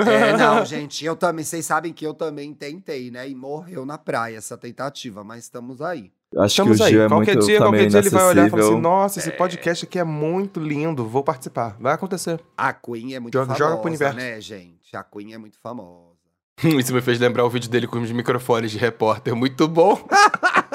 É, 0.08 0.36
não, 0.38 0.64
gente, 0.66 1.04
eu 1.06 1.16
também, 1.16 1.44
vocês 1.44 1.66
sabem 1.66 1.92
que 1.94 2.06
eu 2.06 2.14
também 2.14 2.54
tentei, 2.54 3.12
né? 3.12 3.28
E 3.30 3.36
morreu 3.36 3.86
na 3.86 3.98
praia 3.98 4.38
essa 4.38 4.58
tentativa, 4.58 5.24
mas 5.24 5.44
estamos 5.44 5.82
aí. 5.82 6.12
Acho 6.38 6.46
Estamos 6.48 6.78
que 6.78 6.84
o 6.84 6.86
aí. 6.86 6.92
Gil 6.92 7.02
é 7.04 7.08
qualquer 7.08 7.36
muito 7.36 7.46
dia, 7.48 7.58
qualquer 7.58 7.88
dia 7.88 8.00
ele 8.00 8.10
vai 8.10 8.24
olhar 8.26 8.48
e 8.48 8.50
falar 8.50 8.64
assim: 8.64 8.80
nossa, 8.82 9.20
esse 9.20 9.32
podcast 9.32 9.86
aqui 9.86 9.98
é 9.98 10.04
muito 10.04 10.60
lindo, 10.60 11.06
vou 11.08 11.24
participar. 11.24 11.78
Vai 11.80 11.94
acontecer. 11.94 12.40
A 12.58 12.74
Queen 12.74 13.14
é 13.16 13.20
muito 13.20 13.34
Joga- 13.34 13.46
famosa, 13.56 13.64
joga 13.64 13.78
pro 13.82 13.88
universo. 13.88 14.18
né, 14.18 14.42
gente? 14.42 14.96
A 14.96 15.04
Queen 15.04 15.34
é 15.34 15.38
muito 15.38 15.58
famosa. 15.60 16.18
Isso 16.64 16.94
me 16.94 17.02
fez 17.02 17.18
lembrar 17.20 17.46
o 17.46 17.50
vídeo 17.50 17.70
dele 17.70 17.88
com 17.88 18.00
os 18.00 18.12
microfones 18.12 18.72
de 18.72 18.78
repórter, 18.78 19.34
muito 19.36 19.68
bom. 19.70 19.98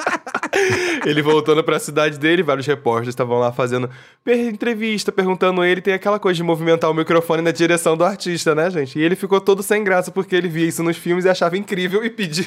ele 1.05 1.21
voltando 1.21 1.63
pra 1.63 1.79
cidade 1.79 2.17
dele, 2.19 2.43
vários 2.43 2.65
repórteres 2.67 3.09
estavam 3.09 3.39
lá 3.39 3.51
fazendo 3.51 3.89
entrevista, 4.25 5.11
perguntando 5.11 5.63
ele, 5.63 5.81
tem 5.81 5.93
aquela 5.93 6.19
coisa 6.19 6.37
de 6.37 6.43
movimentar 6.43 6.89
o 6.89 6.93
microfone 6.93 7.41
na 7.41 7.51
direção 7.51 7.95
do 7.97 8.03
artista, 8.03 8.53
né, 8.55 8.69
gente? 8.69 8.97
E 8.97 9.01
ele 9.01 9.15
ficou 9.15 9.39
todo 9.41 9.61
sem 9.63 9.83
graça 9.83 10.11
porque 10.11 10.35
ele 10.35 10.47
via 10.47 10.67
isso 10.67 10.83
nos 10.83 10.97
filmes 10.97 11.25
e 11.25 11.29
achava 11.29 11.57
incrível 11.57 12.03
e 12.03 12.09
pedia. 12.09 12.45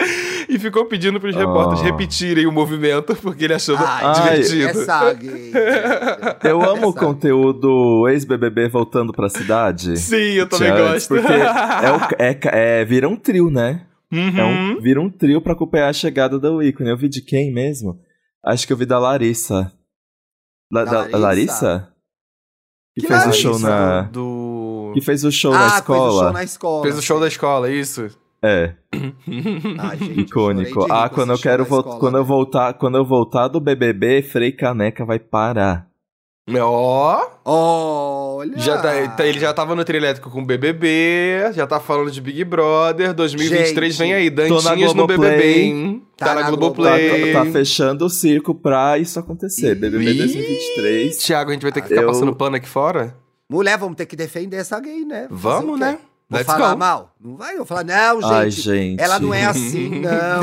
e 0.48 0.58
ficou 0.58 0.86
pedindo 0.86 1.20
pros 1.20 1.36
repórteres 1.36 1.80
Oh. 1.80 1.84
repetirem 1.84 2.46
o 2.46 2.52
movimento 2.52 3.14
porque 3.16 3.44
ele 3.44 3.54
achou 3.54 3.76
Ai, 3.78 4.14
divertido. 4.40 4.80
Essa 4.80 5.12
gay. 5.12 5.52
Eu 6.42 6.62
amo 6.62 6.86
o 6.86 6.90
Essa- 6.90 6.98
conteúdo 7.00 8.08
ex-BBB 8.08 8.68
voltando 8.68 9.12
pra 9.12 9.28
cidade. 9.28 9.98
Sim, 9.98 10.32
eu 10.34 10.48
também 10.48 10.70
gosto. 10.72 11.08
Porque 11.08 11.32
é, 11.32 11.92
o- 11.92 12.22
é 12.22 12.80
é- 12.80 12.84
vira 12.84 13.08
um 13.08 13.16
trio, 13.16 13.50
né? 13.50 13.82
Uhum. 14.14 14.38
É 14.38 14.44
um, 14.44 14.80
vira 14.80 15.00
um 15.00 15.10
trio 15.10 15.40
pra 15.40 15.52
acompanhar 15.52 15.88
a 15.88 15.92
chegada 15.92 16.38
do 16.38 16.62
ícone. 16.62 16.90
Eu 16.90 16.96
vi 16.96 17.08
de 17.08 17.20
quem 17.20 17.52
mesmo? 17.52 17.98
Acho 18.44 18.66
que 18.66 18.72
eu 18.72 18.76
vi 18.76 18.86
da 18.86 18.98
Larissa. 18.98 19.72
La- 20.72 20.84
Da 20.84 20.90
da, 20.90 20.98
Larissa? 21.18 21.18
Larissa? 21.18 21.88
Que, 22.94 23.00
Que 23.02 23.08
fez 23.08 23.20
o 23.22 23.24
Larissa? 23.26 23.42
show 23.42 23.58
na. 23.58 24.02
Do. 24.02 24.90
Que 24.94 25.00
fez 25.00 25.24
o 25.24 25.32
show 25.32 25.52
ah, 25.52 25.58
na 25.58 25.62
fez 25.64 25.72
o 25.74 25.78
escola. 25.78 26.22
show 26.24 26.32
na 26.32 26.42
escola. 26.44 26.82
Fez 26.84 26.98
o 26.98 27.02
show 27.02 27.20
da 27.20 27.26
escola, 27.28 27.70
isso. 27.70 28.10
É, 28.42 28.74
Ai, 29.78 29.96
gente, 29.98 30.18
eu 30.18 30.24
icônico. 30.24 30.86
Ah, 30.92 31.08
quando 31.08 31.32
eu 31.32 31.38
quero 31.38 31.62
escola, 31.62 31.98
quando 31.98 32.16
eu 32.18 32.22
né? 32.22 32.28
voltar, 32.28 32.74
quando 32.74 32.96
eu 32.98 33.04
voltar 33.04 33.48
do 33.48 33.58
BBB, 33.58 34.22
Frei 34.22 34.52
Caneca 34.52 35.04
vai 35.04 35.18
parar. 35.18 35.88
Ó, 36.60 37.26
Olha! 37.42 38.58
já 38.58 38.76
tá, 38.80 39.08
tá- 39.16 39.26
ele 39.26 39.40
já 39.40 39.52
tava 39.54 39.74
no 39.74 39.82
trio 39.82 39.98
elétrico 39.98 40.30
com 40.30 40.42
o 40.42 40.44
BBB, 40.44 41.52
já 41.54 41.66
tá 41.66 41.80
falando 41.80 42.10
de 42.10 42.20
Big 42.20 42.44
Brother, 42.44 43.14
2023 43.14 43.94
Gente, 43.94 43.98
vem 43.98 44.12
aí, 44.14 44.28
Dantinhas 44.28 44.92
no. 44.92 45.06
BBB, 45.06 45.52
hein? 45.62 46.02
Tá, 46.16 46.26
Tá 46.26 46.34
na 46.34 46.40
na 46.42 46.50
Globoplay. 46.50 47.32
Tá, 47.32 47.44
tá 47.44 47.50
fechando 47.50 48.04
o 48.04 48.10
circo 48.10 48.54
pra 48.54 48.98
isso 48.98 49.18
acontecer. 49.18 49.72
Ih. 49.72 49.74
BBB 49.74 50.04
2023. 50.14 51.16
Thiago, 51.16 51.50
a 51.50 51.54
gente 51.54 51.62
vai 51.62 51.72
ter 51.72 51.80
que 51.80 51.88
ficar 51.88 52.02
Eu- 52.02 52.08
passando 52.08 52.34
pano 52.36 52.56
aqui 52.56 52.68
fora? 52.68 53.16
Mulher, 53.50 53.78
vamos 53.78 53.96
ter 53.96 54.04
que 54.06 54.14
defender 54.16 54.58
essa 54.58 54.78
gay, 54.80 55.04
né? 55.04 55.26
Vamos, 55.30 55.78
né? 55.80 55.98
Vou 56.28 56.38
Let's 56.38 56.46
falar 56.50 56.72
go. 56.72 56.78
mal? 56.78 57.14
Não 57.20 57.36
vai? 57.36 57.52
Eu 57.52 57.58
vou 57.58 57.66
falar, 57.66 57.84
não, 57.84 58.20
gente. 58.22 58.32
Ai, 58.32 58.50
gente. 58.50 59.00
Ela 59.02 59.18
não 59.20 59.32
é 59.34 59.44
assim, 59.44 60.00
não. 60.00 60.42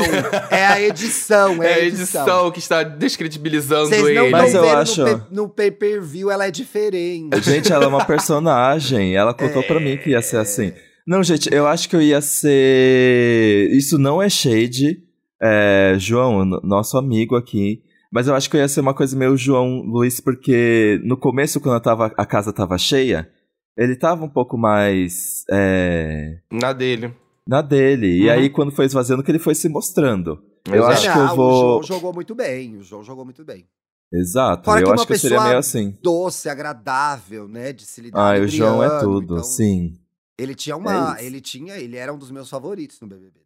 É 0.50 0.64
a 0.66 0.80
edição, 0.80 1.60
é, 1.62 1.66
É 1.66 1.74
a 1.74 1.78
edição. 1.84 2.22
edição 2.22 2.50
que 2.52 2.58
está 2.60 2.82
descredibilizando 2.84 3.88
Vocês 3.88 4.00
não 4.00 4.08
ele. 4.08 4.30
Mas 4.30 4.54
eu 4.54 4.68
acho- 4.70 5.00
no, 5.00 5.06
pay- 5.06 5.26
no 5.30 5.48
pay-per-view, 5.48 6.30
ela 6.30 6.46
é 6.46 6.50
diferente. 6.52 7.40
Gente, 7.42 7.72
ela 7.72 7.84
é 7.84 7.88
uma 7.88 8.04
personagem. 8.04 9.16
Ela 9.16 9.34
contou 9.34 9.62
pra 9.64 9.80
mim 9.80 9.96
que 9.96 10.10
ia 10.10 10.22
ser 10.22 10.36
assim. 10.38 10.72
Não, 11.06 11.20
gente, 11.22 11.52
eu 11.52 11.66
acho 11.66 11.88
que 11.88 11.96
eu 11.96 12.00
ia 12.00 12.20
ser. 12.20 13.68
Isso 13.72 13.98
não 13.98 14.22
é 14.22 14.28
shade. 14.28 14.98
É, 15.42 15.96
João, 15.98 16.44
nosso 16.62 16.96
amigo 16.96 17.34
aqui. 17.36 17.82
Mas 18.12 18.28
eu 18.28 18.34
acho 18.34 18.48
que 18.48 18.56
eu 18.56 18.60
ia 18.60 18.68
ser 18.68 18.80
uma 18.80 18.94
coisa 18.94 19.16
meio 19.16 19.36
João 19.36 19.80
Luiz, 19.82 20.20
porque 20.20 21.00
no 21.02 21.16
começo, 21.16 21.58
quando 21.60 21.76
eu 21.76 21.80
tava, 21.80 22.12
a 22.16 22.26
casa 22.26 22.52
tava 22.52 22.76
cheia, 22.78 23.28
ele 23.76 23.96
tava 23.96 24.24
um 24.24 24.28
pouco 24.28 24.56
mais. 24.58 25.44
é, 25.50 26.38
Na 26.50 26.72
dele. 26.72 27.14
na 27.46 27.60
dele. 27.62 28.06
E 28.22 28.26
Uhum. 28.26 28.32
aí, 28.32 28.50
quando 28.50 28.72
foi 28.72 28.84
esvaziando, 28.86 29.22
que 29.22 29.30
ele 29.30 29.38
foi 29.38 29.54
se 29.54 29.68
mostrando. 29.68 30.42
Eu 30.66 30.74
Exato. 30.76 30.92
acho 30.92 31.12
que 31.12 31.18
eu 31.18 31.24
O 31.24 31.36
vou. 31.36 31.82
João 31.82 31.82
jogou 31.82 32.12
muito 32.12 32.34
bem. 32.34 32.76
O 32.76 32.82
João 32.82 33.02
jogou 33.02 33.24
muito 33.24 33.44
bem. 33.44 33.66
Exato. 34.12 34.64
Fora 34.66 34.78
que 34.80 34.84
eu 34.84 34.88
uma 34.90 34.94
acho 34.94 35.06
que 35.06 35.12
eu 35.14 35.18
seria 35.18 35.42
meio 35.42 35.56
assim. 35.58 35.96
Doce, 36.02 36.48
agradável, 36.48 37.48
né? 37.48 37.72
De 37.72 37.84
se 37.84 38.00
lidar. 38.00 38.36
Ah, 38.36 38.38
o 38.40 38.46
João 38.46 38.82
é 38.84 39.00
tudo, 39.00 39.34
então, 39.34 39.44
sim. 39.44 39.98
Ele 40.38 40.54
tinha 40.54 40.76
uma. 40.76 41.16
É 41.18 41.24
ele 41.24 41.40
tinha. 41.40 41.76
Ele 41.78 41.96
era 41.96 42.12
um 42.12 42.18
dos 42.18 42.30
meus 42.30 42.48
favoritos 42.50 43.00
no 43.00 43.06
BBB. 43.08 43.40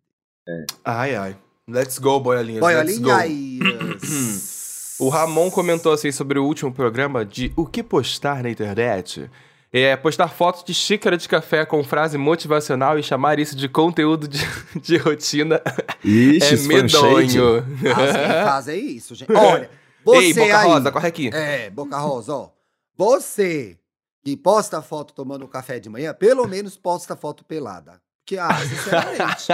Ai, 0.84 1.14
ai. 1.14 1.36
Let's 1.68 1.98
go, 1.98 2.20
boiolinhas. 2.20 2.62
let's 2.62 2.98
go. 2.98 3.04
Boiolinha 3.06 3.26
e. 3.26 3.60
O 4.98 5.10
Ramon 5.10 5.50
comentou 5.50 5.92
assim 5.92 6.10
sobre 6.10 6.38
o 6.38 6.44
último 6.46 6.72
programa 6.72 7.22
de 7.22 7.52
o 7.54 7.66
que 7.66 7.82
postar 7.82 8.42
na 8.42 8.48
internet. 8.48 9.30
É 9.72 9.96
postar 9.96 10.28
fotos 10.28 10.64
de 10.64 10.72
xícara 10.72 11.16
de 11.16 11.28
café 11.28 11.66
com 11.66 11.82
frase 11.84 12.16
motivacional 12.16 12.98
e 12.98 13.02
chamar 13.02 13.38
isso 13.38 13.54
de 13.56 13.68
conteúdo 13.68 14.26
de, 14.28 14.38
de 14.80 14.96
rotina 14.96 15.60
Ixi, 16.04 16.44
é 16.44 16.54
isso 16.54 16.66
foi 16.66 16.82
um 16.84 16.88
shade? 16.88 17.38
medonho. 17.38 17.66
Fazem, 17.94 18.44
fazem 18.44 18.86
isso, 18.96 19.14
gente. 19.14 19.32
Olha, 19.32 19.68
você 20.04 20.18
Ei, 20.18 20.34
Boca 20.34 20.58
aí. 20.60 20.66
Rosa, 20.68 20.92
corre 20.92 21.08
aqui. 21.08 21.30
É, 21.34 21.68
Boca 21.70 21.98
Rosa, 21.98 22.34
ó. 22.34 22.48
Você 22.96 23.76
que 24.24 24.36
posta 24.36 24.80
foto 24.82 25.12
tomando 25.14 25.46
café 25.46 25.78
de 25.78 25.88
manhã, 25.88 26.14
pelo 26.14 26.46
menos 26.48 26.76
posta 26.76 27.14
foto 27.14 27.44
pelada. 27.44 28.00
Que, 28.24 28.36
ah, 28.38 28.48
sinceramente. 28.56 29.46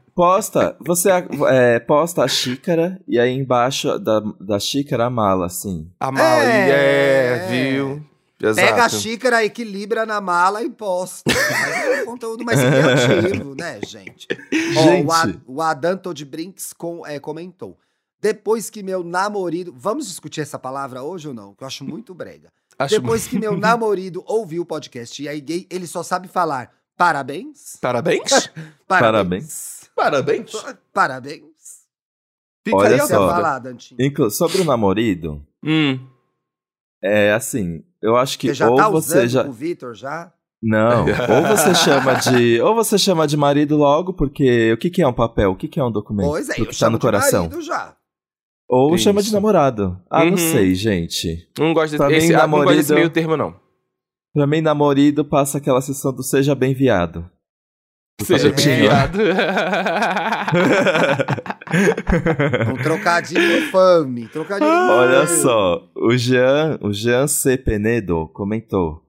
Posta, 0.14 0.74
você 0.80 1.10
é, 1.50 1.78
posta 1.78 2.24
a 2.24 2.28
xícara 2.28 2.98
e 3.06 3.18
aí 3.20 3.30
embaixo 3.34 3.98
da, 3.98 4.20
da 4.40 4.58
xícara 4.58 5.04
a 5.04 5.10
mala, 5.10 5.44
assim. 5.44 5.90
A 6.00 6.10
mala, 6.10 6.42
É. 6.42 6.70
é, 6.70 7.48
viu? 7.50 8.02
Exato. 8.42 8.66
Pega 8.68 8.84
a 8.84 8.88
xícara, 8.88 9.44
equilibra 9.44 10.04
na 10.04 10.20
mala 10.20 10.62
e 10.62 10.68
posta. 10.70 11.22
Mas 11.32 11.72
é 11.76 12.02
um 12.02 12.04
conteúdo 12.06 12.44
mais 12.44 12.60
criativo, 12.60 13.54
né, 13.54 13.80
gente? 13.86 14.26
Ó, 14.76 14.82
Gente. 14.82 15.06
o, 15.06 15.12
Ad, 15.12 15.40
o 15.46 15.62
Adanto 15.62 16.12
de 16.12 16.24
Brinks 16.24 16.72
com- 16.74 17.06
é, 17.06 17.18
comentou. 17.18 17.78
Depois 18.20 18.68
que 18.68 18.82
meu 18.82 19.02
namorado. 19.02 19.72
Vamos 19.76 20.06
discutir 20.08 20.40
essa 20.42 20.58
palavra 20.58 21.02
hoje 21.02 21.28
ou 21.28 21.34
não? 21.34 21.54
Que 21.54 21.62
eu 21.64 21.66
acho 21.66 21.84
muito 21.84 22.14
brega. 22.14 22.50
Acho- 22.78 23.00
Depois 23.00 23.26
que 23.26 23.38
meu 23.38 23.56
namorado 23.58 24.22
ouviu 24.26 24.62
o 24.62 24.66
podcast 24.66 25.22
e 25.22 25.28
aí 25.28 25.40
gay, 25.40 25.66
ele 25.70 25.86
só 25.86 26.02
sabe 26.02 26.28
falar 26.28 26.72
parabéns. 26.96 27.76
Parabéns? 27.80 28.50
Parabéns. 28.86 29.88
Parabéns. 29.96 30.52
Parabéns. 30.92 31.86
Fica 32.64 32.76
Olha 32.76 33.02
aí 33.02 33.08
só. 33.08 33.28
falar, 33.30 33.58
Dantinho? 33.60 34.30
Sobre 34.30 34.60
o 34.60 34.64
namorado, 34.64 35.42
Hum. 35.64 36.00
É 37.02 37.32
assim, 37.32 37.82
eu 38.02 38.16
acho 38.16 38.38
que 38.38 38.48
Você 38.48 38.54
já 38.54 38.70
ou 38.70 38.76
tá 38.76 38.88
você 38.88 39.18
usando 39.18 39.28
já. 39.28 39.44
com 39.44 39.50
o 39.50 39.52
Vitor 39.52 39.94
já? 39.94 40.32
Não, 40.62 41.00
ou 41.28 41.42
você 41.56 41.74
chama 41.74 42.14
de. 42.14 42.60
Ou 42.62 42.74
você 42.74 42.96
chama 42.98 43.26
de 43.26 43.36
marido 43.36 43.76
logo, 43.76 44.12
porque 44.14 44.72
o 44.72 44.76
que, 44.78 44.88
que 44.90 45.02
é 45.02 45.06
um 45.06 45.12
papel? 45.12 45.50
O 45.52 45.56
que, 45.56 45.68
que 45.68 45.78
é 45.78 45.84
um 45.84 45.92
documento? 45.92 46.28
Pois 46.28 46.48
é, 46.48 46.54
Pro 46.54 46.64
eu 46.64 46.68
que 46.68 46.78
tá 46.78 46.88
no 46.90 46.96
de 46.98 47.02
coração. 47.02 47.42
marido 47.44 47.60
já. 47.62 47.94
Ou 48.68 48.94
Isso. 48.96 49.04
chama 49.04 49.22
de 49.22 49.32
namorado. 49.32 50.00
Ah, 50.10 50.24
Uhum. 50.24 50.30
não 50.30 50.36
sei, 50.38 50.74
gente. 50.74 51.48
Não 51.58 51.72
gosto 51.72 51.96
Pra 51.96 52.08
desse, 52.08 52.28
mim, 52.28 52.34
ah, 52.34 52.46
não 52.46 52.50
gosto 52.58 52.74
desse 52.74 52.88
namorado- 52.90 52.94
meio 52.94 53.10
termo, 53.10 53.36
não. 53.36 53.54
Pra 54.34 54.46
mim, 54.46 54.60
namorado 54.60 55.24
passa 55.24 55.58
aquela 55.58 55.80
sessão 55.80 56.12
do 56.12 56.22
seja 56.22 56.54
bem 56.54 56.74
viado. 56.74 57.30
Seja 58.22 58.48
Papetinho. 58.50 58.76
viado. 58.80 59.18
Um 62.72 62.82
trocadilho 62.82 63.58
infame. 63.58 64.28
Trocadilho 64.28 64.70
Olha 64.70 65.24
infame. 65.24 65.40
só, 65.40 65.88
o 65.96 66.16
Jean, 66.16 66.78
o 66.80 66.92
Jean 66.92 67.26
C. 67.26 67.56
Penedo 67.56 68.28
comentou. 68.32 69.02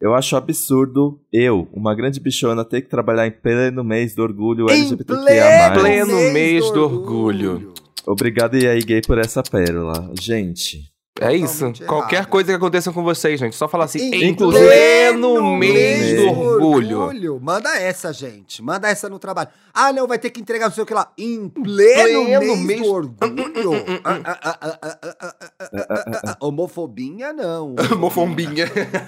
Eu 0.00 0.14
acho 0.14 0.34
absurdo 0.34 1.20
eu, 1.30 1.68
uma 1.72 1.94
grande 1.94 2.18
bichona, 2.18 2.64
ter 2.64 2.80
que 2.80 2.88
trabalhar 2.88 3.26
em 3.26 3.30
pleno 3.30 3.84
mês 3.84 4.14
do 4.14 4.22
orgulho 4.22 4.66
Em 4.70 4.80
LGBTQIA+. 4.80 5.72
pleno 5.78 6.32
mês 6.32 6.70
do 6.70 6.82
orgulho. 6.82 7.74
Obrigado, 8.06 8.56
e 8.56 8.66
aí, 8.66 8.80
gay, 8.80 9.02
por 9.02 9.18
essa 9.18 9.42
pérola. 9.42 10.10
Gente, 10.18 10.89
é 11.20 11.36
isso. 11.36 11.72
Qualquer 11.86 12.26
coisa 12.26 12.48
que 12.50 12.56
aconteça 12.56 12.90
com 12.92 13.02
vocês, 13.02 13.38
gente, 13.38 13.54
só 13.54 13.68
falar 13.68 13.84
assim, 13.84 13.98
em, 13.98 14.30
em 14.30 14.34
pleno, 14.34 15.34
pleno 15.34 15.56
mês 15.56 16.16
do 16.16 16.28
orgulho. 16.40 17.00
orgulho. 17.00 17.40
Manda 17.40 17.76
essa, 17.76 18.12
gente. 18.12 18.62
Manda 18.62 18.88
essa 18.88 19.08
no 19.08 19.18
trabalho. 19.18 19.50
Ah, 19.72 19.92
não, 19.92 20.06
vai 20.06 20.18
ter 20.18 20.30
que 20.30 20.40
entregar 20.40 20.66
não 20.66 20.74
sei 20.74 20.82
o 20.82 20.86
que 20.86 20.94
lá. 20.94 21.12
Em 21.18 21.48
pleno, 21.48 22.24
pleno 22.24 22.56
mês, 22.56 22.60
mês, 22.60 22.80
do 22.80 22.88
orgulho. 22.88 23.72
Homofobinha, 26.40 27.32
não. 27.32 27.74
Homofobinha. 27.92 28.66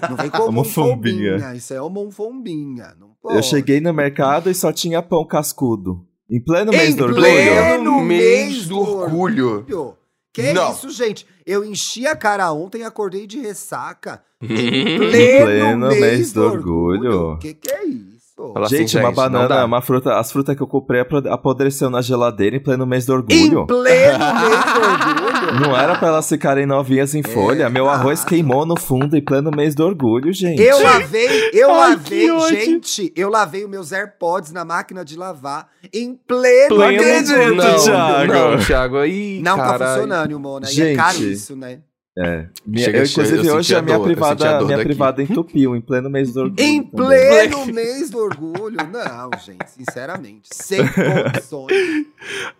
Não 0.09 0.17
vem 0.17 0.31
com. 0.31 1.55
Isso 1.57 1.75
é 1.75 1.81
homofobinha. 1.81 2.95
Eu 3.25 3.43
cheguei 3.43 3.81
no 3.81 3.93
mercado 3.93 4.51
e 4.51 4.55
só 4.55 4.73
tinha 4.73 5.03
pão 5.03 5.27
cascudo. 5.27 6.07
Em 6.31 6.41
pleno 6.41 6.73
mês 6.73 6.95
do 6.95 7.05
orgulho. 7.05 7.27
Em 7.27 7.47
pleno 7.47 8.01
mês 8.01 8.67
do 8.67 8.79
orgulho. 8.79 9.97
Que 10.33 10.53
Não. 10.53 10.73
isso, 10.73 10.89
gente? 10.91 11.27
Eu 11.45 11.65
enchi 11.65 12.07
a 12.07 12.17
cara 12.17 12.51
ontem 12.53 12.81
e 12.81 12.85
acordei 12.85 13.27
de 13.27 13.39
ressaca. 13.41 14.23
Em 14.43 14.99
pleno 14.99 15.89
mês 15.89 16.33
do 16.33 16.43
orgulho. 16.43 17.39
Que 17.39 17.55
que 17.55 17.71
é 17.71 17.85
isso? 17.85 18.12
Fala 18.35 18.67
assim, 18.67 18.79
Gente, 18.79 18.97
uma 18.97 19.09
gente, 19.09 19.17
banana, 19.17 19.65
uma 19.65 19.83
fruta, 19.83 20.15
as 20.19 20.33
frutas 20.33 20.57
que 20.57 20.63
eu 20.63 20.67
comprei 20.67 21.05
apodreceu 21.31 21.91
na 21.91 22.01
geladeira 22.01 22.57
em 22.57 22.61
pleno 22.61 22.87
mês 22.87 23.05
do 23.05 23.13
Em 23.13 23.17
orgulho. 23.17 23.67
pleno 23.67 24.19
mês 24.41 24.65
do 24.65 24.81
orgulho. 24.81 25.61
Não 25.61 25.77
era 25.77 25.97
pra 25.97 26.09
elas 26.09 26.29
ficarem 26.29 26.65
novinhas 26.65 27.15
em 27.15 27.23
folha. 27.23 27.69
Meu 27.69 27.89
arroz 27.89 28.21
errado. 28.21 28.29
queimou 28.31 28.65
no 28.65 28.79
fundo 28.79 29.17
em 29.17 29.23
pleno 29.23 29.51
mês 29.51 29.75
do 29.75 29.85
orgulho, 29.85 30.33
gente. 30.33 30.61
Eu 30.63 30.83
lavei, 30.83 31.51
eu 31.53 31.71
Ai, 31.71 31.91
lavei, 31.91 32.41
gente, 32.49 33.13
eu 33.15 33.29
lavei 33.29 33.65
os 33.65 33.71
meus 33.71 33.93
AirPods 33.93 34.51
na 34.51 34.65
máquina 34.65 35.05
de 35.05 35.17
lavar 35.17 35.69
em 35.93 36.15
pleno, 36.15 36.77
Pleno 36.77 37.03
mês 37.03 37.29
do 37.29 37.35
acredito, 37.35 37.51
orgulho. 37.61 37.73
não, 37.73 37.85
Thiago. 37.85 38.33
não, 38.33 38.59
Thiago. 38.65 39.05
Ih, 39.05 39.43
Não 39.43 39.57
tá 39.57 39.65
caralho. 39.65 39.93
funcionando, 40.03 40.41
Mona. 40.41 40.67
E 40.67 40.71
é 40.71 40.73
Gente. 40.73 40.97
caro 40.97 41.19
isso, 41.23 41.55
né? 41.55 41.81
É. 42.19 42.47
Minha- 42.67 42.85
Chega, 42.85 42.99
eu, 42.99 43.07
chega, 43.07 43.23
inclusive, 43.27 43.49
eu 43.49 43.55
hoje 43.57 43.75
a 43.75 43.79
a 43.79 43.83
minha 43.83 43.97
dor, 43.97 44.03
a 44.03 44.07
privada, 44.07 44.59
dor 44.59 44.65
minha 44.67 44.77
daqui. 44.77 44.89
privada 44.91 45.23
entupiu 45.23 45.75
em 45.75 45.81
pleno 45.81 46.11
mês 46.11 46.33
do 46.35 46.41
orgulho. 46.41 46.61
Em 46.63 46.83
também. 46.83 47.07
pleno 47.09 47.65
mês 47.73 48.11
do 48.11 48.19
orgulho. 48.19 48.77
Não, 48.93 49.31
gente, 49.41 49.67
sinceramente. 49.71 50.47
Sem 50.53 50.81
condições. 50.87 52.07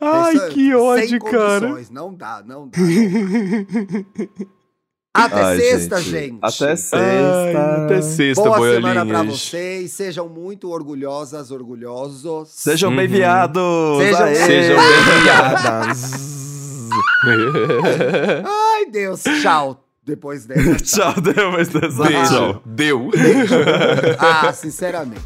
Ai, 0.01 0.37
Essa- 0.37 0.49
que 0.49 0.75
ódio, 0.75 1.09
sem 1.09 1.19
cara. 1.19 1.61
condições. 1.61 1.91
Não 1.91 2.15
dá, 2.15 2.43
não 2.47 2.67
dá. 2.69 2.79
Até 5.15 5.43
Ai, 5.43 5.59
sexta, 5.59 6.01
gente. 6.01 6.39
Até 6.41 6.75
sexta. 6.75 6.97
Ai, 6.97 7.55
até 7.85 8.01
sexta, 8.01 8.43
Boa 8.45 8.57
boiolinhas. 8.57 8.93
semana 8.95 9.07
pra 9.07 9.23
vocês. 9.31 9.93
Sejam 9.93 10.27
muito 10.27 10.71
orgulhosas, 10.71 11.51
orgulhosos. 11.51 12.49
Sejam 12.49 12.97
bem 12.97 13.05
Uhum. 13.07 13.13
viados. 13.13 13.99
Sejam- 14.03 14.23
Aê! 14.25 14.35
Sejam 14.37 14.77
bem 14.77 15.23
viadas. 15.23 16.41
Ai, 17.25 18.87
Deus. 18.91 19.23
Tchau. 19.43 19.85
Depois 20.05 20.47
dessa. 20.47 20.77
Tchau, 21.13 21.21
deu, 21.21 21.53
mas 21.53 21.69
dessa. 21.69 22.03
Beijo. 22.03 22.27
Tchau. 22.27 22.63
Deu. 22.67 23.11
Ah, 24.19 24.53
sinceramente. 24.53 25.23